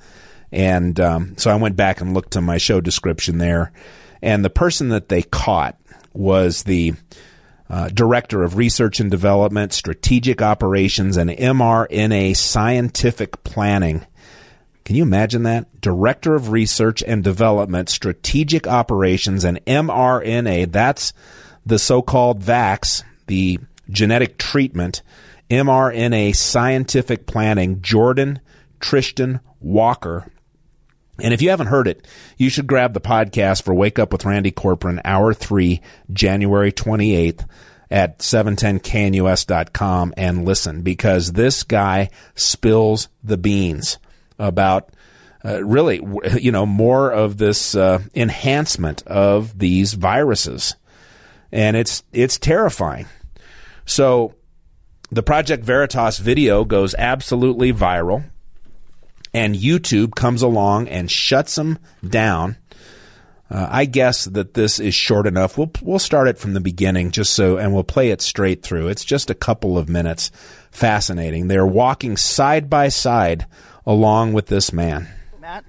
And 0.51 0.99
um, 0.99 1.39
so 1.39 1.53
I 1.53 1.55
went 1.55 1.77
back 1.77 2.01
and 2.01 2.15
looked 2.15 2.33
to 2.33 2.41
my 2.41 2.59
show 2.59 2.81
description 2.81 3.39
there. 3.39 3.71
And 4.21 4.45
the 4.45 4.51
person 4.51 4.89
that 4.89 5.09
they 5.09 5.23
caught 5.23 5.79
was 6.13 6.65
the 6.65 6.95
uh, 7.73 7.89
Director 7.89 8.43
of 8.43 8.57
Research 8.59 9.01
and 9.01 9.11
Development, 9.11 9.73
Strategic 9.73 10.43
Operations, 10.43 11.17
and 11.17 11.31
mRNA 11.31 12.37
Scientific 12.37 13.43
Planning. 13.45 14.07
Can 14.85 14.95
you 14.97 15.03
imagine 15.03 15.45
that? 15.45 15.81
Director 15.81 16.35
of 16.35 16.51
Research 16.51 17.03
and 17.03 17.25
Development, 17.25 17.89
Strategic 17.89 18.67
Operations, 18.67 19.43
and 19.43 19.65
mRNA. 19.65 20.71
That's 20.71 21.15
the 21.65 21.79
so 21.79 22.03
called 22.03 22.43
VAX, 22.43 23.05
the 23.27 23.59
genetic 23.89 24.37
treatment, 24.37 25.01
mRNA 25.49 26.37
Scientific 26.37 27.27
Planning, 27.27 27.81
Jordon 27.81 28.41
Trishton 28.81 29.41
Walker. 29.61 30.31
And 31.23 31.33
if 31.33 31.41
you 31.41 31.51
haven't 31.51 31.69
heard 31.69 31.87
it, 31.87 32.07
you 32.37 32.51
should 32.51 32.67
grab 32.67 32.95
the 32.95 33.01
podcast 33.01 33.63
for 33.63 33.73
Wake 33.73 34.01
Up 34.01 34.13
with 34.13 34.25
Randy 34.25 34.51
Corporon, 34.51 35.01
Hour 35.05 35.33
3, 35.33 35.81
January 36.13 36.73
28th 36.73 37.49
at 37.91 38.19
710knus.com 38.19 40.15
and 40.17 40.45
listen 40.45 40.83
because 40.83 41.33
this 41.33 41.63
guy 41.63 42.11
spills 42.35 43.09
the 43.23 43.37
beans 43.37 43.99
about 44.37 44.91
uh, 45.45 45.63
really, 45.63 46.01
you 46.41 46.51
know, 46.51 46.67
more 46.67 47.13
of 47.13 47.37
this 47.39 47.77
uh, 47.77 48.01
enhancement 48.15 49.07
of 49.07 49.57
these 49.59 49.95
viruses. 49.95 50.75
And 51.53 51.77
it's, 51.77 52.03
it's 52.13 52.39
terrifying. 52.39 53.07
So 53.85 54.35
the 55.11 55.23
Project 55.23 55.63
Veritas 55.63 56.19
video 56.19 56.65
goes 56.65 56.97
absolutely 56.97 57.73
viral 57.73 58.25
and 59.35 59.55
YouTube 59.55 60.15
comes 60.15 60.43
along 60.43 60.89
and 60.89 61.11
shuts 61.11 61.55
them 61.55 61.79
down. 62.07 62.57
Uh, 63.51 63.69
I 63.71 63.85
guess 63.85 64.25
that 64.25 64.55
this 64.55 64.81
is 64.81 64.95
short 64.95 65.27
enough. 65.27 65.59
We'll 65.59 65.71
we'll 65.83 65.99
start 65.99 66.29
it 66.29 66.39
from 66.39 66.55
the 66.55 66.61
beginning, 66.61 67.11
just 67.11 67.35
so, 67.35 67.59
and 67.59 67.75
we'll 67.75 67.85
play 67.85 68.11
it 68.11 68.23
straight 68.23 68.63
through. 68.63 68.89
It's 68.89 69.05
just 69.05 69.29
a 69.29 69.35
couple 69.35 69.77
of 69.77 69.91
minutes. 69.91 70.31
Fascinating. 70.71 71.49
They're 71.49 71.67
walking 71.67 72.17
side 72.17 72.71
by 72.71 72.89
side 72.89 73.47
along 73.85 74.33
with 74.33 74.47
this 74.47 74.73
man. 74.73 75.09
Matt, 75.39 75.65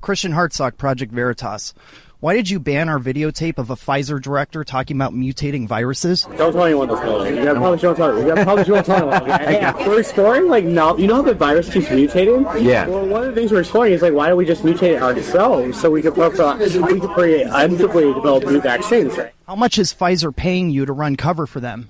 Christian 0.00 0.32
Hartsock, 0.32 0.78
Project 0.78 1.12
Veritas. 1.12 1.74
Why 2.20 2.34
did 2.34 2.50
you 2.50 2.60
ban 2.60 2.90
our 2.90 2.98
videotape 2.98 3.56
of 3.56 3.70
a 3.70 3.76
Pfizer 3.76 4.20
director 4.20 4.62
talking 4.62 4.94
about 4.94 5.14
mutating 5.14 5.66
viruses? 5.66 6.28
Don't 6.36 6.52
tell 6.52 6.64
anyone 6.64 6.86
this, 6.88 7.00
Billy. 7.00 7.30
You 7.30 7.44
gotta 7.44 7.58
probably 7.58 7.78
don't 7.78 7.96
tell. 7.96 8.18
You 8.18 8.26
gotta 8.26 8.44
probably 8.44 8.64
don't 8.64 8.84
tell 8.84 9.10
anyone. 9.10 9.30
Okay? 9.40 9.58
Hey, 9.58 9.88
we're 9.88 10.00
exploring 10.00 10.48
like 10.48 10.64
now. 10.66 10.98
You 10.98 11.06
know 11.06 11.14
how 11.14 11.22
the 11.22 11.32
virus 11.32 11.72
keeps 11.72 11.86
mutating? 11.86 12.62
Yeah. 12.62 12.86
Well, 12.88 13.06
one 13.06 13.22
of 13.22 13.34
the 13.34 13.40
things 13.40 13.50
we're 13.50 13.60
exploring 13.60 13.94
is 13.94 14.02
like 14.02 14.12
why 14.12 14.28
don't 14.28 14.36
we 14.36 14.44
just 14.44 14.62
mutate 14.62 14.96
it 14.96 15.02
ourselves 15.02 15.80
so 15.80 15.90
we 15.90 16.02
could 16.02 16.18
uh, 16.18 16.58
we 16.60 17.00
could 17.00 17.10
create 17.10 17.46
actively 17.46 18.12
develop 18.12 18.44
new 18.44 18.60
vaccines. 18.60 19.16
Right? 19.16 19.32
How 19.46 19.56
much 19.56 19.78
is 19.78 19.94
Pfizer 19.94 20.36
paying 20.36 20.68
you 20.68 20.84
to 20.84 20.92
run 20.92 21.16
cover 21.16 21.46
for 21.46 21.60
them? 21.60 21.88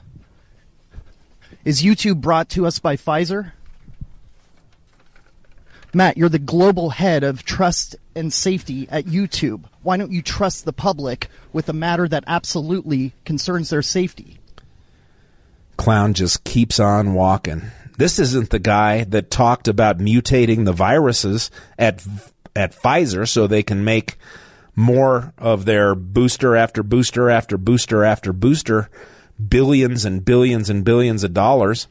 Is 1.65 1.83
YouTube 1.83 2.21
brought 2.21 2.49
to 2.51 2.67
us 2.67 2.79
by 2.79 2.95
Pfizer? 2.95 3.51
Matt, 5.93 6.17
you're 6.17 6.29
the 6.29 6.39
global 6.39 6.91
head 6.91 7.25
of 7.25 7.45
trust 7.45 7.97
and 8.15 8.33
safety 8.33 8.87
at 8.91 9.07
YouTube. 9.07 9.65
Why 9.83 9.97
don't 9.97 10.13
you 10.13 10.23
trust 10.23 10.65
the 10.65 10.73
public 10.73 11.29
with 11.53 11.69
a 11.69 11.73
matter 11.73 12.07
that 12.07 12.25
absolutely 12.27 13.13
concerns 13.25 13.71
their 13.71 13.83
safety? 13.83 14.39
Clown 15.77 16.15
just 16.15 16.45
keeps 16.45 16.79
on 16.79 17.15
walking. 17.15 17.63
This 17.97 18.19
isn't 18.19 18.51
the 18.51 18.59
guy 18.59 19.05
that 19.05 19.31
talked 19.31 19.67
about 19.67 19.99
mutating 19.99 20.65
the 20.65 20.73
viruses 20.73 21.51
at 21.79 22.05
at 22.57 22.75
Pfizer 22.75 23.29
so 23.29 23.47
they 23.47 23.63
can 23.63 23.85
make 23.85 24.17
more 24.75 25.33
of 25.39 25.65
their 25.65 25.95
booster 25.95 26.57
after 26.57 26.83
booster 26.83 27.31
after 27.31 27.57
booster 27.57 28.05
after 28.05 28.33
booster 28.33 28.89
billions 29.49 30.05
and 30.05 30.25
billions 30.25 30.69
and 30.69 30.85
billions 30.85 31.25
of 31.25 31.33
dollars. 31.33 31.87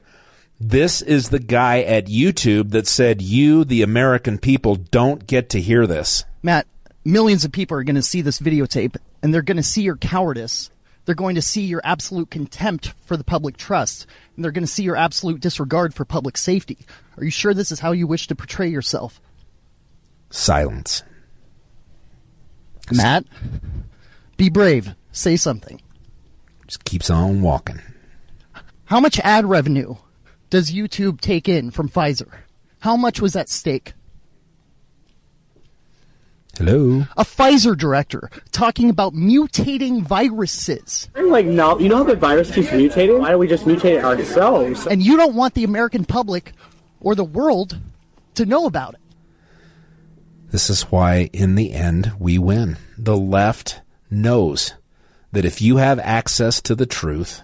This 0.59 1.01
is 1.01 1.29
the 1.29 1.39
guy 1.39 1.81
at 1.83 2.07
YouTube 2.07 2.71
that 2.71 2.85
said, 2.85 3.21
You, 3.21 3.63
the 3.63 3.81
American 3.81 4.37
people, 4.37 4.75
don't 4.75 5.25
get 5.25 5.49
to 5.51 5.61
hear 5.61 5.87
this. 5.87 6.25
Matt, 6.43 6.67
millions 7.05 7.45
of 7.45 7.53
people 7.53 7.77
are 7.77 7.83
going 7.83 7.95
to 7.95 8.01
see 8.01 8.21
this 8.21 8.39
videotape 8.39 8.97
and 9.23 9.33
they're 9.33 9.41
going 9.41 9.57
to 9.57 9.63
see 9.63 9.83
your 9.83 9.95
cowardice. 9.95 10.69
They're 11.05 11.15
going 11.15 11.35
to 11.35 11.41
see 11.41 11.61
your 11.61 11.79
absolute 11.85 12.29
contempt 12.29 12.93
for 13.05 13.15
the 13.15 13.23
public 13.23 13.55
trust 13.55 14.05
and 14.35 14.43
they're 14.43 14.51
going 14.51 14.65
to 14.65 14.71
see 14.71 14.83
your 14.83 14.97
absolute 14.97 15.39
disregard 15.39 15.93
for 15.93 16.03
public 16.03 16.35
safety. 16.35 16.79
Are 17.17 17.23
you 17.23 17.31
sure 17.31 17.53
this 17.53 17.71
is 17.71 17.79
how 17.79 17.93
you 17.93 18.05
wish 18.05 18.27
to 18.27 18.35
portray 18.35 18.67
yourself? 18.67 19.21
Silence. 20.29 21.03
Matt, 22.91 23.23
be 24.35 24.49
brave. 24.49 24.93
Say 25.13 25.37
something. 25.37 25.81
Just 26.67 26.83
keeps 26.83 27.09
on 27.09 27.41
walking. 27.41 27.81
How 28.85 28.99
much 28.99 29.19
ad 29.19 29.45
revenue 29.45 29.95
does 30.49 30.71
YouTube 30.71 31.21
take 31.21 31.47
in 31.47 31.71
from 31.71 31.89
Pfizer? 31.89 32.31
How 32.79 32.95
much 32.95 33.21
was 33.21 33.35
at 33.35 33.49
stake? 33.49 33.93
Hello. 36.57 37.05
A 37.15 37.23
Pfizer 37.23 37.77
director 37.77 38.29
talking 38.51 38.89
about 38.89 39.13
mutating 39.13 40.01
viruses. 40.01 41.09
I'm 41.15 41.29
like, 41.29 41.45
no, 41.45 41.79
you 41.79 41.87
know 41.87 41.97
how 41.97 42.03
the 42.03 42.15
virus 42.15 42.53
keeps 42.53 42.67
mutating? 42.67 43.19
Why 43.19 43.29
don't 43.31 43.39
we 43.39 43.47
just 43.47 43.63
mutate 43.63 43.97
it 43.97 44.03
ourselves? 44.03 44.85
And 44.85 45.01
you 45.01 45.15
don't 45.15 45.35
want 45.35 45.53
the 45.53 45.63
American 45.63 46.03
public 46.03 46.51
or 46.99 47.15
the 47.15 47.23
world 47.23 47.79
to 48.35 48.45
know 48.45 48.65
about 48.65 48.95
it. 48.95 48.99
This 50.51 50.69
is 50.69 50.83
why, 50.83 51.29
in 51.31 51.55
the 51.55 51.71
end, 51.71 52.11
we 52.19 52.37
win. 52.37 52.77
The 52.97 53.15
left 53.15 53.79
knows 54.11 54.73
that 55.31 55.45
if 55.45 55.61
you 55.61 55.77
have 55.77 55.99
access 55.99 56.59
to 56.63 56.75
the 56.75 56.87
truth, 56.87 57.41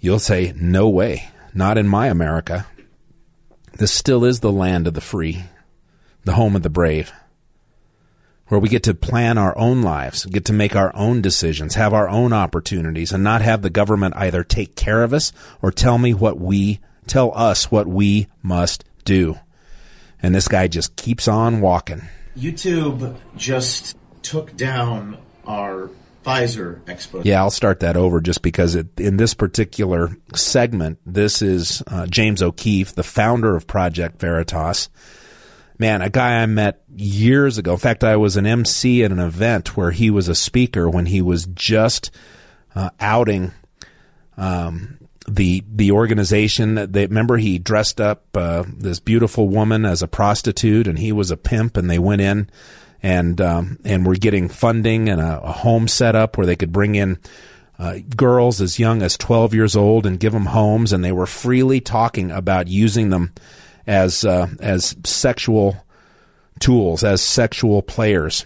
you'll 0.00 0.18
say, 0.18 0.52
No 0.56 0.88
way, 0.88 1.30
not 1.54 1.78
in 1.78 1.88
my 1.88 2.06
America. 2.08 2.66
This 3.78 3.92
still 3.92 4.24
is 4.24 4.40
the 4.40 4.52
land 4.52 4.86
of 4.86 4.94
the 4.94 5.00
free, 5.00 5.44
the 6.24 6.32
home 6.32 6.56
of 6.56 6.62
the 6.62 6.70
brave, 6.70 7.12
where 8.48 8.58
we 8.58 8.68
get 8.68 8.82
to 8.84 8.94
plan 8.94 9.38
our 9.38 9.56
own 9.56 9.82
lives, 9.82 10.24
get 10.26 10.44
to 10.46 10.52
make 10.52 10.74
our 10.74 10.94
own 10.96 11.22
decisions, 11.22 11.74
have 11.74 11.94
our 11.94 12.08
own 12.08 12.32
opportunities, 12.32 13.12
and 13.12 13.22
not 13.22 13.42
have 13.42 13.62
the 13.62 13.70
government 13.70 14.16
either 14.16 14.42
take 14.42 14.74
care 14.74 15.02
of 15.02 15.12
us 15.12 15.32
or 15.62 15.70
tell 15.70 15.98
me 15.98 16.12
what 16.12 16.38
we, 16.40 16.80
tell 17.06 17.32
us 17.36 17.70
what 17.70 17.86
we 17.86 18.26
must 18.42 18.84
do. 19.04 19.38
And 20.20 20.34
this 20.34 20.48
guy 20.48 20.66
just 20.66 20.96
keeps 20.96 21.28
on 21.28 21.60
walking. 21.60 22.02
YouTube 22.36 23.16
just 23.36 23.96
took 24.22 24.56
down 24.56 25.18
our 25.46 25.90
Pfizer. 26.28 27.24
Yeah, 27.24 27.40
I'll 27.40 27.50
start 27.50 27.80
that 27.80 27.96
over 27.96 28.20
just 28.20 28.42
because 28.42 28.74
it, 28.74 28.88
in 28.98 29.16
this 29.16 29.34
particular 29.34 30.16
segment, 30.34 30.98
this 31.06 31.42
is 31.42 31.82
uh, 31.86 32.06
James 32.06 32.42
O'Keefe, 32.42 32.94
the 32.94 33.02
founder 33.02 33.56
of 33.56 33.66
Project 33.66 34.20
Veritas. 34.20 34.88
Man, 35.78 36.02
a 36.02 36.10
guy 36.10 36.42
I 36.42 36.46
met 36.46 36.82
years 36.96 37.56
ago. 37.56 37.72
In 37.72 37.78
fact, 37.78 38.04
I 38.04 38.16
was 38.16 38.36
an 38.36 38.46
MC 38.46 39.04
at 39.04 39.12
an 39.12 39.20
event 39.20 39.76
where 39.76 39.92
he 39.92 40.10
was 40.10 40.28
a 40.28 40.34
speaker 40.34 40.90
when 40.90 41.06
he 41.06 41.22
was 41.22 41.46
just 41.46 42.10
uh, 42.74 42.90
outing 43.00 43.52
um, 44.36 44.98
the 45.28 45.62
the 45.72 45.92
organization. 45.92 46.74
They 46.74 47.06
remember 47.06 47.36
he 47.36 47.58
dressed 47.58 48.00
up 48.00 48.24
uh, 48.36 48.64
this 48.66 48.98
beautiful 48.98 49.48
woman 49.48 49.84
as 49.84 50.02
a 50.02 50.08
prostitute, 50.08 50.88
and 50.88 50.98
he 50.98 51.12
was 51.12 51.30
a 51.30 51.36
pimp, 51.36 51.76
and 51.76 51.88
they 51.88 51.98
went 51.98 52.22
in 52.22 52.50
and 53.02 53.40
um, 53.40 53.78
and 53.84 54.06
were 54.06 54.16
getting 54.16 54.48
funding 54.48 55.08
and 55.08 55.20
a, 55.20 55.40
a, 55.40 55.52
home 55.52 55.86
set 55.88 56.16
up 56.16 56.36
where 56.36 56.46
they 56.46 56.56
could 56.56 56.72
bring 56.72 56.94
in 56.94 57.18
uh, 57.78 57.98
girls 58.16 58.60
as 58.60 58.78
young 58.78 59.02
as 59.02 59.16
12 59.16 59.54
years 59.54 59.76
old 59.76 60.04
and 60.04 60.18
give 60.18 60.32
them 60.32 60.46
homes, 60.46 60.92
and 60.92 61.04
they 61.04 61.12
were 61.12 61.26
freely 61.26 61.80
talking 61.80 62.30
about 62.30 62.66
using 62.66 63.10
them 63.10 63.32
as 63.86 64.24
uh, 64.24 64.48
as 64.60 64.96
sexual 65.04 65.76
tools, 66.58 67.04
as 67.04 67.22
sexual 67.22 67.82
players. 67.82 68.44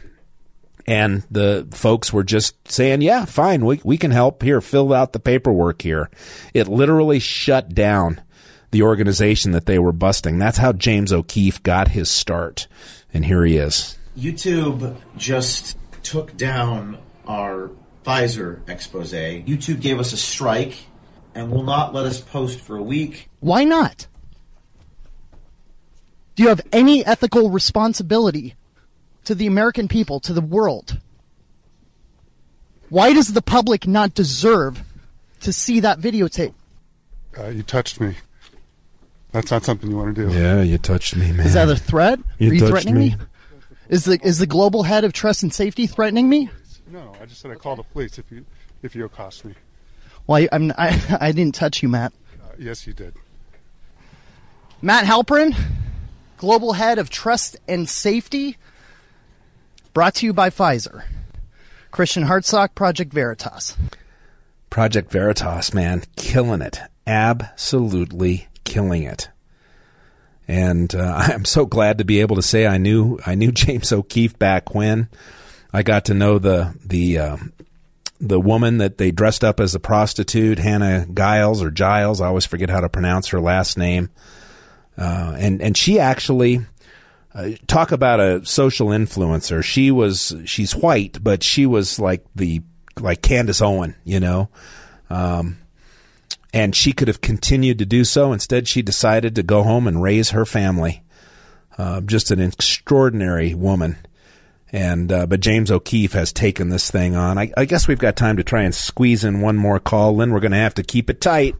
And 0.86 1.22
the 1.30 1.68
folks 1.70 2.12
were 2.12 2.24
just 2.24 2.56
saying, 2.68 3.02
yeah, 3.02 3.24
fine, 3.24 3.64
we, 3.64 3.80
we 3.84 3.96
can 3.96 4.10
help. 4.10 4.42
Here, 4.42 4.60
fill 4.60 4.92
out 4.92 5.12
the 5.12 5.20
paperwork 5.20 5.80
here. 5.80 6.10
It 6.54 6.66
literally 6.66 7.20
shut 7.20 7.72
down 7.72 8.20
the 8.72 8.82
organization 8.82 9.52
that 9.52 9.66
they 9.66 9.78
were 9.78 9.92
busting. 9.92 10.38
That's 10.38 10.58
how 10.58 10.72
James 10.72 11.12
O'Keefe 11.12 11.62
got 11.62 11.88
his 11.88 12.10
start. 12.10 12.66
And 13.14 13.24
here 13.24 13.44
he 13.44 13.58
is. 13.58 13.96
YouTube 14.16 14.96
just 15.16 15.76
took 16.02 16.36
down 16.36 16.98
our 17.26 17.70
Pfizer 18.04 18.68
expose. 18.68 19.12
YouTube 19.12 19.80
gave 19.80 20.00
us 20.00 20.12
a 20.12 20.16
strike 20.16 20.74
and 21.34 21.50
will 21.50 21.62
not 21.62 21.94
let 21.94 22.04
us 22.04 22.20
post 22.20 22.60
for 22.60 22.76
a 22.76 22.82
week. 22.82 23.28
Why 23.40 23.64
not? 23.64 24.06
Do 26.34 26.42
you 26.42 26.48
have 26.48 26.62
any 26.72 27.04
ethical 27.04 27.50
responsibility 27.50 28.54
to 29.24 29.34
the 29.34 29.46
American 29.46 29.86
people, 29.86 30.18
to 30.20 30.32
the 30.32 30.40
world? 30.40 30.98
Why 32.88 33.12
does 33.12 33.32
the 33.32 33.42
public 33.42 33.86
not 33.86 34.14
deserve 34.14 34.82
to 35.40 35.52
see 35.52 35.80
that 35.80 36.00
videotape? 36.00 36.54
Uh, 37.38 37.48
you 37.48 37.62
touched 37.62 38.00
me. 38.00 38.16
That's 39.32 39.50
not 39.50 39.64
something 39.64 39.90
you 39.90 39.96
want 39.96 40.14
to 40.14 40.28
do. 40.28 40.34
Yeah, 40.34 40.60
you 40.60 40.76
touched 40.76 41.16
me, 41.16 41.32
man. 41.32 41.46
Is 41.46 41.54
that 41.54 41.70
a 41.70 41.76
threat? 41.76 42.18
You 42.38 42.50
Are 42.50 42.54
you 42.54 42.60
touched 42.60 42.70
threatening 42.70 42.94
me. 42.94 43.10
me? 43.10 43.16
Is 43.92 44.06
the 44.06 44.18
is 44.26 44.38
the 44.38 44.46
global 44.46 44.84
head 44.84 45.04
of 45.04 45.12
trust 45.12 45.42
and 45.42 45.52
safety 45.52 45.86
threatening 45.86 46.26
me? 46.26 46.48
No, 46.90 47.12
I 47.20 47.26
just 47.26 47.42
said 47.42 47.50
I 47.50 47.56
call 47.56 47.76
the 47.76 47.82
police 47.82 48.18
if 48.18 48.32
you 48.32 48.46
if 48.82 48.96
you 48.96 49.04
accost 49.04 49.44
me. 49.44 49.52
Why 50.24 50.48
I'm 50.50 50.72
I, 50.78 50.98
I 51.20 51.30
didn't 51.32 51.54
touch 51.54 51.82
you, 51.82 51.90
Matt. 51.90 52.14
Uh, 52.42 52.54
yes, 52.58 52.86
you 52.86 52.94
did. 52.94 53.12
Matt 54.80 55.04
Halprin, 55.04 55.54
global 56.38 56.72
head 56.72 56.98
of 56.98 57.10
trust 57.10 57.58
and 57.68 57.86
safety, 57.86 58.56
brought 59.92 60.14
to 60.16 60.26
you 60.26 60.32
by 60.32 60.48
Pfizer. 60.48 61.04
Christian 61.90 62.24
Hartsock, 62.24 62.74
Project 62.74 63.12
Veritas. 63.12 63.76
Project 64.70 65.12
Veritas, 65.12 65.74
man, 65.74 66.02
killing 66.16 66.62
it. 66.62 66.80
Absolutely 67.06 68.48
killing 68.64 69.02
it. 69.02 69.28
And 70.48 70.94
uh, 70.94 71.14
I'm 71.16 71.44
so 71.44 71.66
glad 71.66 71.98
to 71.98 72.04
be 72.04 72.20
able 72.20 72.36
to 72.36 72.42
say 72.42 72.66
I 72.66 72.78
knew 72.78 73.18
I 73.24 73.34
knew 73.34 73.52
James 73.52 73.92
O'Keefe 73.92 74.38
back 74.38 74.74
when 74.74 75.08
I 75.72 75.82
got 75.82 76.06
to 76.06 76.14
know 76.14 76.38
the 76.38 76.74
the 76.84 77.18
uh, 77.18 77.36
the 78.20 78.40
woman 78.40 78.78
that 78.78 78.98
they 78.98 79.10
dressed 79.10 79.42
up 79.42 79.58
as 79.58 79.74
a 79.74 79.80
prostitute, 79.80 80.58
Hannah 80.58 81.06
Giles 81.12 81.62
or 81.62 81.70
Giles. 81.70 82.20
I 82.20 82.28
always 82.28 82.46
forget 82.46 82.70
how 82.70 82.80
to 82.80 82.88
pronounce 82.88 83.28
her 83.28 83.40
last 83.40 83.76
name. 83.76 84.10
Uh, 84.96 85.34
and 85.38 85.62
and 85.62 85.76
she 85.76 85.98
actually 85.98 86.60
uh, 87.34 87.50
talk 87.66 87.92
about 87.92 88.20
a 88.20 88.44
social 88.44 88.88
influencer. 88.88 89.64
She 89.64 89.90
was 89.90 90.34
she's 90.44 90.76
white, 90.76 91.18
but 91.22 91.42
she 91.42 91.66
was 91.66 91.98
like 91.98 92.24
the 92.34 92.62
like 93.00 93.22
Candace 93.22 93.62
Owen, 93.62 93.96
you 94.04 94.20
know. 94.20 94.50
Um, 95.08 95.58
and 96.52 96.76
she 96.76 96.92
could 96.92 97.08
have 97.08 97.20
continued 97.20 97.78
to 97.78 97.86
do 97.86 98.04
so. 98.04 98.32
Instead, 98.32 98.68
she 98.68 98.82
decided 98.82 99.34
to 99.34 99.42
go 99.42 99.62
home 99.62 99.86
and 99.86 100.02
raise 100.02 100.30
her 100.30 100.44
family. 100.44 101.02
Uh, 101.78 102.00
just 102.02 102.30
an 102.30 102.40
extraordinary 102.40 103.54
woman. 103.54 103.96
And 104.70 105.12
uh, 105.12 105.26
but 105.26 105.40
James 105.40 105.70
O'Keefe 105.70 106.12
has 106.12 106.32
taken 106.32 106.70
this 106.70 106.90
thing 106.90 107.14
on. 107.14 107.38
I, 107.38 107.52
I 107.56 107.64
guess 107.66 107.86
we've 107.88 107.98
got 107.98 108.16
time 108.16 108.38
to 108.38 108.44
try 108.44 108.62
and 108.62 108.74
squeeze 108.74 109.24
in 109.24 109.40
one 109.40 109.56
more 109.56 109.78
call. 109.78 110.16
Lynn, 110.16 110.32
we're 110.32 110.40
going 110.40 110.52
to 110.52 110.58
have 110.58 110.74
to 110.74 110.82
keep 110.82 111.10
it 111.10 111.20
tight. 111.20 111.54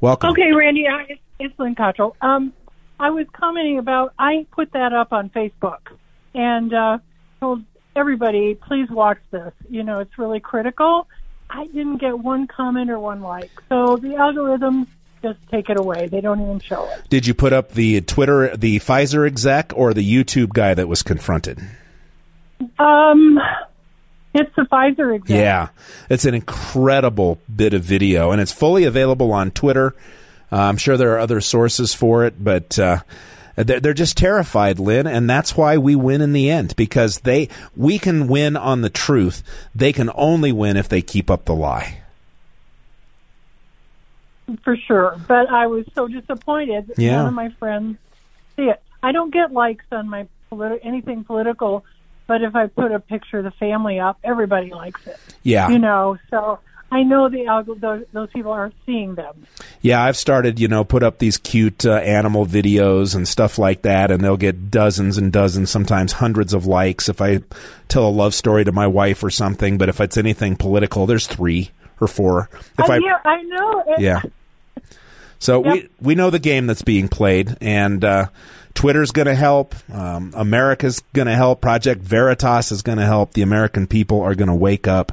Welcome. 0.00 0.30
Okay, 0.30 0.52
Randy, 0.52 0.86
it's, 1.08 1.20
it's 1.38 1.58
Lynn 1.58 1.74
Cottrell. 1.74 2.16
Um, 2.22 2.52
I 2.98 3.10
was 3.10 3.26
commenting 3.32 3.78
about 3.78 4.14
I 4.18 4.46
put 4.52 4.72
that 4.72 4.92
up 4.92 5.12
on 5.12 5.28
Facebook 5.30 5.80
and 6.34 6.72
uh, 6.72 6.98
told 7.40 7.62
everybody, 7.94 8.54
please 8.54 8.88
watch 8.90 9.18
this. 9.30 9.52
You 9.68 9.82
know, 9.82 10.00
it's 10.00 10.18
really 10.18 10.40
critical. 10.40 11.08
I 11.54 11.66
didn't 11.66 11.98
get 11.98 12.18
one 12.18 12.46
comment 12.46 12.90
or 12.90 12.98
one 12.98 13.20
like, 13.20 13.50
so 13.68 13.96
the 13.96 14.08
algorithms 14.08 14.86
just 15.22 15.38
take 15.50 15.68
it 15.68 15.78
away. 15.78 16.08
They 16.08 16.22
don't 16.22 16.40
even 16.40 16.60
show 16.60 16.88
it. 16.90 17.08
Did 17.10 17.26
you 17.26 17.34
put 17.34 17.52
up 17.52 17.72
the 17.72 18.00
Twitter, 18.00 18.56
the 18.56 18.78
Pfizer 18.78 19.26
exec, 19.26 19.72
or 19.76 19.92
the 19.92 20.02
YouTube 20.02 20.54
guy 20.54 20.72
that 20.72 20.88
was 20.88 21.02
confronted? 21.02 21.60
Um, 22.78 23.38
it's 24.34 24.50
the 24.56 24.62
Pfizer 24.62 25.14
exam. 25.14 25.36
Yeah, 25.36 25.68
it's 26.08 26.24
an 26.24 26.34
incredible 26.34 27.38
bit 27.54 27.74
of 27.74 27.82
video, 27.82 28.30
and 28.30 28.40
it's 28.40 28.52
fully 28.52 28.84
available 28.84 29.30
on 29.32 29.50
Twitter. 29.50 29.94
Uh, 30.50 30.56
I'm 30.56 30.78
sure 30.78 30.96
there 30.96 31.12
are 31.12 31.18
other 31.18 31.40
sources 31.42 31.92
for 31.94 32.24
it, 32.24 32.42
but 32.42 32.78
uh, 32.78 33.00
they're, 33.56 33.80
they're 33.80 33.94
just 33.94 34.16
terrified, 34.16 34.78
Lynn, 34.78 35.06
and 35.06 35.28
that's 35.28 35.56
why 35.56 35.76
we 35.78 35.94
win 35.94 36.20
in 36.20 36.32
the 36.32 36.50
end 36.50 36.74
because 36.76 37.20
they 37.20 37.48
we 37.76 37.98
can 37.98 38.28
win 38.28 38.56
on 38.56 38.80
the 38.80 38.90
truth. 38.90 39.42
They 39.74 39.92
can 39.92 40.10
only 40.14 40.52
win 40.52 40.76
if 40.76 40.88
they 40.88 41.02
keep 41.02 41.30
up 41.30 41.44
the 41.44 41.54
lie. 41.54 41.98
for 44.64 44.76
sure. 44.76 45.16
But 45.28 45.48
I 45.50 45.66
was 45.66 45.86
so 45.94 46.08
disappointed. 46.08 46.88
that 46.88 46.98
Yeah. 46.98 47.16
None 47.16 47.28
of 47.28 47.34
my 47.34 47.48
friends 47.50 47.96
see 48.56 48.64
it. 48.64 48.82
I 49.02 49.12
don't 49.12 49.32
get 49.32 49.52
likes 49.52 49.84
on 49.90 50.08
my 50.08 50.26
politi- 50.50 50.80
anything 50.82 51.24
political, 51.24 51.84
but 52.26 52.42
if 52.42 52.54
I 52.54 52.66
put 52.66 52.92
a 52.92 53.00
picture 53.00 53.38
of 53.38 53.44
the 53.44 53.50
family 53.52 53.98
up, 53.98 54.18
everybody 54.22 54.70
likes 54.70 55.06
it. 55.06 55.18
Yeah. 55.42 55.68
You 55.70 55.78
know, 55.78 56.18
so 56.30 56.60
I 56.92 57.02
know 57.04 57.28
the 57.30 57.38
algo- 57.46 57.80
those, 57.80 58.04
those 58.12 58.28
people 58.30 58.52
aren't 58.52 58.74
seeing 58.84 59.14
them. 59.14 59.46
Yeah, 59.80 60.02
I've 60.02 60.16
started, 60.16 60.60
you 60.60 60.68
know, 60.68 60.84
put 60.84 61.02
up 61.02 61.18
these 61.18 61.38
cute 61.38 61.86
uh, 61.86 61.94
animal 61.94 62.44
videos 62.46 63.14
and 63.16 63.26
stuff 63.26 63.58
like 63.58 63.80
that, 63.82 64.10
and 64.10 64.22
they'll 64.22 64.36
get 64.36 64.70
dozens 64.70 65.16
and 65.16 65.32
dozens, 65.32 65.70
sometimes 65.70 66.12
hundreds 66.12 66.52
of 66.52 66.66
likes 66.66 67.08
if 67.08 67.22
I 67.22 67.40
tell 67.88 68.06
a 68.06 68.10
love 68.10 68.34
story 68.34 68.64
to 68.64 68.72
my 68.72 68.86
wife 68.86 69.24
or 69.24 69.30
something. 69.30 69.78
But 69.78 69.88
if 69.88 70.00
it's 70.00 70.18
anything 70.18 70.54
political, 70.54 71.06
there's 71.06 71.26
three 71.26 71.70
or 72.00 72.08
four. 72.08 72.50
If 72.78 72.90
I, 72.90 72.96
I, 72.96 72.98
yeah, 72.98 73.18
I 73.24 73.42
know. 73.42 73.84
It, 73.88 74.00
yeah. 74.00 74.20
So 75.38 75.64
Yep. 75.64 75.74
we 75.74 75.88
we 76.00 76.14
know 76.14 76.30
the 76.30 76.38
game 76.38 76.66
that's 76.66 76.82
being 76.82 77.08
played, 77.08 77.56
and 77.60 78.04
uh, 78.04 78.26
Twitter's 78.74 79.10
going 79.10 79.26
to 79.26 79.34
help. 79.34 79.74
Um, 79.92 80.32
America's 80.36 81.00
going 81.14 81.26
to 81.26 81.34
help. 81.34 81.60
Project 81.60 82.02
Veritas 82.02 82.70
is 82.70 82.82
going 82.82 82.98
to 82.98 83.06
help. 83.06 83.32
The 83.32 83.42
American 83.42 83.86
people 83.86 84.20
are 84.20 84.34
going 84.34 84.48
to 84.48 84.54
wake 84.54 84.86
up. 84.86 85.12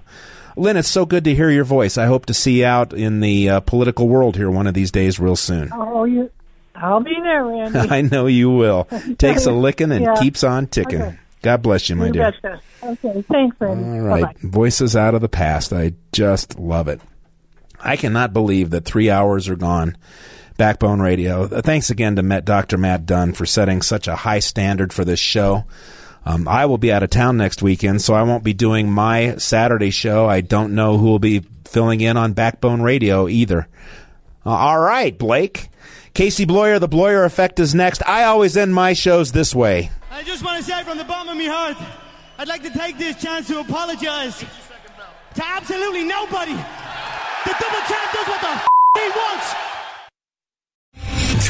Lynn, 0.60 0.78
it's 0.78 0.88
so 0.90 1.06
good 1.06 1.24
to 1.24 1.34
hear 1.34 1.50
your 1.50 1.64
voice. 1.64 1.98
I 1.98 2.06
hope 2.06 2.26
to 2.28 2.34
see 2.34 2.60
you 2.60 2.66
out 2.66 2.94
in 2.94 3.20
the 3.22 3.50
uh, 3.50 3.60
political 3.62 4.08
world 4.08 4.36
here 4.36 4.52
one 4.52 4.68
of 4.68 4.74
these 4.74 4.92
days, 4.92 5.20
real 5.20 5.36
soon. 5.36 5.70
Oh, 5.74 6.04
you. 6.04 6.30
I'll 6.76 7.00
be 7.02 7.16
there, 7.24 7.46
Randy. 7.48 7.80
I 7.80 8.02
know 8.02 8.28
you 8.28 8.50
will. 8.52 8.86
Takes 9.18 9.46
a 9.46 9.52
licking 9.54 9.92
and 9.92 10.06
Yeah. 10.06 10.16
keeps 10.20 10.44
on 10.44 10.68
ticking. 10.68 11.02
Okay. 11.02 11.20
God 11.42 11.62
bless 11.62 11.90
you, 11.90 11.96
my 11.96 12.08
you 12.08 12.12
dear. 12.14 12.32
betcha. 12.42 12.62
Okay, 12.84 13.22
thanks, 13.32 13.56
Randy. 13.60 13.84
All 14.00 14.06
right. 14.06 14.24
Bye-bye. 14.24 14.40
Voices 14.50 14.96
out 14.96 15.16
of 15.16 15.22
the 15.22 15.30
past. 15.30 15.72
I 15.72 15.94
just 16.12 16.60
love 16.60 16.88
it. 16.90 17.00
I 17.82 17.96
cannot 17.96 18.34
believe 18.34 18.72
that 18.72 18.84
three 18.86 19.10
hours 19.10 19.48
are 19.48 19.56
gone. 19.56 19.96
Backbone 20.58 21.00
Radio. 21.00 21.48
Thanks 21.48 21.90
again 21.90 22.18
to 22.18 22.24
Met, 22.24 22.44
Dr. 22.44 22.78
Matt 22.78 23.06
Dunn 23.06 23.32
for 23.32 23.46
setting 23.46 23.82
such 23.82 24.10
a 24.10 24.16
high 24.18 24.40
standard 24.40 24.92
for 24.92 25.06
this 25.06 25.20
show. 25.20 25.64
Um, 26.26 26.48
I 26.48 26.66
will 26.66 26.78
be 26.78 26.92
out 26.92 27.04
of 27.04 27.10
town 27.10 27.38
next 27.38 27.62
weekend, 27.62 28.02
so 28.02 28.14
I 28.14 28.24
won't 28.24 28.44
be 28.44 28.54
doing 28.54 28.92
my 28.92 29.38
Saturday 29.38 29.90
show. 29.90 30.28
I 30.28 30.42
don't 30.42 30.76
know 30.76 30.98
who 30.98 31.08
will 31.08 31.20
be 31.20 31.44
filling 31.66 32.02
in 32.02 32.18
on 32.18 32.34
Backbone 32.34 32.82
Radio 32.82 33.28
either. 33.28 33.68
Uh, 34.46 34.50
all 34.50 34.80
right, 34.80 35.18
Blake. 35.18 35.70
Casey 36.14 36.46
Bloyer, 36.46 36.80
the 36.80 36.90
Bloyer 36.90 37.26
Effect 37.26 37.60
is 37.60 37.74
next. 37.74 38.02
I 38.06 38.26
always 38.26 38.58
end 38.58 38.74
my 38.74 38.94
shows 38.94 39.32
this 39.32 39.56
way. 39.56 39.92
I 40.12 40.24
just 40.24 40.44
want 40.44 40.58
to 40.58 40.64
say 40.64 40.84
from 40.84 40.98
the 40.98 41.04
bottom 41.06 41.30
of 41.30 41.38
my 41.38 41.46
heart, 41.46 41.78
I'd 42.38 42.48
like 42.48 42.64
to 42.64 42.72
take 42.72 42.98
this 42.98 43.22
chance 43.22 43.48
to 43.48 43.60
apologize 43.60 44.40
to 44.40 45.46
absolutely 45.46 46.04
nobody. 46.04 46.54
The 46.54 47.56
double 47.60 47.84
champ 47.88 48.12
does 48.12 48.28
what 48.28 48.42
the 48.42 48.48
f- 48.50 48.70
he 48.96 49.10
wants. 49.10 49.79